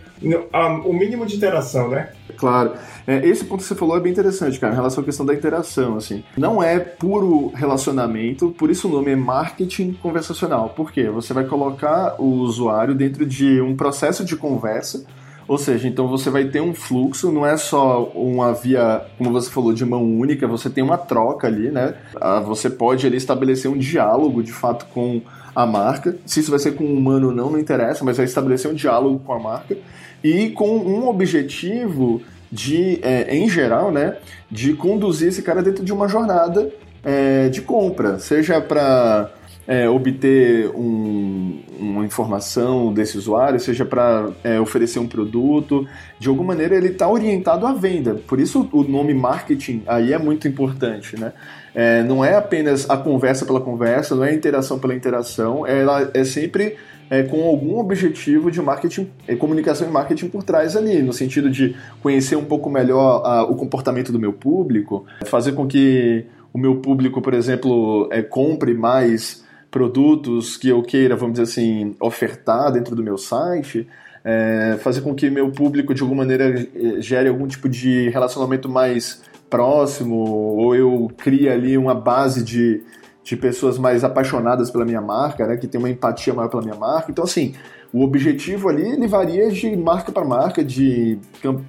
o 0.85 0.93
mínimo 0.93 1.27
de 1.27 1.37
interação, 1.37 1.89
né? 1.89 2.11
Claro. 2.37 2.73
É, 3.07 3.27
esse 3.27 3.45
ponto 3.45 3.63
que 3.63 3.67
você 3.67 3.75
falou 3.75 3.97
é 3.97 4.01
bem 4.01 4.13
interessante, 4.13 4.61
cara, 4.61 4.73
em 4.73 4.77
relação 4.77 5.03
à 5.03 5.05
questão 5.05 5.25
da 5.25 5.35
interação, 5.35 5.97
assim. 5.97 6.23
Não 6.37 6.63
é 6.63 6.79
puro 6.79 7.49
relacionamento, 7.55 8.51
por 8.51 8.71
isso 8.71 8.89
o 8.89 8.91
nome 8.91 9.13
é 9.13 9.17
marketing 9.17 9.93
conversacional. 9.95 10.71
Por 10.71 10.93
quê? 10.93 11.09
Você 11.09 11.33
vai 11.33 11.45
colocar 11.45 12.17
o 12.19 12.27
usuário 12.27 12.95
dentro 12.95 13.25
de 13.25 13.61
um 13.61 13.75
processo 13.75 14.25
de 14.25 14.37
conversa, 14.37 15.05
ou 15.49 15.57
seja, 15.57 15.89
então 15.89 16.07
você 16.07 16.29
vai 16.29 16.45
ter 16.45 16.61
um 16.61 16.75
fluxo, 16.75 17.33
não 17.33 17.47
é 17.47 17.57
só 17.57 18.05
uma 18.15 18.53
via, 18.53 19.07
como 19.17 19.33
você 19.33 19.49
falou, 19.49 19.73
de 19.73 19.85
mão 19.87 20.05
única, 20.05 20.47
você 20.47 20.69
tem 20.69 20.85
uma 20.85 20.99
troca 20.99 21.47
ali, 21.47 21.71
né? 21.71 21.95
Ah, 22.21 22.41
você 22.41 22.69
pode 22.69 23.07
ali 23.07 23.17
estabelecer 23.17 23.71
um 23.71 23.79
diálogo, 23.79 24.43
de 24.43 24.53
fato, 24.53 24.85
com 24.93 25.23
a 25.57 25.65
marca. 25.65 26.15
Se 26.27 26.41
isso 26.41 26.51
vai 26.51 26.61
ser 26.61 26.75
com 26.75 26.85
um 26.85 26.95
humano 26.95 27.29
ou 27.29 27.35
não, 27.35 27.51
não 27.51 27.59
interessa, 27.59 28.05
mas 28.05 28.19
vai 28.19 28.27
estabelecer 28.27 28.71
um 28.71 28.75
diálogo 28.75 29.19
com 29.21 29.33
a 29.33 29.39
marca 29.39 29.75
e 30.23 30.51
com 30.51 30.77
um 30.79 31.09
objetivo 31.09 32.23
de, 32.51 32.99
é, 33.03 33.37
em 33.37 33.49
geral, 33.49 33.93
né, 33.93 34.17
de 34.51 34.73
conduzir 34.75 35.29
esse 35.29 35.43
cara 35.43 35.63
dentro 35.63 35.85
de 35.85 35.93
uma 35.93 36.09
jornada 36.09 36.71
é, 37.05 37.49
de 37.49 37.61
compra, 37.61 38.19
seja 38.19 38.61
para 38.61 39.31
é, 39.69 39.87
obter 39.87 40.71
um, 40.71 41.61
uma 41.79 42.05
informação 42.07 42.91
desse 42.93 43.19
usuário, 43.19 43.61
seja 43.61 43.85
para 43.85 44.31
é, 44.43 44.59
oferecer 44.59 44.99
um 44.99 45.07
produto, 45.07 45.87
de 46.19 46.27
alguma 46.27 46.55
maneira 46.55 46.75
ele 46.75 46.89
está 46.89 47.07
orientado 47.07 47.67
à 47.67 47.75
venda. 47.75 48.15
Por 48.15 48.41
isso 48.41 48.67
o 48.73 48.83
nome 48.83 49.13
marketing 49.13 49.83
aí 49.87 50.15
é 50.15 50.19
muito 50.19 50.49
importante, 50.49 51.21
né? 51.21 51.35
É, 51.75 52.03
não 52.03 52.25
é 52.25 52.35
apenas 52.35 52.89
a 52.89 52.97
conversa 52.97 53.45
pela 53.45 53.61
conversa, 53.61 54.15
não 54.15 54.25
é 54.25 54.31
a 54.31 54.35
interação 54.35 54.79
pela 54.79 54.95
interação, 54.95 55.67
ela 55.67 56.11
é 56.15 56.25
sempre 56.25 56.77
é, 57.11 57.23
com 57.23 57.44
algum 57.44 57.79
objetivo 57.79 58.51
de 58.51 58.61
marketing, 58.61 59.09
é, 59.27 59.35
comunicação 59.35 59.88
e 59.88 59.90
marketing 59.90 60.29
por 60.29 60.42
trás 60.42 60.77
ali, 60.77 61.03
no 61.03 61.12
sentido 61.12 61.51
de 61.51 61.75
conhecer 62.03 62.37
um 62.37 62.44
pouco 62.44 62.68
melhor 62.68 63.23
a, 63.25 63.44
o 63.44 63.55
comportamento 63.55 64.12
do 64.12 64.18
meu 64.18 64.33
público, 64.33 65.07
fazer 65.27 65.53
com 65.53 65.66
que 65.66 66.25
o 66.53 66.59
meu 66.59 66.77
público, 66.77 67.21
por 67.21 67.35
exemplo, 67.35 68.09
é, 68.11 68.23
compre 68.23 68.75
mais 68.75 69.44
produtos 69.71 70.57
que 70.57 70.68
eu 70.68 70.83
queira, 70.83 71.16
vamos 71.16 71.38
dizer 71.38 71.44
assim, 71.44 71.94
ofertar 72.01 72.73
dentro 72.73 72.97
do 72.97 73.03
meu 73.03 73.18
site, 73.18 73.87
é, 74.25 74.77
fazer 74.81 75.03
com 75.03 75.14
que 75.14 75.31
meu 75.31 75.51
público 75.51 75.94
de 75.94 76.03
alguma 76.03 76.23
maneira 76.23 76.66
gere 77.01 77.29
algum 77.29 77.47
tipo 77.47 77.68
de 77.68 78.09
relacionamento 78.09 78.68
mais 78.68 79.23
próximo, 79.49 80.16
ou 80.16 80.75
eu 80.75 81.11
crie 81.16 81.49
ali 81.49 81.79
uma 81.79 81.94
base 81.94 82.42
de, 82.44 82.83
de 83.29 83.37
pessoas 83.37 83.77
mais 83.77 84.05
apaixonadas 84.05 84.71
pela 84.71 84.87
minha 84.87 85.03
marca, 85.03 85.47
né, 85.47 85.59
que 85.59 85.69
tem 85.69 85.79
uma 85.79 85.91
empatia 85.91 86.33
maior 86.33 86.49
pela 86.49 86.62
minha 86.62 86.75
marca. 86.75 87.11
Então, 87.11 87.25
assim, 87.25 87.55
o 87.93 88.03
objetivo 88.03 88.71
ali 88.71 88.91
ele 88.91 89.07
varia 89.07 89.51
de 89.51 89.77
marca 89.77 90.11
para 90.11 90.25
marca, 90.25 90.64
de 90.64 91.19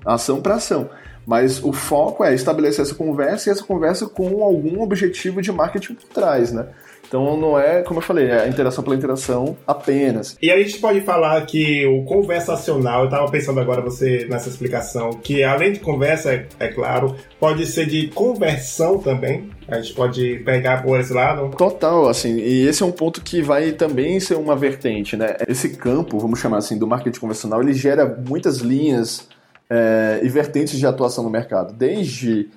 ação 0.05 0.41
para 0.41 0.55
ação. 0.55 0.89
Mas 1.27 1.61
o 1.61 1.73
foco 1.73 2.23
é 2.23 2.33
estabelecer 2.33 2.81
essa 2.81 2.95
conversa 2.95 3.49
e 3.49 3.51
essa 3.51 3.63
conversa 3.63 4.07
com 4.07 4.41
algum 4.41 4.81
objetivo 4.81 5.41
de 5.41 5.51
marketing 5.51 5.95
por 5.95 6.07
trás, 6.07 6.53
né? 6.53 6.65
Então 7.09 7.35
não 7.35 7.59
é, 7.59 7.81
como 7.81 7.97
eu 7.97 8.03
falei, 8.03 8.27
é 8.27 8.43
a 8.43 8.47
interação 8.47 8.83
pela 8.83 8.95
interação 8.95 9.57
apenas. 9.65 10.37
E 10.39 10.51
a 10.51 10.57
gente 10.61 10.77
pode 10.77 11.01
falar 11.01 11.43
que 11.47 11.85
o 11.87 12.03
conversacional, 12.03 13.01
eu 13.01 13.05
estava 13.05 13.29
pensando 13.31 13.59
agora 13.59 13.81
você 13.81 14.27
nessa 14.29 14.47
explicação, 14.47 15.09
que 15.13 15.43
além 15.43 15.73
de 15.73 15.79
conversa, 15.79 16.31
é, 16.31 16.45
é, 16.59 16.67
claro, 16.67 17.15
pode 17.39 17.65
ser 17.65 17.87
de 17.87 18.09
conversão 18.09 18.99
também. 18.99 19.49
A 19.67 19.81
gente 19.81 19.93
pode 19.93 20.39
pegar 20.45 20.83
por 20.83 20.99
esse 20.99 21.11
lado. 21.11 21.49
Total, 21.57 22.07
assim, 22.07 22.37
e 22.37 22.67
esse 22.67 22.83
é 22.83 22.85
um 22.85 22.91
ponto 22.91 23.21
que 23.21 23.41
vai 23.41 23.71
também 23.71 24.19
ser 24.19 24.35
uma 24.35 24.55
vertente, 24.55 25.17
né? 25.17 25.35
Esse 25.47 25.69
campo, 25.69 26.19
vamos 26.19 26.39
chamar 26.39 26.57
assim, 26.57 26.77
do 26.77 26.85
marketing 26.85 27.19
convencional, 27.19 27.61
ele 27.61 27.73
gera 27.73 28.05
muitas 28.05 28.57
linhas 28.57 29.27
é, 29.67 30.19
e 30.21 30.29
vertentes 30.29 30.77
de 30.77 30.85
atuação 30.85 31.23
no 31.23 31.29
mercado, 31.29 31.73
desde 31.73 32.49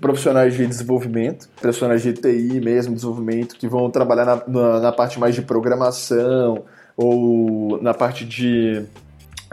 profissionais 0.00 0.54
de 0.54 0.66
desenvolvimento, 0.66 1.48
profissionais 1.60 2.02
de 2.02 2.12
TI 2.12 2.60
mesmo, 2.60 2.94
desenvolvimento, 2.94 3.56
que 3.56 3.68
vão 3.68 3.90
trabalhar 3.90 4.24
na, 4.24 4.42
na, 4.46 4.80
na 4.80 4.92
parte 4.92 5.18
mais 5.18 5.34
de 5.34 5.42
programação 5.42 6.64
ou 6.96 7.80
na 7.82 7.92
parte 7.92 8.24
de 8.24 8.84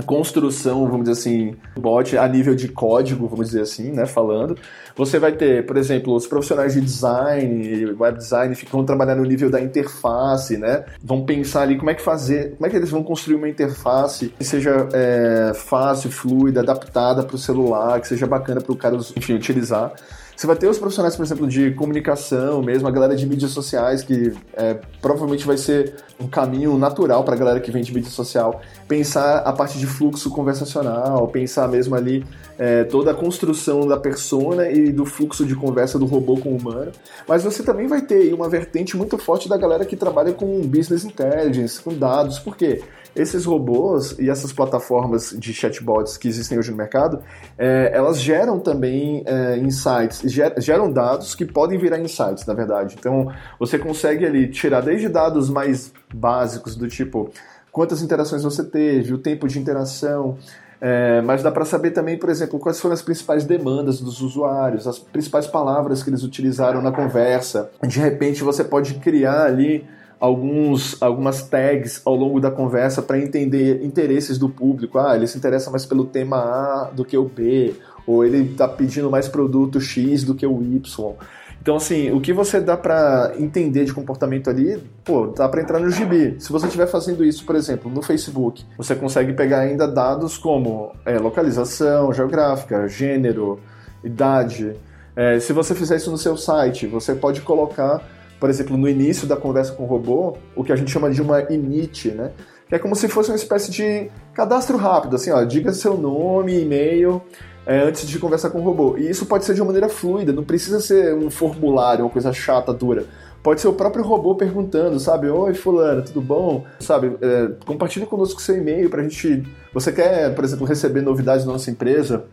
construção, 0.01 0.85
vamos 0.85 1.09
dizer 1.09 1.19
assim, 1.19 1.55
bot 1.77 2.17
a 2.17 2.27
nível 2.27 2.55
de 2.55 2.67
código, 2.67 3.27
vamos 3.27 3.47
dizer 3.47 3.61
assim, 3.61 3.91
né, 3.91 4.05
falando. 4.05 4.57
Você 4.95 5.19
vai 5.19 5.31
ter, 5.31 5.65
por 5.65 5.77
exemplo, 5.77 6.13
os 6.13 6.27
profissionais 6.27 6.73
de 6.73 6.81
design, 6.81 7.95
web 7.97 8.17
design, 8.17 8.53
ficam 8.55 8.83
trabalhando 8.83 9.19
no 9.19 9.25
nível 9.25 9.49
da 9.49 9.61
interface, 9.61 10.57
né? 10.57 10.83
Vão 11.03 11.23
pensar 11.23 11.61
ali 11.61 11.77
como 11.77 11.89
é 11.89 11.95
que 11.95 12.01
fazer, 12.01 12.55
como 12.55 12.67
é 12.67 12.69
que 12.69 12.75
eles 12.75 12.89
vão 12.89 13.03
construir 13.03 13.35
uma 13.35 13.47
interface 13.47 14.33
que 14.37 14.43
seja 14.43 14.89
é, 14.93 15.53
fácil, 15.55 16.11
fluida, 16.11 16.59
adaptada 16.59 17.23
para 17.23 17.35
o 17.35 17.39
celular, 17.39 18.01
que 18.01 18.07
seja 18.07 18.27
bacana 18.27 18.61
para 18.61 18.71
o 18.71 18.75
cara, 18.75 18.97
enfim, 19.15 19.33
utilizar. 19.33 19.93
Você 20.41 20.47
vai 20.47 20.55
ter 20.55 20.67
os 20.67 20.79
profissionais, 20.79 21.15
por 21.15 21.23
exemplo, 21.23 21.47
de 21.47 21.69
comunicação 21.69 22.63
mesmo, 22.63 22.87
a 22.87 22.91
galera 22.91 23.15
de 23.15 23.27
mídias 23.27 23.51
sociais, 23.51 24.01
que 24.01 24.33
é, 24.53 24.79
provavelmente 24.99 25.45
vai 25.45 25.55
ser 25.55 25.93
um 26.19 26.27
caminho 26.27 26.75
natural 26.79 27.23
para 27.23 27.35
a 27.35 27.37
galera 27.37 27.59
que 27.59 27.69
vem 27.69 27.83
de 27.83 27.93
mídia 27.93 28.09
social. 28.09 28.59
Pensar 28.91 29.37
a 29.37 29.53
parte 29.53 29.79
de 29.79 29.87
fluxo 29.87 30.29
conversacional, 30.29 31.25
pensar 31.29 31.65
mesmo 31.69 31.95
ali 31.95 32.25
é, 32.59 32.83
toda 32.83 33.11
a 33.11 33.13
construção 33.13 33.87
da 33.87 33.95
persona 33.95 34.69
e 34.69 34.91
do 34.91 35.05
fluxo 35.05 35.45
de 35.45 35.55
conversa 35.55 35.97
do 35.97 36.05
robô 36.05 36.35
com 36.35 36.49
o 36.49 36.57
humano. 36.57 36.91
Mas 37.25 37.41
você 37.41 37.63
também 37.63 37.87
vai 37.87 38.01
ter 38.01 38.33
uma 38.33 38.49
vertente 38.49 38.97
muito 38.97 39.17
forte 39.17 39.47
da 39.47 39.55
galera 39.55 39.85
que 39.85 39.95
trabalha 39.95 40.33
com 40.33 40.59
business 40.67 41.05
intelligence, 41.05 41.81
com 41.81 41.93
dados. 41.93 42.37
Por 42.37 42.57
quê? 42.57 42.81
esses 43.15 43.45
robôs 43.45 44.15
e 44.17 44.29
essas 44.29 44.53
plataformas 44.53 45.35
de 45.37 45.53
chatbots 45.53 46.17
que 46.17 46.27
existem 46.27 46.57
hoje 46.57 46.71
no 46.71 46.77
mercado, 46.77 47.21
é, 47.57 47.91
elas 47.93 48.21
geram 48.21 48.57
também 48.59 49.23
é, 49.25 49.57
insights, 49.57 50.21
geram 50.57 50.91
dados 50.91 51.35
que 51.35 51.45
podem 51.45 51.77
virar 51.77 51.99
insights, 51.99 52.45
na 52.45 52.53
verdade. 52.53 52.95
Então, 52.97 53.31
você 53.59 53.77
consegue 53.77 54.25
ali 54.25 54.47
tirar 54.47 54.81
desde 54.81 55.09
dados 55.09 55.49
mais 55.49 55.91
básicos, 56.13 56.75
do 56.75 56.87
tipo 56.87 57.29
quantas 57.71 58.01
interações 58.01 58.43
você 58.43 58.63
teve, 58.63 59.13
o 59.13 59.17
tempo 59.17 59.47
de 59.47 59.59
interação, 59.59 60.37
é, 60.79 61.21
mas 61.21 61.43
dá 61.43 61.51
para 61.51 61.63
saber 61.63 61.91
também, 61.91 62.17
por 62.17 62.29
exemplo, 62.29 62.57
quais 62.57 62.79
foram 62.79 62.93
as 62.93 63.03
principais 63.03 63.45
demandas 63.45 64.01
dos 64.01 64.19
usuários, 64.19 64.87
as 64.87 64.97
principais 64.97 65.45
palavras 65.45 66.01
que 66.01 66.09
eles 66.09 66.23
utilizaram 66.23 66.81
na 66.81 66.91
conversa. 66.91 67.69
De 67.87 67.99
repente, 67.99 68.43
você 68.43 68.63
pode 68.63 68.95
criar 68.95 69.45
ali 69.45 69.85
alguns, 70.19 70.99
algumas 71.01 71.43
tags 71.43 72.01
ao 72.03 72.15
longo 72.15 72.39
da 72.39 72.49
conversa 72.49 73.01
para 73.01 73.19
entender 73.19 73.83
interesses 73.83 74.39
do 74.39 74.49
público. 74.49 74.97
Ah, 74.97 75.15
ele 75.15 75.27
se 75.27 75.37
interessa 75.37 75.69
mais 75.69 75.85
pelo 75.85 76.05
tema 76.05 76.37
A 76.37 76.89
do 76.91 77.05
que 77.05 77.15
o 77.15 77.25
B, 77.25 77.75
ou 78.07 78.25
ele 78.25 78.51
está 78.51 78.67
pedindo 78.67 79.09
mais 79.09 79.27
produto 79.27 79.79
X 79.79 80.23
do 80.23 80.33
que 80.33 80.47
o 80.47 80.61
Y. 80.63 81.15
Então, 81.61 81.75
assim, 81.75 82.11
o 82.11 82.19
que 82.19 82.33
você 82.33 82.59
dá 82.59 82.75
para 82.75 83.33
entender 83.37 83.85
de 83.85 83.93
comportamento 83.93 84.49
ali, 84.49 84.81
pô, 85.05 85.27
dá 85.27 85.47
para 85.47 85.61
entrar 85.61 85.79
no 85.79 85.91
gibi. 85.91 86.35
Se 86.39 86.51
você 86.51 86.65
estiver 86.65 86.87
fazendo 86.87 87.23
isso, 87.23 87.45
por 87.45 87.55
exemplo, 87.55 87.91
no 87.91 88.01
Facebook, 88.01 88.65
você 88.75 88.95
consegue 88.95 89.33
pegar 89.33 89.59
ainda 89.59 89.87
dados 89.87 90.37
como 90.37 90.91
é, 91.05 91.19
localização 91.19 92.11
geográfica, 92.11 92.87
gênero, 92.87 93.59
idade. 94.03 94.73
É, 95.15 95.39
se 95.39 95.53
você 95.53 95.75
fizer 95.75 95.97
isso 95.97 96.09
no 96.09 96.17
seu 96.17 96.35
site, 96.35 96.87
você 96.87 97.13
pode 97.13 97.41
colocar 97.41 98.01
por 98.41 98.49
exemplo, 98.49 98.75
no 98.75 98.89
início 98.89 99.27
da 99.27 99.37
conversa 99.37 99.71
com 99.71 99.83
o 99.83 99.85
robô, 99.85 100.35
o 100.55 100.63
que 100.63 100.71
a 100.71 100.75
gente 100.75 100.89
chama 100.89 101.11
de 101.11 101.21
uma 101.21 101.43
init, 101.53 102.09
né? 102.09 102.31
Que 102.67 102.73
é 102.73 102.79
como 102.79 102.95
se 102.95 103.07
fosse 103.07 103.29
uma 103.29 103.35
espécie 103.35 103.69
de 103.69 104.09
cadastro 104.33 104.77
rápido, 104.77 105.15
assim, 105.15 105.29
ó, 105.29 105.43
diga 105.43 105.71
seu 105.73 105.95
nome, 105.95 106.59
e-mail, 106.59 107.21
é, 107.65 107.79
antes 107.79 108.07
de 108.07 108.19
conversar 108.19 108.49
com 108.49 108.59
o 108.59 108.63
robô. 108.63 108.97
E 108.97 109.09
isso 109.09 109.25
pode 109.25 109.45
ser 109.45 109.53
de 109.53 109.61
uma 109.61 109.67
maneira 109.67 109.89
fluida, 109.89 110.31
não 110.31 110.43
precisa 110.43 110.79
ser 110.79 111.13
um 111.13 111.29
formulário, 111.29 112.03
uma 112.05 112.11
coisa 112.11 112.31
chata, 112.33 112.73
dura. 112.73 113.05
Pode 113.43 113.59
ser 113.59 113.67
o 113.67 113.73
próprio 113.73 114.03
robô 114.03 114.35
perguntando, 114.35 114.99
sabe? 114.99 115.27
Oi, 115.27 115.53
fulano, 115.55 116.03
tudo 116.03 116.21
bom? 116.21 116.63
Sabe, 116.79 117.17
é, 117.21 117.51
compartilhe 117.65 118.05
conosco 118.05 118.41
seu 118.41 118.57
e-mail 118.57 118.89
pra 118.89 119.01
gente... 119.01 119.43
Você 119.73 119.91
quer, 119.91 120.35
por 120.35 120.43
exemplo, 120.43 120.65
receber 120.65 121.01
novidades 121.01 121.45
da 121.45 121.51
nossa 121.51 121.71
empresa 121.71 122.25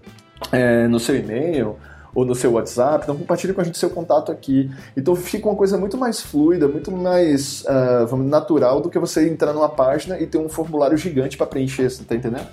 é, 0.52 0.86
no 0.86 1.00
seu 1.00 1.16
e-mail? 1.16 1.76
ou 2.14 2.24
no 2.24 2.34
seu 2.34 2.52
WhatsApp, 2.52 3.04
então 3.04 3.16
compartilhe 3.16 3.52
com 3.52 3.60
a 3.60 3.64
gente 3.64 3.78
seu 3.78 3.90
contato 3.90 4.32
aqui. 4.32 4.70
Então 4.96 5.14
fica 5.14 5.48
uma 5.48 5.54
coisa 5.54 5.78
muito 5.78 5.96
mais 5.96 6.20
fluida, 6.20 6.66
muito 6.66 6.90
mais 6.90 7.64
uh, 7.64 8.16
natural 8.16 8.80
do 8.80 8.90
que 8.90 8.98
você 8.98 9.28
entrar 9.28 9.52
numa 9.52 9.68
página 9.68 10.18
e 10.18 10.26
ter 10.26 10.38
um 10.38 10.48
formulário 10.48 10.96
gigante 10.96 11.36
para 11.36 11.46
preencher, 11.46 11.88
você 11.88 12.02
tá 12.02 12.16
entendendo? 12.16 12.48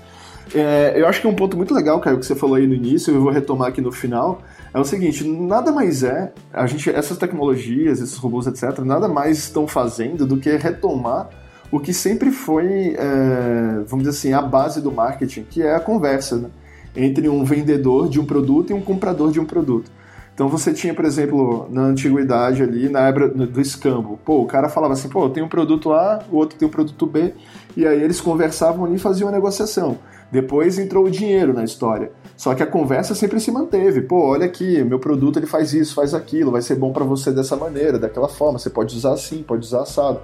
É, 0.53 0.93
eu 0.95 1.07
acho 1.07 1.21
que 1.21 1.27
é 1.27 1.29
um 1.29 1.35
ponto 1.35 1.57
muito 1.57 1.73
legal, 1.73 1.99
Caio, 1.99 2.19
que 2.19 2.25
você 2.25 2.35
falou 2.35 2.55
aí 2.55 2.67
no 2.67 2.73
início, 2.73 3.13
eu 3.13 3.21
vou 3.21 3.31
retomar 3.31 3.69
aqui 3.69 3.81
no 3.81 3.91
final, 3.91 4.41
é 4.73 4.79
o 4.79 4.85
seguinte, 4.85 5.27
nada 5.27 5.71
mais 5.71 6.03
é, 6.03 6.31
a 6.53 6.67
gente, 6.67 6.89
essas 6.89 7.17
tecnologias, 7.17 7.99
esses 7.99 8.15
robôs, 8.17 8.45
etc., 8.45 8.79
nada 8.79 9.07
mais 9.07 9.39
estão 9.39 9.67
fazendo 9.67 10.25
do 10.25 10.37
que 10.37 10.55
retomar 10.55 11.29
o 11.71 11.79
que 11.79 11.93
sempre 11.93 12.31
foi, 12.31 12.95
é, 12.97 13.83
vamos 13.87 14.05
dizer 14.05 14.09
assim, 14.09 14.33
a 14.33 14.41
base 14.41 14.81
do 14.81 14.91
marketing, 14.91 15.43
que 15.49 15.61
é 15.61 15.75
a 15.75 15.79
conversa, 15.79 16.37
né? 16.37 16.49
entre 16.95 17.27
um 17.27 17.43
vendedor 17.43 18.07
de 18.07 18.19
um 18.19 18.25
produto 18.25 18.69
e 18.69 18.73
um 18.73 18.81
comprador 18.81 19.31
de 19.31 19.39
um 19.39 19.45
produto. 19.45 19.91
Então 20.33 20.49
você 20.49 20.73
tinha, 20.73 20.93
por 20.93 21.05
exemplo, 21.05 21.67
na 21.69 21.83
antiguidade 21.83 22.61
ali, 22.61 22.89
na 22.89 23.07
época 23.07 23.29
do 23.29 23.61
escambo, 23.61 24.19
pô, 24.23 24.41
o 24.41 24.45
cara 24.45 24.67
falava 24.67 24.93
assim, 24.93 25.07
pô, 25.07 25.29
tem 25.29 25.41
um 25.41 25.47
produto 25.47 25.93
A, 25.93 26.19
o 26.29 26.35
outro 26.35 26.57
tem 26.57 26.67
um 26.67 26.71
produto 26.71 27.05
B, 27.05 27.33
e 27.75 27.87
aí 27.87 28.01
eles 28.01 28.19
conversavam 28.19 28.85
ali 28.85 28.95
e 28.95 28.99
faziam 28.99 29.29
a 29.29 29.31
negociação. 29.31 29.97
Depois 30.31 30.77
entrou 30.77 31.05
o 31.05 31.11
dinheiro 31.11 31.53
na 31.53 31.63
história. 31.63 32.11
Só 32.35 32.53
que 32.53 32.63
a 32.63 32.67
conversa 32.67 33.15
sempre 33.15 33.39
se 33.39 33.51
manteve. 33.51 34.01
Pô, 34.01 34.27
olha 34.27 34.45
aqui, 34.45 34.83
meu 34.83 34.99
produto 34.99 35.39
ele 35.39 35.45
faz 35.45 35.73
isso, 35.73 35.95
faz 35.95 36.13
aquilo, 36.13 36.51
vai 36.51 36.61
ser 36.61 36.75
bom 36.75 36.91
para 36.91 37.05
você 37.05 37.31
dessa 37.31 37.55
maneira, 37.55 37.97
daquela 37.97 38.27
forma, 38.27 38.59
você 38.59 38.69
pode 38.69 38.95
usar 38.95 39.13
assim, 39.13 39.41
pode 39.43 39.65
usar 39.65 39.81
assado. 39.81 40.19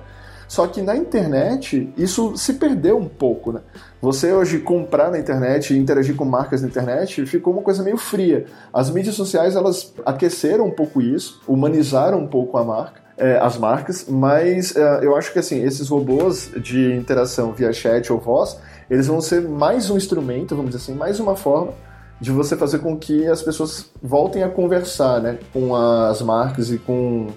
Só 0.51 0.67
que 0.67 0.81
na 0.81 0.97
internet 0.97 1.93
isso 1.95 2.35
se 2.35 2.55
perdeu 2.55 2.97
um 2.97 3.07
pouco, 3.07 3.53
né? 3.53 3.61
Você 4.01 4.33
hoje 4.33 4.59
comprar 4.59 5.09
na 5.09 5.17
internet 5.17 5.73
e 5.73 5.77
interagir 5.77 6.13
com 6.13 6.25
marcas 6.25 6.61
na 6.61 6.67
internet 6.67 7.25
ficou 7.25 7.53
uma 7.53 7.61
coisa 7.61 7.81
meio 7.81 7.95
fria. 7.95 8.45
As 8.73 8.89
mídias 8.89 9.15
sociais 9.15 9.55
elas 9.55 9.93
aqueceram 10.05 10.65
um 10.65 10.71
pouco 10.71 11.01
isso, 11.01 11.41
humanizaram 11.47 12.19
um 12.19 12.27
pouco 12.27 12.57
a 12.57 12.65
marca. 12.65 12.99
É, 13.17 13.37
as 13.37 13.57
marcas, 13.57 14.07
mas 14.09 14.75
é, 14.75 15.05
eu 15.05 15.15
acho 15.15 15.31
que 15.31 15.39
assim 15.39 15.63
esses 15.63 15.87
robôs 15.87 16.51
de 16.57 16.95
interação 16.95 17.53
via 17.53 17.71
chat 17.71 18.11
ou 18.11 18.19
voz, 18.19 18.57
eles 18.91 19.07
vão 19.07 19.21
ser 19.21 19.41
mais 19.41 19.89
um 19.89 19.95
instrumento, 19.95 20.53
vamos 20.53 20.71
dizer 20.71 20.83
assim, 20.83 20.93
mais 20.93 21.17
uma 21.17 21.33
forma 21.33 21.73
de 22.19 22.29
você 22.29 22.57
fazer 22.57 22.79
com 22.79 22.97
que 22.97 23.25
as 23.25 23.41
pessoas 23.41 23.89
voltem 24.03 24.43
a 24.43 24.49
conversar, 24.49 25.21
né, 25.21 25.39
com 25.53 25.73
as 25.73 26.21
marcas 26.21 26.69
e 26.69 26.77
com 26.77 27.27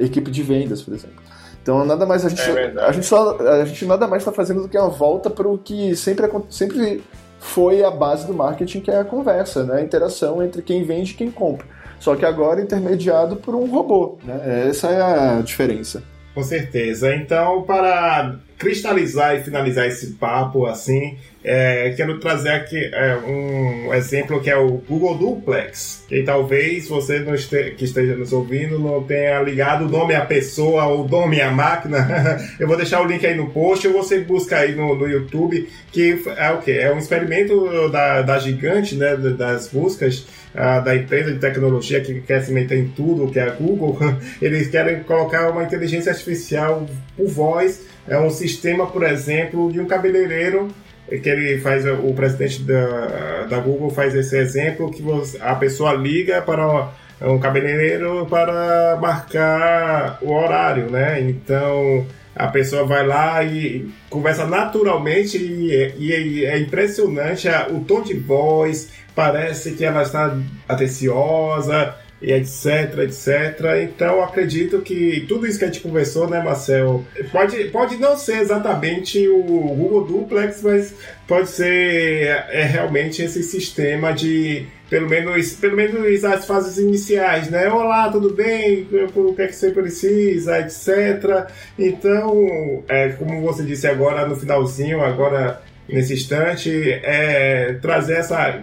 equipe 0.00 0.30
de 0.30 0.42
vendas, 0.42 0.80
por 0.80 0.94
exemplo. 0.94 1.22
Então 1.62 1.84
nada 1.84 2.06
mais 2.06 2.24
a 2.24 2.30
gente, 2.30 2.40
é 2.40 2.74
a 2.78 2.90
gente 2.90 3.06
só 3.06 3.38
a 3.38 3.64
gente 3.66 3.84
nada 3.84 4.08
mais 4.08 4.22
está 4.22 4.32
fazendo 4.32 4.62
do 4.62 4.68
que 4.68 4.76
uma 4.76 4.88
volta 4.88 5.28
para 5.28 5.46
o 5.46 5.58
que 5.58 5.94
sempre 5.94 6.28
sempre 6.48 7.04
foi 7.38 7.84
a 7.84 7.90
base 7.90 8.26
do 8.26 8.32
marketing, 8.32 8.80
que 8.80 8.90
é 8.90 8.98
a 8.98 9.04
conversa, 9.04 9.64
né? 9.64 9.76
A 9.76 9.82
interação 9.82 10.42
entre 10.42 10.62
quem 10.62 10.82
vende 10.82 11.12
e 11.12 11.14
quem 11.14 11.30
compra. 11.30 11.66
Só 12.00 12.16
que 12.16 12.24
agora 12.24 12.60
intermediado 12.60 13.36
por 13.36 13.54
um 13.54 13.66
robô, 13.66 14.18
né? 14.24 14.66
Essa 14.68 14.88
é 14.88 15.02
a 15.02 15.40
diferença. 15.40 16.02
Com 16.34 16.42
certeza. 16.42 17.14
Então, 17.14 17.62
para 17.62 18.36
cristalizar 18.62 19.34
e 19.34 19.42
finalizar 19.42 19.88
esse 19.88 20.12
papo 20.12 20.66
assim, 20.66 21.18
é, 21.44 21.92
quero 21.96 22.20
trazer 22.20 22.50
aqui 22.50 22.76
é, 22.76 23.16
um 23.16 23.92
exemplo 23.92 24.40
que 24.40 24.48
é 24.48 24.56
o 24.56 24.74
Google 24.88 25.18
Duplex, 25.18 26.04
que 26.08 26.22
talvez 26.22 26.88
você 26.88 27.24
este, 27.34 27.72
que 27.72 27.84
esteja 27.84 28.14
nos 28.14 28.32
ouvindo 28.32 28.78
não 28.78 29.02
tenha 29.02 29.42
ligado 29.42 29.86
o 29.86 29.88
nome 29.88 30.14
à 30.14 30.24
pessoa 30.24 30.84
ou 30.84 31.04
o 31.04 31.08
nome 31.08 31.40
à 31.40 31.50
máquina. 31.50 32.38
Eu 32.60 32.68
vou 32.68 32.76
deixar 32.76 33.02
o 33.02 33.04
link 33.04 33.26
aí 33.26 33.34
no 33.34 33.50
post 33.50 33.88
ou 33.88 33.94
você 33.94 34.20
busca 34.20 34.58
aí 34.58 34.76
no, 34.76 34.94
no 34.94 35.08
YouTube, 35.08 35.68
que 35.90 36.22
é 36.36 36.50
o 36.52 36.58
que? 36.58 36.70
É 36.70 36.94
um 36.94 36.98
experimento 36.98 37.88
da, 37.90 38.22
da 38.22 38.38
gigante, 38.38 38.94
né, 38.94 39.16
das 39.16 39.66
buscas, 39.66 40.24
da 40.54 40.94
empresa 40.94 41.32
de 41.32 41.40
tecnologia 41.40 42.00
que 42.00 42.20
quer 42.20 42.42
se 42.42 42.52
meter 42.52 42.78
em 42.78 42.88
tudo, 42.88 43.32
que 43.32 43.40
é 43.40 43.48
a 43.48 43.50
Google. 43.50 43.98
Eles 44.40 44.68
querem 44.68 45.02
colocar 45.02 45.50
uma 45.50 45.64
inteligência 45.64 46.12
artificial 46.12 46.86
por 47.16 47.26
voz, 47.26 47.80
é 48.06 48.18
um 48.18 48.30
sistema, 48.30 48.86
por 48.86 49.02
exemplo, 49.02 49.70
de 49.72 49.80
um 49.80 49.86
cabeleireiro 49.86 50.68
que 51.08 51.28
ele 51.28 51.58
faz 51.60 51.84
o 51.86 52.12
presidente 52.14 52.62
da, 52.62 53.44
da 53.48 53.58
Google 53.58 53.90
faz 53.90 54.14
esse 54.14 54.36
exemplo 54.36 54.90
que 54.90 55.02
você, 55.02 55.38
a 55.40 55.54
pessoa 55.54 55.92
liga 55.92 56.40
para 56.40 56.90
um 57.20 57.38
cabeleireiro 57.38 58.26
para 58.26 58.98
marcar 59.00 60.18
o 60.22 60.32
horário, 60.32 60.90
né? 60.90 61.20
Então 61.20 62.06
a 62.34 62.48
pessoa 62.48 62.84
vai 62.84 63.06
lá 63.06 63.42
e 63.44 63.88
conversa 64.08 64.46
naturalmente 64.46 65.36
e, 65.36 65.94
e 65.98 66.44
é 66.44 66.58
impressionante 66.58 67.46
o 67.70 67.80
tom 67.80 68.00
de 68.00 68.14
voz, 68.14 68.90
parece 69.14 69.72
que 69.72 69.84
ela 69.84 70.02
está 70.02 70.34
atenciosa, 70.66 71.94
e 72.22 72.32
etc, 72.32 72.98
etc. 73.00 73.82
Então 73.82 74.22
acredito 74.22 74.80
que 74.80 75.24
tudo 75.28 75.46
isso 75.46 75.58
que 75.58 75.64
a 75.64 75.68
gente 75.68 75.80
conversou, 75.80 76.28
né, 76.28 76.42
Marcel, 76.42 77.04
pode, 77.30 77.64
pode 77.64 77.96
não 77.96 78.16
ser 78.16 78.36
exatamente 78.38 79.28
o 79.28 79.42
Google 79.42 80.06
Duplex, 80.06 80.62
mas 80.62 80.94
pode 81.26 81.48
ser 81.48 82.28
é, 82.50 82.62
realmente 82.64 83.22
esse 83.22 83.42
sistema 83.42 84.12
de 84.12 84.66
pelo 84.88 85.08
menos, 85.08 85.52
pelo 85.54 85.74
menos 85.74 86.22
as 86.22 86.46
fases 86.46 86.76
iniciais, 86.76 87.48
né? 87.48 87.66
Olá, 87.66 88.10
tudo 88.10 88.34
bem? 88.34 88.86
O 89.14 89.34
que 89.34 89.40
é 89.40 89.46
que 89.46 89.56
você 89.56 89.70
precisa, 89.70 90.58
etc. 90.60 91.48
Então, 91.78 92.84
é, 92.86 93.08
como 93.08 93.40
você 93.40 93.62
disse 93.62 93.86
agora 93.86 94.26
no 94.28 94.36
finalzinho, 94.36 95.00
agora 95.02 95.62
nesse 95.88 96.12
instante, 96.12 96.70
é 97.02 97.78
trazer 97.80 98.18
essa 98.18 98.62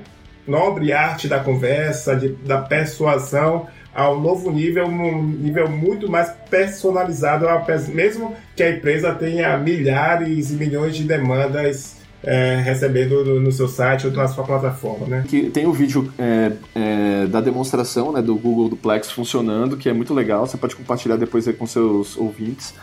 nobre 0.50 0.92
arte 0.92 1.28
da 1.28 1.40
conversa, 1.40 2.16
de, 2.16 2.30
da 2.30 2.58
persuasão 2.58 3.68
ao 3.94 4.20
novo 4.20 4.52
nível, 4.52 4.86
um 4.86 5.24
nível 5.24 5.70
muito 5.70 6.10
mais 6.10 6.32
personalizado, 6.50 7.46
mesmo 7.90 8.36
que 8.56 8.64
a 8.64 8.72
empresa 8.72 9.14
tenha 9.14 9.58
milhares 9.58 10.52
e 10.52 10.54
milhões 10.56 10.96
de 10.96 11.04
demandas 11.04 12.00
é, 12.24 12.62
recebendo 12.64 13.24
no, 13.24 13.40
no, 13.40 13.52
seu 13.52 13.68
site 13.68 14.08
ou 14.08 14.14
na 14.14 14.28
sua 14.28 14.44
plataforma, 14.44 15.06
né? 15.08 15.26
Que 15.28 15.50
tem 15.50 15.66
o 15.66 15.72
vídeo 15.72 16.12
é, 16.20 16.52
é, 16.76 17.28
da 17.28 17.40
demonstração 17.40 18.12
né, 18.12 18.22
do 18.22 18.36
Google 18.36 18.70
Duplex 18.70 19.10
funcionando, 19.10 19.78
que 19.78 19.88
é 19.88 19.94
muito 19.94 20.14
legal, 20.14 20.46
você 20.46 20.58
pode 20.58 20.76
compartilhar 20.76 21.16
depois 21.16 21.48
com 21.58 21.66
seus 21.66 22.18
ouvintes. 22.18 22.74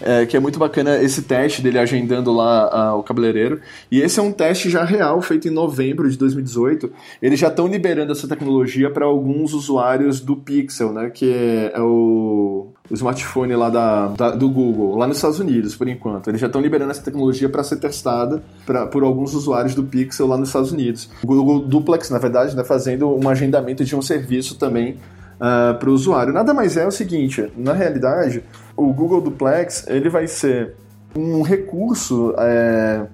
É, 0.00 0.26
que 0.26 0.36
é 0.36 0.40
muito 0.40 0.58
bacana 0.58 1.02
esse 1.02 1.22
teste 1.22 1.62
dele 1.62 1.78
agendando 1.78 2.32
lá 2.32 2.68
a, 2.68 2.94
o 2.94 3.02
cabeleireiro. 3.02 3.60
E 3.90 4.00
esse 4.00 4.18
é 4.18 4.22
um 4.22 4.32
teste 4.32 4.70
já 4.70 4.84
real, 4.84 5.20
feito 5.20 5.48
em 5.48 5.50
novembro 5.50 6.10
de 6.10 6.16
2018. 6.16 6.90
Eles 7.20 7.38
já 7.38 7.48
estão 7.48 7.66
liberando 7.66 8.12
essa 8.12 8.26
tecnologia 8.26 8.90
para 8.90 9.04
alguns 9.04 9.52
usuários 9.52 10.20
do 10.20 10.36
Pixel, 10.36 10.92
né? 10.92 11.10
Que 11.10 11.32
é, 11.32 11.72
é 11.74 11.80
o 11.80 12.72
o 12.90 12.94
smartphone 12.94 13.54
lá 13.54 13.70
da, 13.70 14.08
da, 14.08 14.30
do 14.32 14.50
Google, 14.50 14.98
lá 14.98 15.06
nos 15.06 15.18
Estados 15.18 15.38
Unidos, 15.38 15.76
por 15.76 15.86
enquanto. 15.86 16.28
Eles 16.28 16.40
já 16.40 16.48
estão 16.48 16.60
liberando 16.60 16.90
essa 16.90 17.02
tecnologia 17.02 17.48
para 17.48 17.62
ser 17.62 17.76
testada 17.76 18.42
pra, 18.66 18.86
por 18.86 19.04
alguns 19.04 19.32
usuários 19.32 19.76
do 19.76 19.84
Pixel 19.84 20.26
lá 20.26 20.36
nos 20.36 20.48
Estados 20.48 20.72
Unidos. 20.72 21.08
O 21.22 21.26
Google 21.26 21.60
Duplex, 21.60 22.10
na 22.10 22.18
verdade, 22.18 22.56
né, 22.56 22.64
fazendo 22.64 23.08
um 23.08 23.28
agendamento 23.28 23.84
de 23.84 23.94
um 23.94 24.02
serviço 24.02 24.58
também 24.58 24.96
uh, 25.40 25.78
para 25.78 25.88
o 25.88 25.92
usuário. 25.92 26.32
Nada 26.32 26.52
mais 26.52 26.76
é 26.76 26.86
o 26.86 26.90
seguinte, 26.90 27.50
na 27.56 27.72
realidade, 27.72 28.44
o 28.76 28.92
Google 28.92 29.20
Duplex 29.20 29.86
ele 29.88 30.08
vai 30.08 30.26
ser 30.26 30.74
um 31.16 31.42
recurso 31.42 32.34
é, 32.38 33.06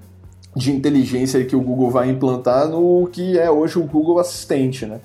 de 0.55 0.71
inteligência 0.71 1.43
que 1.45 1.57
o 1.57 1.61
Google 1.61 1.91
vai 1.91 2.11
implantar 2.11 2.69
no 2.69 3.09
que 3.11 3.39
é 3.39 3.51
hoje 3.51 3.79
o 3.79 3.85
Google 3.85 4.19
Assistente, 4.19 4.85
né? 4.85 5.01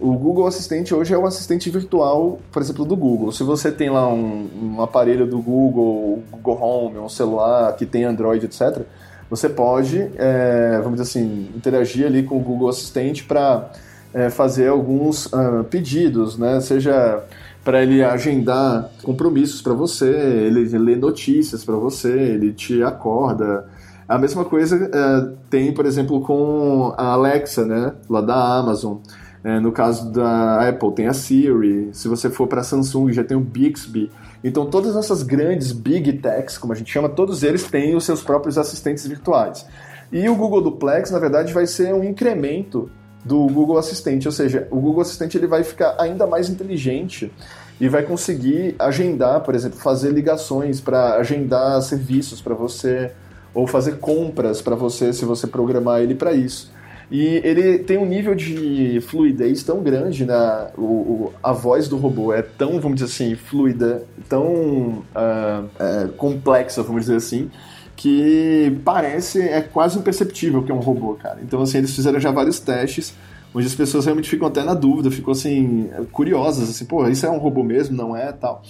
O 0.00 0.12
Google 0.12 0.46
Assistente 0.46 0.94
hoje 0.94 1.12
é 1.12 1.18
o 1.18 1.26
assistente 1.26 1.68
virtual, 1.70 2.38
por 2.52 2.62
exemplo, 2.62 2.84
do 2.84 2.94
Google. 2.96 3.32
Se 3.32 3.42
você 3.42 3.72
tem 3.72 3.90
lá 3.90 4.08
um, 4.08 4.48
um 4.76 4.80
aparelho 4.80 5.26
do 5.26 5.42
Google, 5.42 6.22
Google 6.30 6.62
Home, 6.62 6.98
um 6.98 7.08
celular 7.08 7.74
que 7.74 7.84
tem 7.84 8.04
Android, 8.04 8.46
etc., 8.46 8.82
você 9.28 9.48
pode, 9.48 10.08
é, 10.16 10.78
vamos 10.82 11.00
dizer 11.00 11.02
assim, 11.02 11.50
interagir 11.54 12.06
ali 12.06 12.22
com 12.22 12.36
o 12.36 12.40
Google 12.40 12.68
Assistente 12.68 13.24
para 13.24 13.72
é, 14.12 14.30
fazer 14.30 14.68
alguns 14.68 15.26
uh, 15.26 15.64
pedidos, 15.68 16.38
né? 16.38 16.60
Seja 16.60 17.22
para 17.64 17.82
ele 17.82 18.02
agendar 18.02 18.90
compromissos 19.02 19.60
para 19.60 19.74
você, 19.74 20.08
ele 20.08 20.66
lê 20.78 20.96
notícias 20.96 21.64
para 21.64 21.76
você, 21.76 22.10
ele 22.10 22.52
te 22.52 22.82
acorda. 22.82 23.66
A 24.08 24.16
mesma 24.16 24.44
coisa 24.44 24.76
uh, 24.76 25.36
tem, 25.50 25.72
por 25.72 25.84
exemplo, 25.84 26.20
com 26.22 26.94
a 26.96 27.08
Alexa, 27.08 27.66
né? 27.66 27.92
Lá 28.08 28.20
da 28.20 28.58
Amazon. 28.58 28.98
É, 29.44 29.60
no 29.60 29.70
caso 29.70 30.10
da 30.10 30.68
Apple, 30.68 30.92
tem 30.92 31.06
a 31.06 31.12
Siri. 31.12 31.90
Se 31.92 32.08
você 32.08 32.28
for 32.28 32.48
para 32.48 32.60
a 32.60 32.64
Samsung, 32.64 33.12
já 33.12 33.22
tem 33.22 33.36
o 33.36 33.40
Bixby. 33.40 34.10
Então, 34.42 34.66
todas 34.66 34.96
essas 34.96 35.22
grandes 35.22 35.72
big 35.72 36.14
techs, 36.14 36.58
como 36.58 36.72
a 36.72 36.76
gente 36.76 36.90
chama, 36.90 37.08
todos 37.08 37.42
eles 37.42 37.64
têm 37.64 37.94
os 37.94 38.04
seus 38.04 38.22
próprios 38.22 38.58
assistentes 38.58 39.06
virtuais. 39.06 39.64
E 40.10 40.28
o 40.28 40.34
Google 40.34 40.62
Duplex, 40.62 41.10
na 41.10 41.18
verdade, 41.18 41.52
vai 41.52 41.66
ser 41.66 41.94
um 41.94 42.02
incremento 42.02 42.90
do 43.28 43.46
Google 43.46 43.76
Assistente, 43.76 44.26
ou 44.26 44.32
seja, 44.32 44.66
o 44.70 44.80
Google 44.80 45.02
Assistente 45.02 45.36
ele 45.36 45.46
vai 45.46 45.62
ficar 45.62 45.96
ainda 45.98 46.26
mais 46.26 46.48
inteligente 46.48 47.30
e 47.78 47.86
vai 47.86 48.02
conseguir 48.02 48.74
agendar, 48.78 49.42
por 49.42 49.54
exemplo, 49.54 49.78
fazer 49.78 50.10
ligações 50.10 50.80
para 50.80 51.16
agendar 51.16 51.80
serviços 51.82 52.40
para 52.40 52.54
você 52.54 53.12
ou 53.52 53.66
fazer 53.66 53.98
compras 53.98 54.62
para 54.62 54.74
você 54.74 55.12
se 55.12 55.26
você 55.26 55.46
programar 55.46 56.00
ele 56.00 56.14
para 56.14 56.32
isso. 56.32 56.72
E 57.10 57.40
ele 57.44 57.78
tem 57.78 57.96
um 57.96 58.04
nível 58.04 58.34
de 58.34 59.00
fluidez 59.02 59.62
tão 59.62 59.82
grande, 59.82 60.24
né? 60.26 60.68
O, 60.76 60.82
o, 60.82 61.32
a 61.42 61.52
voz 61.52 61.88
do 61.88 61.96
robô 61.96 62.32
é 62.34 62.42
tão, 62.42 62.80
vamos 62.80 63.00
dizer 63.00 63.12
assim, 63.12 63.34
fluida, 63.34 64.04
tão 64.28 65.02
uh, 65.14 66.08
complexa, 66.16 66.82
vamos 66.82 67.02
dizer 67.02 67.16
assim, 67.16 67.50
que 67.98 68.78
parece, 68.84 69.40
é 69.42 69.60
quase 69.60 69.98
imperceptível 69.98 70.62
que 70.62 70.70
é 70.70 70.74
um 70.74 70.78
robô, 70.78 71.14
cara. 71.14 71.40
Então, 71.42 71.60
assim, 71.60 71.78
eles 71.78 71.92
fizeram 71.92 72.20
já 72.20 72.30
vários 72.30 72.60
testes, 72.60 73.12
onde 73.52 73.66
as 73.66 73.74
pessoas 73.74 74.04
realmente 74.04 74.30
ficam 74.30 74.46
até 74.46 74.62
na 74.62 74.72
dúvida, 74.72 75.10
ficam, 75.10 75.32
assim, 75.32 75.90
curiosas, 76.12 76.70
assim, 76.70 76.84
pô, 76.84 77.08
isso 77.08 77.26
é 77.26 77.30
um 77.30 77.38
robô 77.38 77.64
mesmo, 77.64 77.96
não 77.96 78.16
é, 78.16 78.30
tal. 78.30 78.62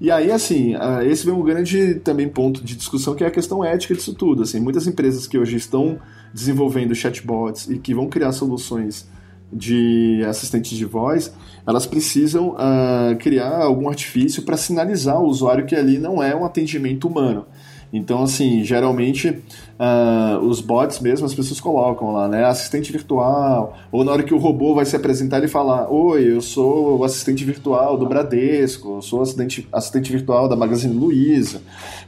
E 0.00 0.10
aí, 0.10 0.32
assim, 0.32 0.74
uh, 0.74 1.00
esse 1.04 1.24
vem 1.24 1.32
um 1.32 1.44
grande 1.44 1.94
também 2.02 2.28
ponto 2.28 2.64
de 2.64 2.74
discussão, 2.74 3.14
que 3.14 3.22
é 3.22 3.28
a 3.28 3.30
questão 3.30 3.64
ética 3.64 3.94
disso 3.94 4.14
tudo, 4.14 4.42
assim, 4.42 4.58
muitas 4.58 4.84
empresas 4.88 5.28
que 5.28 5.38
hoje 5.38 5.56
estão 5.56 6.00
desenvolvendo 6.34 6.92
chatbots 6.92 7.70
e 7.70 7.78
que 7.78 7.94
vão 7.94 8.08
criar 8.08 8.32
soluções 8.32 9.06
de 9.52 10.24
assistentes 10.28 10.76
de 10.76 10.84
voz, 10.84 11.32
elas 11.64 11.86
precisam 11.86 12.56
uh, 12.56 13.16
criar 13.20 13.58
algum 13.58 13.88
artifício 13.88 14.42
para 14.42 14.56
sinalizar 14.56 15.14
ao 15.14 15.26
usuário 15.26 15.66
que 15.66 15.76
ali 15.76 15.98
não 15.98 16.20
é 16.20 16.34
um 16.34 16.44
atendimento 16.44 17.06
humano. 17.06 17.46
Então, 17.92 18.22
assim, 18.22 18.64
geralmente 18.64 19.28
uh, 19.28 20.38
os 20.40 20.62
bots 20.62 20.98
mesmo 20.98 21.26
as 21.26 21.34
pessoas 21.34 21.60
colocam 21.60 22.12
lá, 22.12 22.26
né? 22.26 22.44
Assistente 22.44 22.90
virtual, 22.90 23.76
ou 23.92 24.02
na 24.02 24.12
hora 24.12 24.22
que 24.22 24.32
o 24.32 24.38
robô 24.38 24.74
vai 24.74 24.86
se 24.86 24.96
apresentar 24.96 25.44
e 25.44 25.48
falar: 25.48 25.92
Oi, 25.92 26.32
eu 26.32 26.40
sou 26.40 26.98
o 26.98 27.04
assistente 27.04 27.44
virtual 27.44 27.98
do 27.98 28.06
Bradesco, 28.06 28.96
eu 28.96 29.02
sou 29.02 29.20
assistente, 29.20 29.68
assistente 29.70 30.10
virtual 30.10 30.48
da 30.48 30.56
Magazine 30.56 30.94
Luiza, 30.94 31.60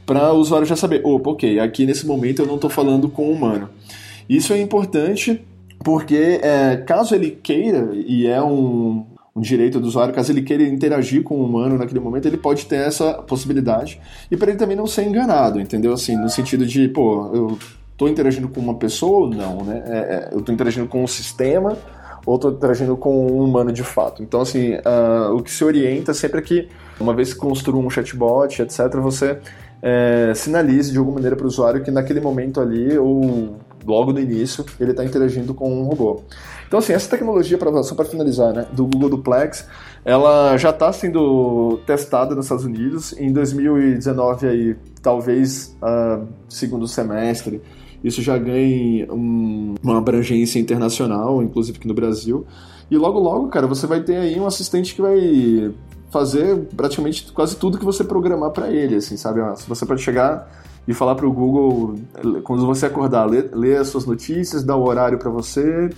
para 0.05 0.33
o 0.33 0.37
usuário 0.37 0.65
já 0.65 0.75
saber: 0.75 1.01
opa, 1.03 1.29
ok, 1.29 1.59
aqui 1.59 1.85
nesse 1.85 2.07
momento 2.07 2.41
eu 2.41 2.47
não 2.47 2.55
estou 2.55 2.69
falando 2.69 3.07
com 3.07 3.27
o 3.27 3.31
humano. 3.31 3.69
Isso 4.27 4.53
é 4.53 4.59
importante 4.59 5.39
porque 5.83 6.39
é, 6.41 6.77
caso 6.77 7.13
ele 7.13 7.29
queira, 7.29 7.91
e 7.93 8.25
é 8.25 8.41
um, 8.41 9.05
um 9.35 9.41
direito 9.41 9.81
do 9.81 9.87
usuário, 9.87 10.13
caso 10.13 10.31
ele 10.31 10.41
queira 10.41 10.63
interagir 10.63 11.21
com 11.21 11.35
o 11.35 11.45
humano 11.45 11.77
naquele 11.77 11.99
momento, 11.99 12.25
ele 12.25 12.37
pode 12.37 12.65
ter 12.67 12.77
essa 12.77 13.15
possibilidade. 13.15 13.99
E 14.31 14.37
para 14.37 14.49
ele 14.49 14.57
também 14.57 14.77
não 14.77 14.87
ser 14.87 15.03
enganado, 15.03 15.59
entendeu? 15.59 15.91
Assim, 15.91 16.15
no 16.15 16.29
sentido 16.29 16.65
de, 16.65 16.87
pô, 16.87 17.29
eu 17.33 17.57
estou 17.91 18.07
interagindo 18.07 18.47
com 18.47 18.61
uma 18.61 18.75
pessoa 18.75 19.25
ou 19.25 19.29
não, 19.29 19.63
né? 19.63 19.83
É, 19.87 19.97
é, 19.97 20.29
eu 20.31 20.39
estou 20.39 20.55
interagindo 20.55 20.87
com 20.87 21.03
um 21.03 21.07
sistema 21.07 21.77
ou 22.25 22.35
estou 22.35 22.51
interagindo 22.51 22.95
com 22.95 23.27
um 23.27 23.43
humano 23.43 23.73
de 23.73 23.83
fato. 23.83 24.23
Então, 24.23 24.39
assim, 24.39 24.75
uh, 24.75 25.35
o 25.35 25.43
que 25.43 25.51
se 25.51 25.63
orienta 25.65 26.13
sempre 26.13 26.39
é 26.39 26.41
que, 26.41 26.69
uma 26.97 27.13
vez 27.13 27.33
que 27.33 27.39
construa 27.39 27.77
um 27.77 27.89
chatbot, 27.89 28.61
etc., 28.61 28.95
você 28.95 29.37
é, 29.81 30.33
sinalize 30.33 30.91
de 30.91 30.97
alguma 30.97 31.15
maneira 31.15 31.35
para 31.35 31.43
o 31.43 31.47
usuário 31.47 31.83
que 31.83 31.91
naquele 31.91 32.19
momento 32.19 32.59
ali, 32.59 32.97
ou 32.97 33.57
logo 33.85 34.11
no 34.11 34.19
início, 34.19 34.65
ele 34.79 34.91
está 34.91 35.03
interagindo 35.05 35.53
com 35.53 35.71
um 35.71 35.83
robô. 35.83 36.23
Então, 36.67 36.79
assim, 36.79 36.93
essa 36.93 37.09
tecnologia, 37.09 37.57
pra, 37.57 37.83
só 37.83 37.95
para 37.95 38.05
finalizar, 38.05 38.53
né, 38.53 38.67
do 38.71 38.85
Google 38.85 39.09
Duplex, 39.09 39.67
ela 40.03 40.57
já 40.57 40.71
está 40.71 40.91
sendo 40.91 41.79
testada 41.85 42.35
nos 42.35 42.45
Estados 42.45 42.65
Unidos. 42.65 43.13
Em 43.17 43.31
2019, 43.31 44.47
aí, 44.47 44.75
talvez 45.01 45.75
uh, 45.81 46.25
segundo 46.49 46.87
semestre, 46.87 47.61
isso 48.03 48.21
já 48.21 48.37
ganhe 48.37 49.07
um, 49.09 49.75
uma 49.81 49.97
abrangência 49.97 50.59
internacional, 50.59 51.41
inclusive 51.41 51.77
aqui 51.77 51.87
no 51.87 51.93
Brasil. 51.93 52.45
E 52.89 52.97
logo, 52.97 53.19
logo, 53.19 53.47
cara, 53.47 53.65
você 53.65 53.87
vai 53.87 54.01
ter 54.01 54.17
aí 54.17 54.39
um 54.39 54.45
assistente 54.45 54.93
que 54.93 55.01
vai 55.01 55.73
fazer 56.11 56.55
praticamente 56.77 57.31
quase 57.31 57.55
tudo 57.55 57.77
que 57.77 57.85
você 57.85 58.03
programar 58.03 58.51
para 58.51 58.71
ele, 58.71 58.95
assim, 58.95 59.17
sabe? 59.17 59.41
Você 59.67 59.85
pode 59.85 60.01
chegar 60.01 60.47
e 60.87 60.93
falar 60.93 61.15
para 61.15 61.25
o 61.25 61.33
Google, 61.33 61.95
quando 62.43 62.65
você 62.65 62.85
acordar, 62.85 63.25
ler, 63.25 63.49
ler 63.53 63.77
as 63.77 63.87
suas 63.87 64.05
notícias, 64.05 64.63
dar 64.63 64.75
o 64.75 64.87
horário 64.87 65.17
para 65.17 65.31
você, 65.31 65.89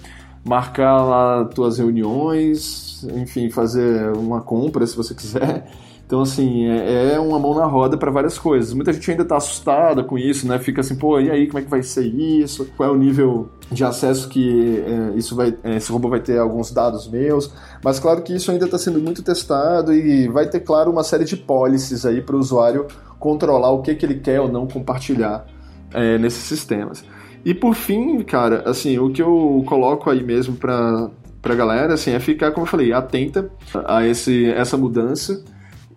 marcar 0.47 1.03
lá 1.03 1.45
tuas 1.45 1.77
reuniões, 1.77 3.03
enfim, 3.15 3.49
fazer 3.49 4.11
uma 4.15 4.41
compra 4.41 4.87
se 4.87 4.95
você 4.95 5.13
quiser. 5.13 5.69
Então, 6.07 6.21
assim, 6.21 6.65
é, 6.67 7.15
é 7.15 7.19
uma 7.19 7.37
mão 7.37 7.53
na 7.53 7.65
roda 7.65 7.97
para 7.97 8.09
várias 8.09 8.39
coisas. 8.39 8.71
Muita 8.71 8.93
gente 8.93 9.11
ainda 9.11 9.23
está 9.23 9.35
assustada 9.35 10.01
com 10.05 10.17
isso, 10.17 10.47
né? 10.47 10.57
Fica 10.57 10.79
assim, 10.79 10.95
pô, 10.95 11.19
e 11.19 11.29
aí, 11.29 11.47
como 11.47 11.59
é 11.59 11.61
que 11.61 11.69
vai 11.69 11.83
ser 11.83 12.05
isso? 12.05 12.65
Qual 12.77 12.87
é 12.87 12.91
o 12.93 12.95
nível 12.95 13.49
de 13.69 13.83
acesso 13.83 14.29
que 14.29 14.81
é, 14.87 15.17
isso 15.17 15.35
vai, 15.35 15.53
é, 15.65 15.75
esse 15.75 15.91
robô 15.91 16.07
vai 16.07 16.21
ter 16.21 16.39
alguns 16.39 16.71
dados 16.71 17.09
meus? 17.09 17.51
Mas 17.83 17.99
claro 17.99 18.21
que 18.21 18.33
isso 18.33 18.49
ainda 18.49 18.63
está 18.63 18.77
sendo 18.77 19.01
muito 19.01 19.21
testado 19.21 19.93
e 19.93 20.29
vai 20.29 20.47
ter, 20.47 20.61
claro, 20.61 20.89
uma 20.89 21.03
série 21.03 21.25
de 21.25 21.35
policies 21.35 22.05
aí 22.05 22.21
para 22.21 22.37
o 22.37 22.39
usuário 22.39 22.87
controlar 23.19 23.71
o 23.71 23.81
que, 23.81 23.93
que 23.93 24.05
ele 24.05 24.15
quer 24.15 24.39
ou 24.39 24.47
não 24.47 24.65
compartilhar 24.65 25.45
é, 25.93 26.17
nesses 26.17 26.43
sistemas. 26.43 27.03
E 27.45 27.53
por 27.53 27.75
fim, 27.75 28.21
cara, 28.23 28.63
assim, 28.69 28.97
o 28.99 29.09
que 29.09 29.21
eu 29.21 29.63
coloco 29.65 30.09
aí 30.09 30.23
mesmo 30.23 30.55
para 30.55 31.09
para 31.41 31.53
a 31.53 31.57
galera 31.57 31.93
assim, 31.93 32.11
é 32.11 32.19
ficar, 32.19 32.51
como 32.51 32.65
eu 32.65 32.69
falei, 32.69 32.91
atenta 32.91 33.49
a 33.85 34.05
esse, 34.05 34.51
essa 34.51 34.75
mudança 34.75 35.45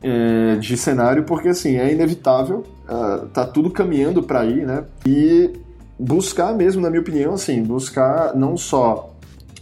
é, 0.02 0.56
de 0.56 0.76
cenário, 0.76 1.24
porque 1.24 1.48
assim, 1.48 1.76
é 1.76 1.92
inevitável, 1.92 2.62
uh, 2.88 3.26
tá 3.26 3.44
tudo 3.44 3.70
caminhando 3.70 4.22
para 4.22 4.40
aí, 4.40 4.64
né? 4.64 4.84
E 5.04 5.50
buscar 5.98 6.54
mesmo, 6.54 6.80
na 6.80 6.88
minha 6.88 7.00
opinião, 7.00 7.34
assim, 7.34 7.62
buscar 7.62 8.34
não 8.34 8.56
só 8.56 9.14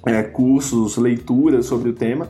é, 0.07 0.23
cursos, 0.23 0.97
leituras 0.97 1.67
sobre 1.67 1.91
o 1.91 1.93
tema, 1.93 2.29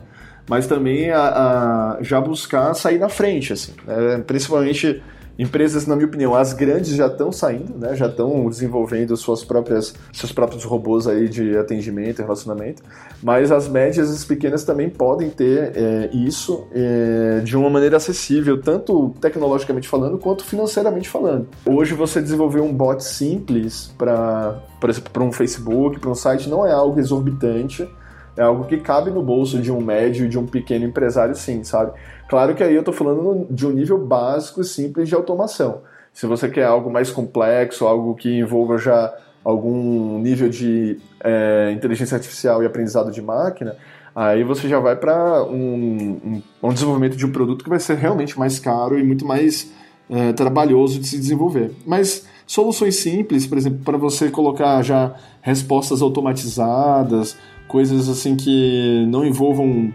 mas 0.49 0.65
também 0.65 1.11
a, 1.11 1.97
a, 1.97 1.97
já 2.01 2.19
buscar 2.19 2.73
sair 2.73 2.97
na 2.97 3.09
frente, 3.09 3.53
assim, 3.53 3.73
né? 3.85 4.23
principalmente 4.25 5.03
Empresas, 5.39 5.87
na 5.87 5.95
minha 5.95 6.05
opinião, 6.05 6.35
as 6.35 6.51
grandes 6.51 6.89
já 6.89 7.07
estão 7.07 7.31
saindo, 7.31 7.73
né? 7.77 7.95
Já 7.95 8.07
estão 8.07 8.49
desenvolvendo 8.49 9.15
suas 9.15 9.41
próprias, 9.41 9.95
seus 10.11 10.33
próprios 10.33 10.65
robôs 10.65 11.07
aí 11.07 11.29
de 11.29 11.55
atendimento 11.55 12.19
e 12.19 12.21
relacionamento. 12.23 12.83
Mas 13.23 13.49
as 13.49 13.69
médias 13.69 14.09
e 14.09 14.13
as 14.15 14.25
pequenas 14.25 14.65
também 14.65 14.89
podem 14.89 15.29
ter 15.29 15.71
é, 15.77 16.09
isso 16.11 16.67
é, 16.73 17.39
de 17.39 17.55
uma 17.55 17.69
maneira 17.69 17.95
acessível, 17.95 18.61
tanto 18.61 19.15
tecnologicamente 19.21 19.87
falando 19.87 20.17
quanto 20.17 20.43
financeiramente 20.43 21.07
falando. 21.07 21.47
Hoje 21.65 21.93
você 21.93 22.21
desenvolver 22.21 22.59
um 22.59 22.73
bot 22.73 23.01
simples 23.01 23.93
para, 23.97 24.61
por 24.81 24.89
exemplo, 24.89 25.09
para 25.09 25.23
um 25.23 25.31
Facebook, 25.31 26.01
para 26.01 26.09
um 26.09 26.15
site, 26.15 26.49
não 26.49 26.67
é 26.67 26.73
algo 26.73 26.99
exorbitante. 26.99 27.89
É 28.35 28.41
algo 28.41 28.65
que 28.65 28.77
cabe 28.77 29.11
no 29.11 29.21
bolso 29.21 29.59
de 29.59 29.69
um 29.69 29.81
médio 29.81 30.29
de 30.29 30.37
um 30.37 30.45
pequeno 30.45 30.85
empresário, 30.85 31.35
sim, 31.35 31.63
sabe? 31.63 31.91
Claro 32.29 32.53
que 32.53 32.61
aí 32.61 32.75
eu 32.75 32.81
estou 32.81 32.93
falando 32.93 33.47
de 33.49 33.65
um 33.65 33.71
nível 33.71 33.97
básico 33.97 34.61
e 34.61 34.63
simples 34.63 35.09
de 35.09 35.15
automação. 35.15 35.81
Se 36.13 36.27
você 36.27 36.47
quer 36.47 36.63
algo 36.63 36.91
mais 36.91 37.09
complexo, 37.09 37.87
algo 37.87 38.13
que 38.13 38.37
envolva 38.37 38.77
já 38.77 39.11
algum 39.43 40.19
nível 40.19 40.47
de 40.47 40.99
é, 41.23 41.71
inteligência 41.73 42.15
artificial 42.15 42.61
e 42.61 42.67
aprendizado 42.67 43.11
de 43.11 43.19
máquina, 43.19 43.75
aí 44.15 44.43
você 44.43 44.69
já 44.69 44.79
vai 44.79 44.95
para 44.95 45.43
um, 45.43 46.19
um, 46.23 46.41
um, 46.61 46.71
desenvolvimento 46.71 47.15
de 47.15 47.25
um 47.25 47.31
produto 47.31 47.63
que 47.63 47.69
vai 47.69 47.79
ser 47.79 47.97
realmente 47.97 48.37
mais 48.37 48.59
caro 48.59 48.99
e 48.99 49.03
muito 49.03 49.25
mais 49.25 49.71
é, 50.07 50.31
trabalhoso 50.31 50.99
de 50.99 51.07
se 51.07 51.17
desenvolver. 51.17 51.71
Mas 51.83 52.27
soluções 52.45 52.97
simples, 52.97 53.47
por 53.47 53.57
exemplo, 53.57 53.79
para 53.83 53.97
você 53.97 54.29
colocar 54.29 54.83
já 54.83 55.15
respostas 55.41 55.99
automatizadas, 55.99 57.35
coisas 57.67 58.07
assim 58.07 58.35
que 58.35 59.03
não 59.09 59.25
envolvam 59.25 59.91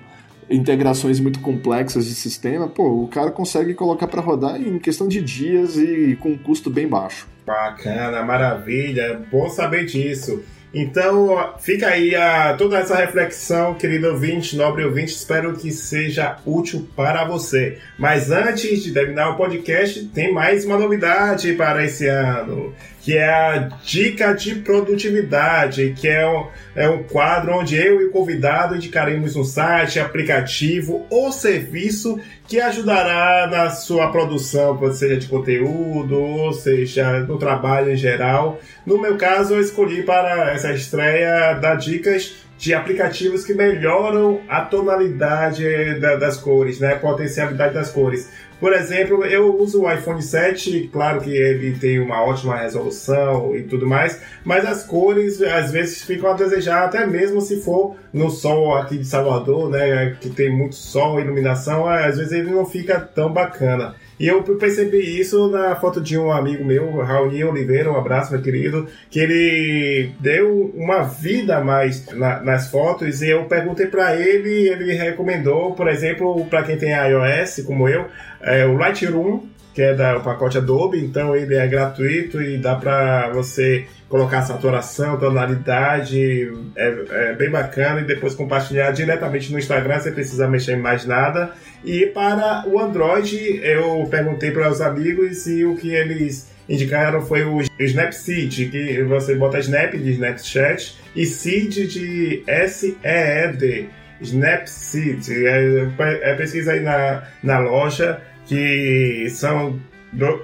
integrações 0.51 1.20
muito 1.20 1.40
complexas 1.40 2.07
de 2.07 2.14
sistema, 2.14 2.68
pô, 2.68 3.05
o 3.05 3.09
cara 3.09 3.30
consegue 3.30 3.74
colocar 3.74 4.07
para 4.07 4.20
rodar 4.20 4.61
em 4.61 4.78
questão 4.78 5.09
de 5.09 5.20
dias 5.20 5.76
e 5.76 6.16
com 6.20 6.30
um 6.30 6.38
custo 6.38 6.70
bem 6.70 6.86
baixo. 6.86 7.28
Bacana, 7.47 8.22
maravilha, 8.22 9.20
bom 9.30 9.49
saber 9.49 9.84
disso. 9.84 10.42
Então, 10.74 11.55
fica 11.61 11.86
aí 11.86 12.16
a, 12.16 12.55
toda 12.55 12.78
essa 12.78 12.97
reflexão, 12.97 13.74
querido 13.74 14.09
ouvinte, 14.09 14.57
nobre 14.57 14.84
ouvinte, 14.84 15.12
espero 15.12 15.55
que 15.55 15.70
seja 15.70 16.38
útil 16.45 16.88
para 16.97 17.24
você. 17.24 17.78
Mas 17.97 18.32
antes 18.32 18.82
de 18.82 18.92
terminar 18.92 19.30
o 19.30 19.36
podcast, 19.36 20.05
tem 20.07 20.32
mais 20.32 20.64
uma 20.64 20.76
novidade 20.76 21.53
para 21.53 21.84
esse 21.84 22.09
ano 22.09 22.74
que 23.05 23.18
é 23.18 23.28
a 23.28 23.59
Dica 23.84 24.32
de 24.32 24.55
Produtividade, 24.55 25.94
que 26.00 26.09
é 26.09 26.26
um, 26.26 26.46
é 26.74 26.88
um 26.88 27.02
quadro 27.02 27.55
onde 27.55 27.76
eu 27.76 28.00
e 28.00 28.07
o 28.07 28.11
convidado 28.11 28.74
indicaremos 28.74 29.36
um 29.36 29.44
site, 29.44 30.00
aplicativo 30.00 31.07
ou 31.11 31.30
serviço 31.30 32.18
que 32.48 32.59
ajudará 32.59 33.46
na 33.46 33.68
sua 33.68 34.11
produção, 34.11 34.78
seja 34.94 35.18
de 35.18 35.26
conteúdo, 35.26 36.18
ou 36.18 36.52
seja 36.55 37.20
no 37.20 37.36
trabalho 37.38 37.92
em 37.92 37.96
geral. 37.96 38.59
No 38.86 38.98
meu 38.98 39.18
caso, 39.18 39.52
eu 39.52 39.61
escolhi 39.61 40.02
para 40.02 40.52
essa 40.52 40.72
estreia 40.72 41.52
dar 41.55 41.74
dicas 41.74 42.43
de 42.57 42.72
aplicativos 42.72 43.44
que 43.44 43.55
melhoram 43.55 44.40
a 44.48 44.62
tonalidade 44.62 45.64
das 46.00 46.36
cores, 46.36 46.80
né? 46.80 46.94
A 46.94 46.98
potencialidade 46.98 47.74
das 47.74 47.90
cores. 47.90 48.30
Por 48.61 48.72
exemplo, 48.72 49.24
eu 49.24 49.55
uso 49.61 49.82
o 49.82 49.92
iPhone 49.92 50.22
7, 50.22 50.88
claro 50.92 51.20
que 51.20 51.30
ele 51.30 51.76
tem 51.76 51.98
uma 51.98 52.22
ótima 52.24 52.57
resolução 52.57 53.55
e 53.55 53.62
tudo 53.62 53.86
mais, 53.86 54.20
mas 54.44 54.64
as 54.64 54.84
cores 54.84 55.42
às 55.42 55.70
vezes 55.70 56.02
ficam 56.02 56.30
a 56.30 56.34
desejar, 56.34 56.84
até 56.84 57.05
mesmo 57.05 57.40
se 57.40 57.61
for 57.61 57.96
no 58.12 58.30
sol 58.30 58.74
aqui 58.74 58.96
de 58.96 59.05
Salvador, 59.05 59.68
né, 59.68 60.16
que 60.20 60.30
tem 60.30 60.50
muito 60.50 60.76
sol, 60.76 61.20
iluminação, 61.20 61.86
às 61.86 62.16
vezes 62.16 62.32
ele 62.32 62.50
não 62.50 62.64
fica 62.64 62.98
tão 63.00 63.30
bacana. 63.30 63.96
E 64.19 64.29
eu 64.29 64.43
percebi 64.43 65.19
isso 65.21 65.49
na 65.51 65.75
foto 65.75 66.01
de 66.01 66.17
um 66.17 66.31
amigo 66.31 66.65
meu, 66.65 66.97
Raoni 66.99 67.43
Oliveira, 67.43 67.91
um 67.91 67.97
abraço, 67.97 68.33
meu 68.33 68.41
querido, 68.41 68.87
que 69.11 69.19
ele 69.19 70.12
deu 70.21 70.73
uma 70.75 71.03
vida 71.03 71.57
a 71.57 71.65
mais 71.65 72.07
na, 72.12 72.41
nas 72.41 72.71
fotos 72.71 73.23
e 73.23 73.31
eu 73.31 73.45
perguntei 73.45 73.87
para 73.87 74.15
ele, 74.17 74.69
ele 74.69 74.93
recomendou, 74.93 75.73
por 75.73 75.89
exemplo, 75.89 76.45
para 76.47 76.62
quem 76.62 76.77
tem 76.77 76.91
iOS, 76.91 77.65
como 77.67 77.89
eu, 77.89 78.07
é, 78.41 78.65
o 78.65 78.77
Lightroom, 78.77 79.41
que 79.75 79.83
é 79.83 79.93
do 79.93 80.21
pacote 80.21 80.57
Adobe, 80.57 81.05
então 81.05 81.35
ele 81.35 81.57
é 81.57 81.67
gratuito 81.67 82.41
e 82.41 82.57
dá 82.57 82.77
para 82.77 83.31
você 83.31 83.87
colocar 84.15 84.43
saturação, 84.43 85.19
tonalidade, 85.19 86.49
é, 86.77 87.05
é, 87.11 87.33
bem 87.35 87.51
bacana 87.51 88.01
e 88.01 88.05
depois 88.05 88.33
compartilhar 88.33 88.93
diretamente 88.93 89.51
no 89.51 89.59
Instagram, 89.59 89.99
sem 89.99 90.12
precisar 90.12 90.47
mexer 90.47 90.77
em 90.77 90.81
mais 90.81 91.05
nada. 91.05 91.51
E 91.85 92.07
para 92.07 92.62
o 92.69 92.79
Android, 92.79 93.59
eu 93.61 94.07
perguntei 94.09 94.53
para 94.53 94.71
os 94.71 94.81
amigos 94.81 95.49
e 95.49 95.65
o 95.65 95.75
que 95.75 95.93
eles 95.93 96.49
indicaram 96.69 97.27
foi 97.27 97.43
o 97.43 97.61
Snapseed, 97.81 98.71
que 98.71 99.03
você 99.03 99.35
bota 99.35 99.59
Snap 99.59 99.95
de 99.95 100.12
Snapchat 100.12 100.97
e 101.17 101.27
Seed 101.27 101.89
de 101.89 102.45
S-E-E-D. 102.47 103.89
Snapseed, 104.21 105.29
é, 105.45 105.89
é 106.31 106.35
pesquisa 106.37 106.71
aí 106.71 106.79
na, 106.79 107.25
na 107.43 107.59
loja 107.59 108.21
que 108.47 109.27
são 109.31 109.81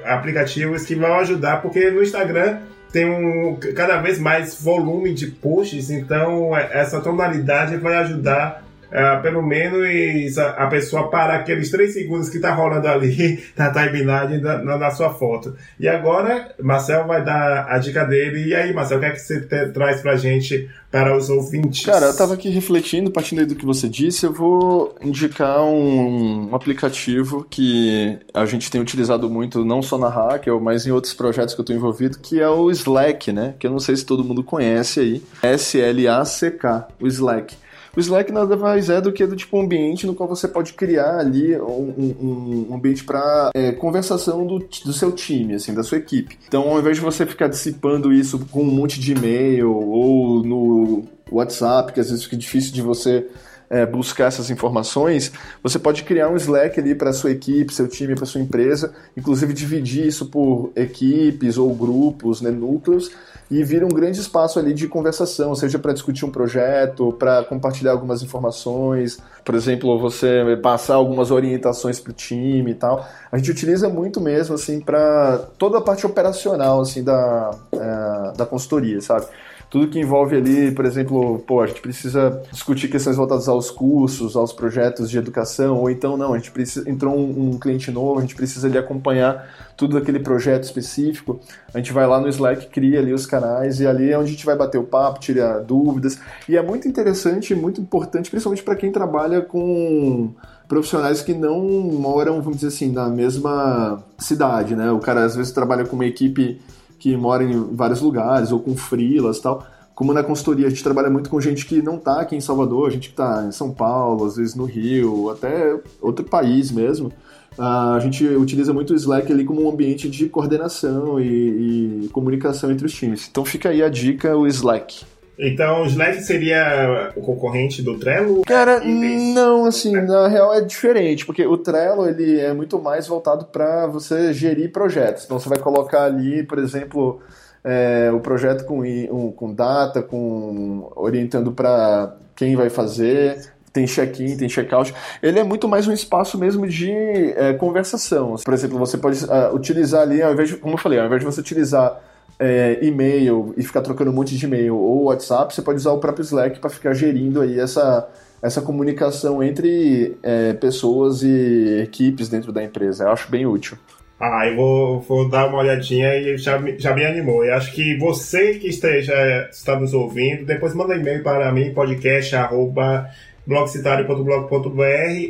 aplicativos 0.04 0.84
que 0.84 0.96
vão 0.96 1.14
ajudar, 1.20 1.62
porque 1.62 1.88
no 1.88 2.02
Instagram 2.02 2.58
tem 2.92 3.06
um 3.06 3.56
cada 3.74 4.00
vez 4.00 4.18
mais 4.18 4.60
volume 4.60 5.14
de 5.14 5.28
posts, 5.28 5.90
então 5.90 6.56
é, 6.56 6.70
essa 6.72 7.00
tonalidade 7.00 7.76
vai 7.76 7.96
ajudar 7.98 8.64
uh, 8.90 9.22
pelo 9.22 9.42
menos 9.42 10.36
a, 10.38 10.50
a, 10.50 10.66
pessoa 10.66 11.10
parar 11.10 11.36
aqueles 11.36 11.70
três 11.70 11.94
segundos 11.94 12.28
que 12.28 12.38
tá 12.38 12.52
rolando 12.52 12.86
ali 12.88 13.42
na 13.56 13.70
timeline 13.70 14.38
na, 14.40 14.58
na, 14.58 14.78
na, 14.78 14.90
sua 14.90 15.10
foto. 15.14 15.56
E 15.78 15.88
agora, 15.88 16.54
Marcel 16.60 17.06
vai 17.06 17.24
dar 17.24 17.66
a 17.68 17.78
dica 17.78 18.04
dele. 18.04 18.48
E 18.48 18.54
aí, 18.54 18.72
Marcel, 18.72 18.98
o 18.98 19.00
que 19.00 19.06
é 19.06 19.10
que 19.10 19.18
você 19.18 19.40
te, 19.40 19.68
traz 19.68 20.00
pra 20.00 20.16
gente 20.16 20.68
para 20.90 21.16
os 21.16 21.30
ouvintes? 21.30 21.84
Cara, 21.86 22.06
eu 22.06 22.16
tava 22.16 22.34
aqui 22.34 22.50
refletindo, 22.50 23.10
partindo 23.10 23.40
aí 23.40 23.46
do 23.46 23.54
que 23.54 23.64
você 23.64 23.88
disse, 23.88 24.26
eu 24.26 24.32
vou 24.32 24.94
indicar 25.00 25.62
um, 25.62 26.50
um 26.50 26.54
aplicativo 26.54 27.46
que 27.48 28.18
a 28.34 28.44
gente 28.44 28.70
tem 28.70 28.80
utilizado 28.80 29.30
muito, 29.30 29.64
não 29.64 29.82
só 29.82 29.96
na 29.96 30.08
Hacker, 30.08 30.60
mas 30.60 30.86
em 30.86 30.90
outros 30.90 31.14
projetos 31.14 31.54
que 31.54 31.60
eu 31.60 31.64
tô 31.64 31.72
envolvido, 31.72 32.18
que 32.18 32.40
é 32.40 32.48
o 32.48 32.70
Slack, 32.70 33.32
né? 33.32 33.54
Que 33.58 33.66
eu 33.66 33.70
não 33.70 33.78
sei 33.78 33.96
se 33.96 34.04
todo 34.04 34.24
mundo 34.24 34.42
conhece 34.42 35.00
aí. 35.00 35.22
S-L-A-C-K, 35.42 36.88
o 37.00 37.06
Slack. 37.06 37.56
O 37.96 38.00
Slack 38.00 38.30
nada 38.30 38.56
mais 38.56 38.88
é 38.88 39.00
do 39.00 39.12
que 39.12 39.26
do 39.26 39.34
tipo 39.34 39.56
um 39.56 39.62
ambiente 39.62 40.06
no 40.06 40.14
qual 40.14 40.28
você 40.28 40.46
pode 40.46 40.74
criar 40.74 41.18
ali 41.18 41.56
um, 41.60 42.14
um, 42.20 42.66
um 42.70 42.74
ambiente 42.74 43.04
para 43.04 43.50
é, 43.54 43.72
conversação 43.72 44.46
do, 44.46 44.58
do 44.58 44.92
seu 44.92 45.10
time, 45.10 45.54
assim, 45.54 45.74
da 45.74 45.82
sua 45.82 45.98
equipe. 45.98 46.38
Então, 46.46 46.68
ao 46.68 46.78
invés 46.78 46.96
de 46.96 47.02
você 47.02 47.26
ficar 47.26 47.48
dissipando 47.48 48.12
isso 48.12 48.38
com 48.50 48.62
um 48.62 48.70
monte 48.70 49.00
de 49.00 49.12
e-mail 49.12 49.72
ou 49.72 50.44
no 50.44 51.04
WhatsApp, 51.30 51.92
que 51.92 52.00
às 52.00 52.10
vezes 52.10 52.24
fica 52.24 52.36
difícil 52.36 52.72
de 52.72 52.80
você 52.80 53.26
é, 53.70 53.86
buscar 53.86 54.26
essas 54.26 54.50
informações, 54.50 55.32
você 55.62 55.78
pode 55.78 56.02
criar 56.02 56.28
um 56.28 56.36
Slack 56.36 56.78
ali 56.78 56.94
para 56.94 57.12
sua 57.12 57.30
equipe, 57.30 57.72
seu 57.72 57.86
time, 57.86 58.16
para 58.16 58.26
sua 58.26 58.40
empresa, 58.40 58.92
inclusive 59.16 59.52
dividir 59.52 60.06
isso 60.06 60.26
por 60.26 60.72
equipes 60.74 61.56
ou 61.56 61.72
grupos, 61.72 62.40
né, 62.40 62.50
núcleos, 62.50 63.12
e 63.50 63.64
vira 63.64 63.84
um 63.84 63.88
grande 63.88 64.20
espaço 64.20 64.58
ali 64.58 64.72
de 64.72 64.86
conversação, 64.86 65.54
seja 65.54 65.78
para 65.78 65.92
discutir 65.92 66.24
um 66.24 66.30
projeto, 66.30 67.12
para 67.18 67.42
compartilhar 67.44 67.92
algumas 67.92 68.22
informações, 68.22 69.18
por 69.44 69.54
exemplo, 69.54 69.98
você 69.98 70.58
passar 70.62 70.94
algumas 70.94 71.30
orientações 71.32 71.98
para 71.98 72.10
o 72.10 72.14
time 72.14 72.70
e 72.70 72.74
tal. 72.74 73.04
A 73.32 73.36
gente 73.36 73.50
utiliza 73.50 73.88
muito 73.88 74.20
mesmo 74.20 74.54
assim 74.54 74.80
para 74.80 75.38
toda 75.58 75.78
a 75.78 75.80
parte 75.80 76.06
operacional 76.06 76.80
assim 76.80 77.02
da, 77.02 77.50
é, 77.72 78.36
da 78.36 78.46
consultoria, 78.46 79.00
sabe? 79.00 79.26
Tudo 79.70 79.86
que 79.86 80.00
envolve 80.00 80.36
ali, 80.36 80.72
por 80.72 80.84
exemplo, 80.84 81.38
pô, 81.46 81.60
a 81.60 81.66
gente 81.68 81.80
precisa 81.80 82.42
discutir 82.50 82.88
questões 82.88 83.16
voltadas 83.16 83.48
aos 83.48 83.70
cursos, 83.70 84.34
aos 84.34 84.52
projetos 84.52 85.08
de 85.08 85.16
educação, 85.16 85.78
ou 85.78 85.88
então 85.88 86.16
não, 86.16 86.34
a 86.34 86.38
gente 86.38 86.50
precisa, 86.50 86.90
entrou 86.90 87.16
um, 87.16 87.50
um 87.50 87.58
cliente 87.58 87.88
novo, 87.92 88.18
a 88.18 88.22
gente 88.22 88.34
precisa 88.34 88.66
ali 88.66 88.76
acompanhar 88.76 89.48
tudo 89.76 89.96
aquele 89.96 90.18
projeto 90.18 90.64
específico, 90.64 91.38
a 91.72 91.78
gente 91.78 91.92
vai 91.92 92.04
lá 92.04 92.20
no 92.20 92.28
Slack, 92.28 92.66
cria 92.66 92.98
ali 92.98 93.14
os 93.14 93.26
canais 93.26 93.78
e 93.78 93.86
ali 93.86 94.10
é 94.10 94.18
onde 94.18 94.30
a 94.30 94.32
gente 94.32 94.44
vai 94.44 94.56
bater 94.56 94.76
o 94.76 94.84
papo, 94.84 95.20
tirar 95.20 95.60
dúvidas. 95.60 96.18
E 96.48 96.56
é 96.56 96.62
muito 96.62 96.88
interessante, 96.88 97.54
muito 97.54 97.80
importante, 97.80 98.28
principalmente 98.28 98.64
para 98.64 98.74
quem 98.74 98.90
trabalha 98.90 99.40
com 99.40 100.34
profissionais 100.66 101.22
que 101.22 101.32
não 101.32 101.60
moram, 101.60 102.42
vamos 102.42 102.56
dizer 102.56 102.68
assim, 102.68 102.90
na 102.90 103.08
mesma 103.08 104.02
cidade, 104.18 104.74
né? 104.74 104.90
O 104.90 104.98
cara 104.98 105.24
às 105.24 105.36
vezes 105.36 105.52
trabalha 105.52 105.84
com 105.84 105.94
uma 105.94 106.06
equipe 106.06 106.60
que 107.00 107.16
mora 107.16 107.42
em 107.42 107.74
vários 107.74 108.00
lugares, 108.00 108.52
ou 108.52 108.60
com 108.60 108.76
frilas 108.76 109.38
e 109.38 109.42
tal. 109.42 109.66
como 109.94 110.12
na 110.12 110.22
consultoria 110.22 110.66
a 110.66 110.70
gente 110.70 110.84
trabalha 110.84 111.10
muito 111.10 111.28
com 111.28 111.40
gente 111.40 111.66
que 111.66 111.82
não 111.82 111.96
está 111.96 112.20
aqui 112.20 112.36
em 112.36 112.40
Salvador, 112.40 112.90
gente 112.90 113.08
que 113.08 113.14
está 113.14 113.44
em 113.46 113.52
São 113.52 113.72
Paulo, 113.72 114.26
às 114.26 114.36
vezes 114.36 114.54
no 114.54 114.64
Rio, 114.64 115.30
até 115.30 115.80
outro 116.00 116.24
país 116.24 116.70
mesmo, 116.70 117.10
a 117.58 117.98
gente 118.00 118.24
utiliza 118.26 118.72
muito 118.72 118.92
o 118.92 118.96
Slack 118.96 119.30
ali 119.32 119.44
como 119.44 119.64
um 119.64 119.70
ambiente 119.70 120.08
de 120.08 120.28
coordenação 120.28 121.18
e, 121.20 122.04
e 122.04 122.08
comunicação 122.12 122.70
entre 122.70 122.86
os 122.86 122.92
times. 122.92 123.28
Então 123.30 123.44
fica 123.44 123.70
aí 123.70 123.82
a 123.82 123.88
dica, 123.88 124.36
o 124.36 124.46
Slack. 124.46 125.04
Então, 125.42 125.82
o 125.82 125.86
Slack 125.86 126.22
seria 126.22 127.12
o 127.16 127.22
concorrente 127.22 127.80
do 127.80 127.98
Trello? 127.98 128.42
Cara, 128.42 128.80
não, 128.80 129.64
assim, 129.64 129.92
na 129.92 130.28
real 130.28 130.52
é 130.52 130.60
diferente, 130.60 131.24
porque 131.24 131.46
o 131.46 131.56
Trello 131.56 132.06
ele 132.06 132.38
é 132.38 132.52
muito 132.52 132.78
mais 132.78 133.06
voltado 133.06 133.46
para 133.46 133.86
você 133.86 134.34
gerir 134.34 134.70
projetos. 134.70 135.24
Então, 135.24 135.38
você 135.38 135.48
vai 135.48 135.58
colocar 135.58 136.04
ali, 136.04 136.42
por 136.42 136.58
exemplo, 136.58 137.20
é, 137.64 138.10
o 138.12 138.20
projeto 138.20 138.64
com, 138.66 138.80
um, 138.80 139.32
com 139.32 139.54
data, 139.54 140.02
com 140.02 140.92
orientando 140.94 141.52
para 141.52 142.14
quem 142.36 142.54
vai 142.54 142.68
fazer, 142.68 143.52
tem 143.72 143.86
check-in, 143.86 144.36
tem 144.36 144.48
check-out. 144.48 144.94
Ele 145.22 145.38
é 145.38 145.44
muito 145.44 145.68
mais 145.68 145.86
um 145.86 145.92
espaço 145.92 146.36
mesmo 146.36 146.66
de 146.66 146.90
é, 146.90 147.54
conversação. 147.54 148.36
Por 148.44 148.52
exemplo, 148.54 148.78
você 148.78 148.98
pode 148.98 149.24
uh, 149.24 149.54
utilizar 149.54 150.02
ali, 150.02 150.20
ao 150.22 150.32
invés 150.32 150.50
de, 150.50 150.56
como 150.56 150.74
eu 150.74 150.78
falei, 150.78 150.98
ao 150.98 151.06
invés 151.06 151.20
de 151.20 151.26
você 151.26 151.40
utilizar 151.40 152.09
é, 152.40 152.78
e-mail 152.82 153.54
e 153.56 153.62
ficar 153.62 153.82
trocando 153.82 154.10
um 154.10 154.14
monte 154.14 154.36
de 154.36 154.46
e-mail 154.46 154.74
ou 154.74 155.04
WhatsApp, 155.04 155.54
você 155.54 155.60
pode 155.60 155.78
usar 155.78 155.92
o 155.92 155.98
próprio 155.98 156.22
Slack 156.22 156.58
para 156.58 156.70
ficar 156.70 156.94
gerindo 156.94 157.42
aí 157.42 157.60
essa, 157.60 158.08
essa 158.42 158.62
comunicação 158.62 159.42
entre 159.42 160.16
é, 160.22 160.54
pessoas 160.54 161.22
e 161.22 161.82
equipes 161.82 162.30
dentro 162.30 162.50
da 162.50 162.64
empresa. 162.64 163.04
Eu 163.04 163.10
acho 163.10 163.30
bem 163.30 163.44
útil. 163.44 163.76
Ah, 164.18 164.46
eu 164.46 164.56
vou, 164.56 165.00
vou 165.00 165.28
dar 165.28 165.48
uma 165.48 165.58
olhadinha 165.58 166.14
e 166.16 166.36
já, 166.36 166.60
já 166.78 166.94
me 166.94 167.04
animou. 167.04 167.44
Eu 167.44 167.54
acho 167.54 167.72
que 167.72 167.96
você 167.98 168.54
que 168.54 168.68
esteja 168.68 169.14
está 169.50 169.78
nos 169.78 169.94
ouvindo, 169.94 170.44
depois 170.44 170.74
manda 170.74 170.94
e-mail 170.94 171.22
para 171.22 171.50
mim, 171.52 171.72
podcast 171.72 172.34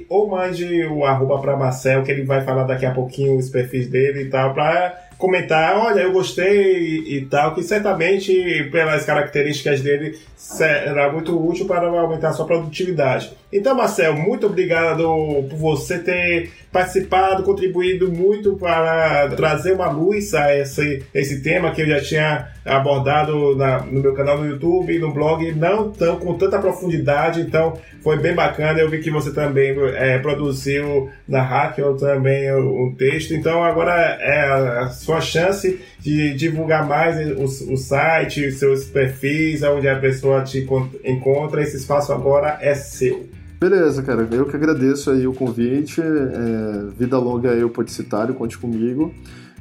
ou 0.08 0.28
mande 0.28 0.84
o 0.86 1.04
arroba 1.04 1.40
para 1.40 1.56
Marcel, 1.56 2.02
que 2.02 2.10
ele 2.10 2.24
vai 2.24 2.44
falar 2.44 2.64
daqui 2.64 2.84
a 2.84 2.92
pouquinho 2.92 3.36
os 3.36 3.48
perfis 3.48 3.88
dele 3.88 4.22
e 4.22 4.28
tal, 4.28 4.52
para 4.54 5.09
comentar, 5.20 5.76
olha, 5.76 6.00
eu 6.00 6.12
gostei 6.12 6.98
e 7.06 7.26
tal, 7.26 7.54
que 7.54 7.62
certamente, 7.62 8.68
pelas 8.72 9.04
características 9.04 9.82
dele, 9.82 10.18
será 10.34 11.12
muito 11.12 11.38
útil 11.38 11.66
para 11.66 11.86
aumentar 11.86 12.30
a 12.30 12.32
sua 12.32 12.46
produtividade. 12.46 13.30
Então, 13.52 13.74
Marcel, 13.74 14.14
muito 14.16 14.46
obrigado 14.46 15.04
por 15.48 15.56
você 15.56 15.98
ter 15.98 16.50
participado, 16.72 17.42
contribuído 17.42 18.10
muito 18.12 18.56
para 18.56 19.28
trazer 19.30 19.72
uma 19.72 19.90
luz 19.90 20.34
a 20.34 20.56
esse, 20.56 21.02
esse 21.12 21.42
tema 21.42 21.72
que 21.72 21.82
eu 21.82 21.86
já 21.86 22.00
tinha 22.00 22.48
abordado 22.64 23.56
na, 23.56 23.80
no 23.80 24.00
meu 24.00 24.14
canal 24.14 24.38
no 24.38 24.46
YouTube, 24.46 24.98
no 24.98 25.12
blog, 25.12 25.52
não 25.52 25.90
tão 25.90 26.16
com 26.16 26.34
tanta 26.34 26.58
profundidade, 26.58 27.40
então 27.40 27.76
foi 28.02 28.18
bem 28.18 28.34
bacana. 28.34 28.78
Eu 28.78 28.88
vi 28.88 29.00
que 29.00 29.10
você 29.10 29.32
também 29.32 29.74
é, 29.96 30.18
produziu 30.18 31.10
na 31.26 31.42
Hacker 31.42 31.94
também 31.94 32.52
um 32.54 32.94
texto, 32.96 33.34
então 33.34 33.64
agora 33.64 33.92
é 34.20 34.82
a 34.82 34.88
sua 34.88 35.20
chance 35.20 35.80
de 35.98 36.34
divulgar 36.34 36.86
mais 36.86 37.16
o, 37.36 37.72
o 37.72 37.76
site, 37.76 38.52
seus 38.52 38.84
perfis, 38.84 39.62
onde 39.62 39.88
a 39.88 39.98
pessoa 39.98 40.42
te 40.42 40.66
encontra. 41.04 41.62
Esse 41.62 41.78
espaço 41.78 42.12
agora 42.12 42.58
é 42.60 42.74
seu. 42.74 43.39
Beleza, 43.60 44.02
cara. 44.02 44.26
Eu 44.32 44.46
que 44.46 44.56
agradeço 44.56 45.10
aí 45.10 45.26
o 45.26 45.34
convite. 45.34 46.00
É, 46.00 46.90
vida 46.96 47.18
longa 47.18 47.50
aí 47.50 47.62
o 47.62 47.68
Podicitário, 47.68 48.34
conte 48.34 48.56
comigo. 48.56 49.12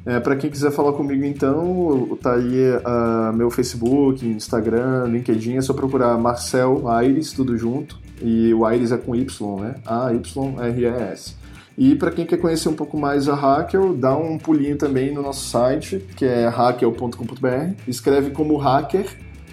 É, 0.05 0.21
para 0.21 0.37
quem 0.37 0.49
quiser 0.49 0.71
falar 0.71 0.93
comigo, 0.93 1.25
então, 1.25 2.17
tá 2.21 2.35
aí 2.35 2.71
uh, 2.77 3.35
meu 3.35 3.51
Facebook, 3.51 4.25
Instagram, 4.25 5.03
LinkedIn, 5.07 5.57
é 5.57 5.61
só 5.61 5.73
procurar 5.73 6.17
Marcel 6.17 6.87
Aires, 6.87 7.33
tudo 7.33 7.57
junto. 7.57 7.99
E 8.21 8.53
o 8.53 8.65
Aires 8.65 8.93
é 8.93 8.97
com 8.97 9.13
Y, 9.13 9.59
né? 9.59 9.75
A-Y-R-E-S. 9.85 11.35
E 11.77 11.93
para 11.95 12.11
quem 12.11 12.25
quer 12.25 12.37
conhecer 12.37 12.69
um 12.69 12.73
pouco 12.73 12.97
mais 12.97 13.27
a 13.27 13.35
Hackel, 13.35 13.93
dá 13.93 14.15
um 14.15 14.37
pulinho 14.37 14.77
também 14.77 15.13
no 15.13 15.21
nosso 15.21 15.49
site, 15.49 15.99
que 16.15 16.23
é 16.23 16.47
hackel.com.br. 16.47 17.73
Escreve 17.85 18.31
como 18.31 18.55
hacker, 18.55 19.05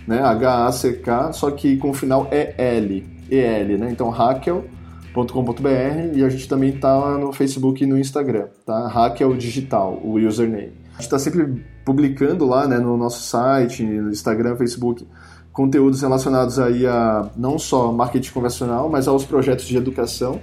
né? 0.06 0.20
H-A-C-K, 0.22 1.32
só 1.32 1.50
que 1.50 1.76
com 1.78 1.90
o 1.90 1.94
final 1.94 2.28
é 2.30 2.54
L. 2.56 3.15
EL, 3.30 3.78
né? 3.78 3.90
Então, 3.90 4.10
hackel.com.br 4.10 6.14
e 6.14 6.24
a 6.24 6.28
gente 6.28 6.48
também 6.48 6.72
tá 6.72 7.18
no 7.18 7.32
Facebook 7.32 7.82
e 7.82 7.86
no 7.86 7.98
Instagram, 7.98 8.48
tá? 8.64 8.88
Hackel 8.88 9.36
Digital, 9.36 10.00
o 10.02 10.14
username. 10.14 10.72
A 10.90 10.96
gente 10.96 11.02
está 11.02 11.18
sempre 11.18 11.64
publicando 11.84 12.46
lá, 12.46 12.66
né, 12.66 12.78
no 12.78 12.96
nosso 12.96 13.22
site, 13.22 13.84
no 13.84 14.10
Instagram, 14.10 14.56
Facebook, 14.56 15.06
conteúdos 15.52 16.02
relacionados 16.02 16.58
aí 16.58 16.86
a 16.86 17.30
não 17.36 17.58
só 17.58 17.92
marketing 17.92 18.32
convencional, 18.32 18.88
mas 18.88 19.06
aos 19.06 19.24
projetos 19.24 19.66
de 19.66 19.76
educação. 19.76 20.40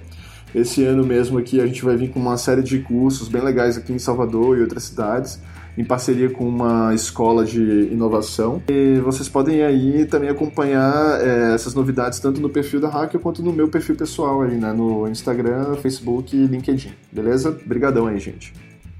Esse 0.54 0.84
ano 0.84 1.04
mesmo 1.04 1.40
aqui 1.40 1.60
a 1.60 1.66
gente 1.66 1.84
vai 1.84 1.98
vir 1.98 2.12
com 2.12 2.20
uma 2.20 2.38
série 2.38 2.62
de 2.62 2.80
cursos 2.80 3.28
bem 3.28 3.42
legais 3.42 3.78
aqui 3.78 3.92
em 3.92 3.98
Salvador 3.98 4.58
e 4.58 4.62
outras 4.62 4.84
cidades 4.84 5.40
em 5.78 5.84
parceria 5.84 6.30
com 6.30 6.48
uma 6.48 6.94
escola 6.94 7.46
de 7.46 7.62
inovação. 7.92 8.62
E 8.70 9.00
vocês 9.00 9.28
podem 9.28 9.64
aí 9.64 10.06
também 10.06 10.30
acompanhar 10.30 11.20
é, 11.22 11.54
essas 11.54 11.74
novidades 11.74 12.20
tanto 12.20 12.40
no 12.40 12.50
perfil 12.50 12.80
da 12.80 12.90
Hacker 12.90 13.20
quanto 13.20 13.42
no 13.42 13.52
meu 13.52 13.68
perfil 13.68 13.96
pessoal 13.96 14.42
aí, 14.42 14.56
né? 14.56 14.72
No 14.72 15.08
Instagram, 15.08 15.76
Facebook 15.76 16.36
e 16.36 16.46
LinkedIn. 16.46 16.92
Beleza? 17.12 17.50
Obrigadão 17.50 18.08
aí, 18.08 18.20
gente. 18.20 18.54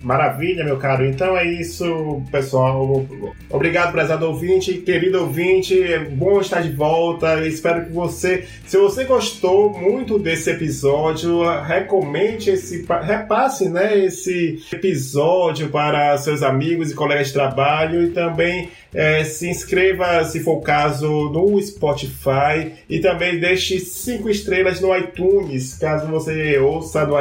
Maravilha, 0.04 0.66
meu 0.66 0.78
caro. 0.78 1.06
Então 1.06 1.38
é 1.38 1.46
isso, 1.46 2.22
pessoal. 2.30 3.06
Obrigado, 3.50 3.94
prezado 3.94 4.28
ouvinte, 4.28 4.74
querido 4.74 5.22
ouvinte. 5.22 5.82
É 5.82 6.00
bom 6.00 6.42
estar 6.42 6.62
de 6.62 6.72
volta. 6.72 7.48
espero 7.48 7.86
que 7.86 7.92
você, 7.94 8.44
se 8.68 8.78
você 8.78 9.06
gostou 9.06 9.70
muito 9.70 10.20
desse 10.20 10.52
episódio, 10.52 11.42
recomende 11.62 12.50
esse, 12.50 12.86
repasse, 13.02 13.70
né, 13.70 13.98
esse 13.98 14.62
episódio 14.74 15.70
para 15.70 16.18
seus 16.18 16.44
amigos 16.44 16.92
e 16.92 16.96
colegas 16.96 17.28
de 17.28 17.34
trabalho 17.34 18.04
e 18.04 18.10
também 18.10 18.70
é, 18.94 19.24
se 19.24 19.50
inscreva, 19.50 20.26
se 20.26 20.42
for 20.42 20.58
o 20.58 20.62
caso, 20.62 21.08
no 21.30 21.62
Spotify 21.62 22.74
e 22.90 23.00
também 23.00 23.40
deixe 23.40 23.80
cinco 23.80 24.30
estrelas 24.30 24.82
no 24.82 24.96
iTunes, 24.96 25.76
caso 25.76 26.08
você 26.08 26.58
ouça 26.60 27.06
no 27.06 27.16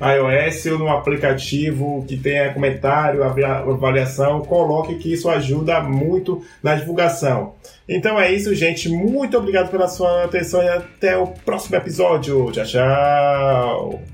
iOS 0.00 0.66
ou 0.66 0.78
no 0.78 0.88
aplicativo 0.88 2.04
que 2.06 2.16
tenha 2.16 2.52
comentário, 2.52 3.22
avaliação, 3.22 4.40
coloque 4.40 4.96
que 4.96 5.12
isso 5.12 5.28
ajuda 5.28 5.80
muito 5.80 6.42
na 6.62 6.74
divulgação. 6.74 7.54
Então 7.88 8.20
é 8.20 8.32
isso, 8.32 8.54
gente. 8.54 8.88
Muito 8.88 9.36
obrigado 9.36 9.70
pela 9.70 9.88
sua 9.88 10.24
atenção 10.24 10.62
e 10.62 10.68
até 10.68 11.16
o 11.16 11.26
próximo 11.26 11.76
episódio. 11.76 12.50
Tchau, 12.52 12.64
tchau. 12.64 14.08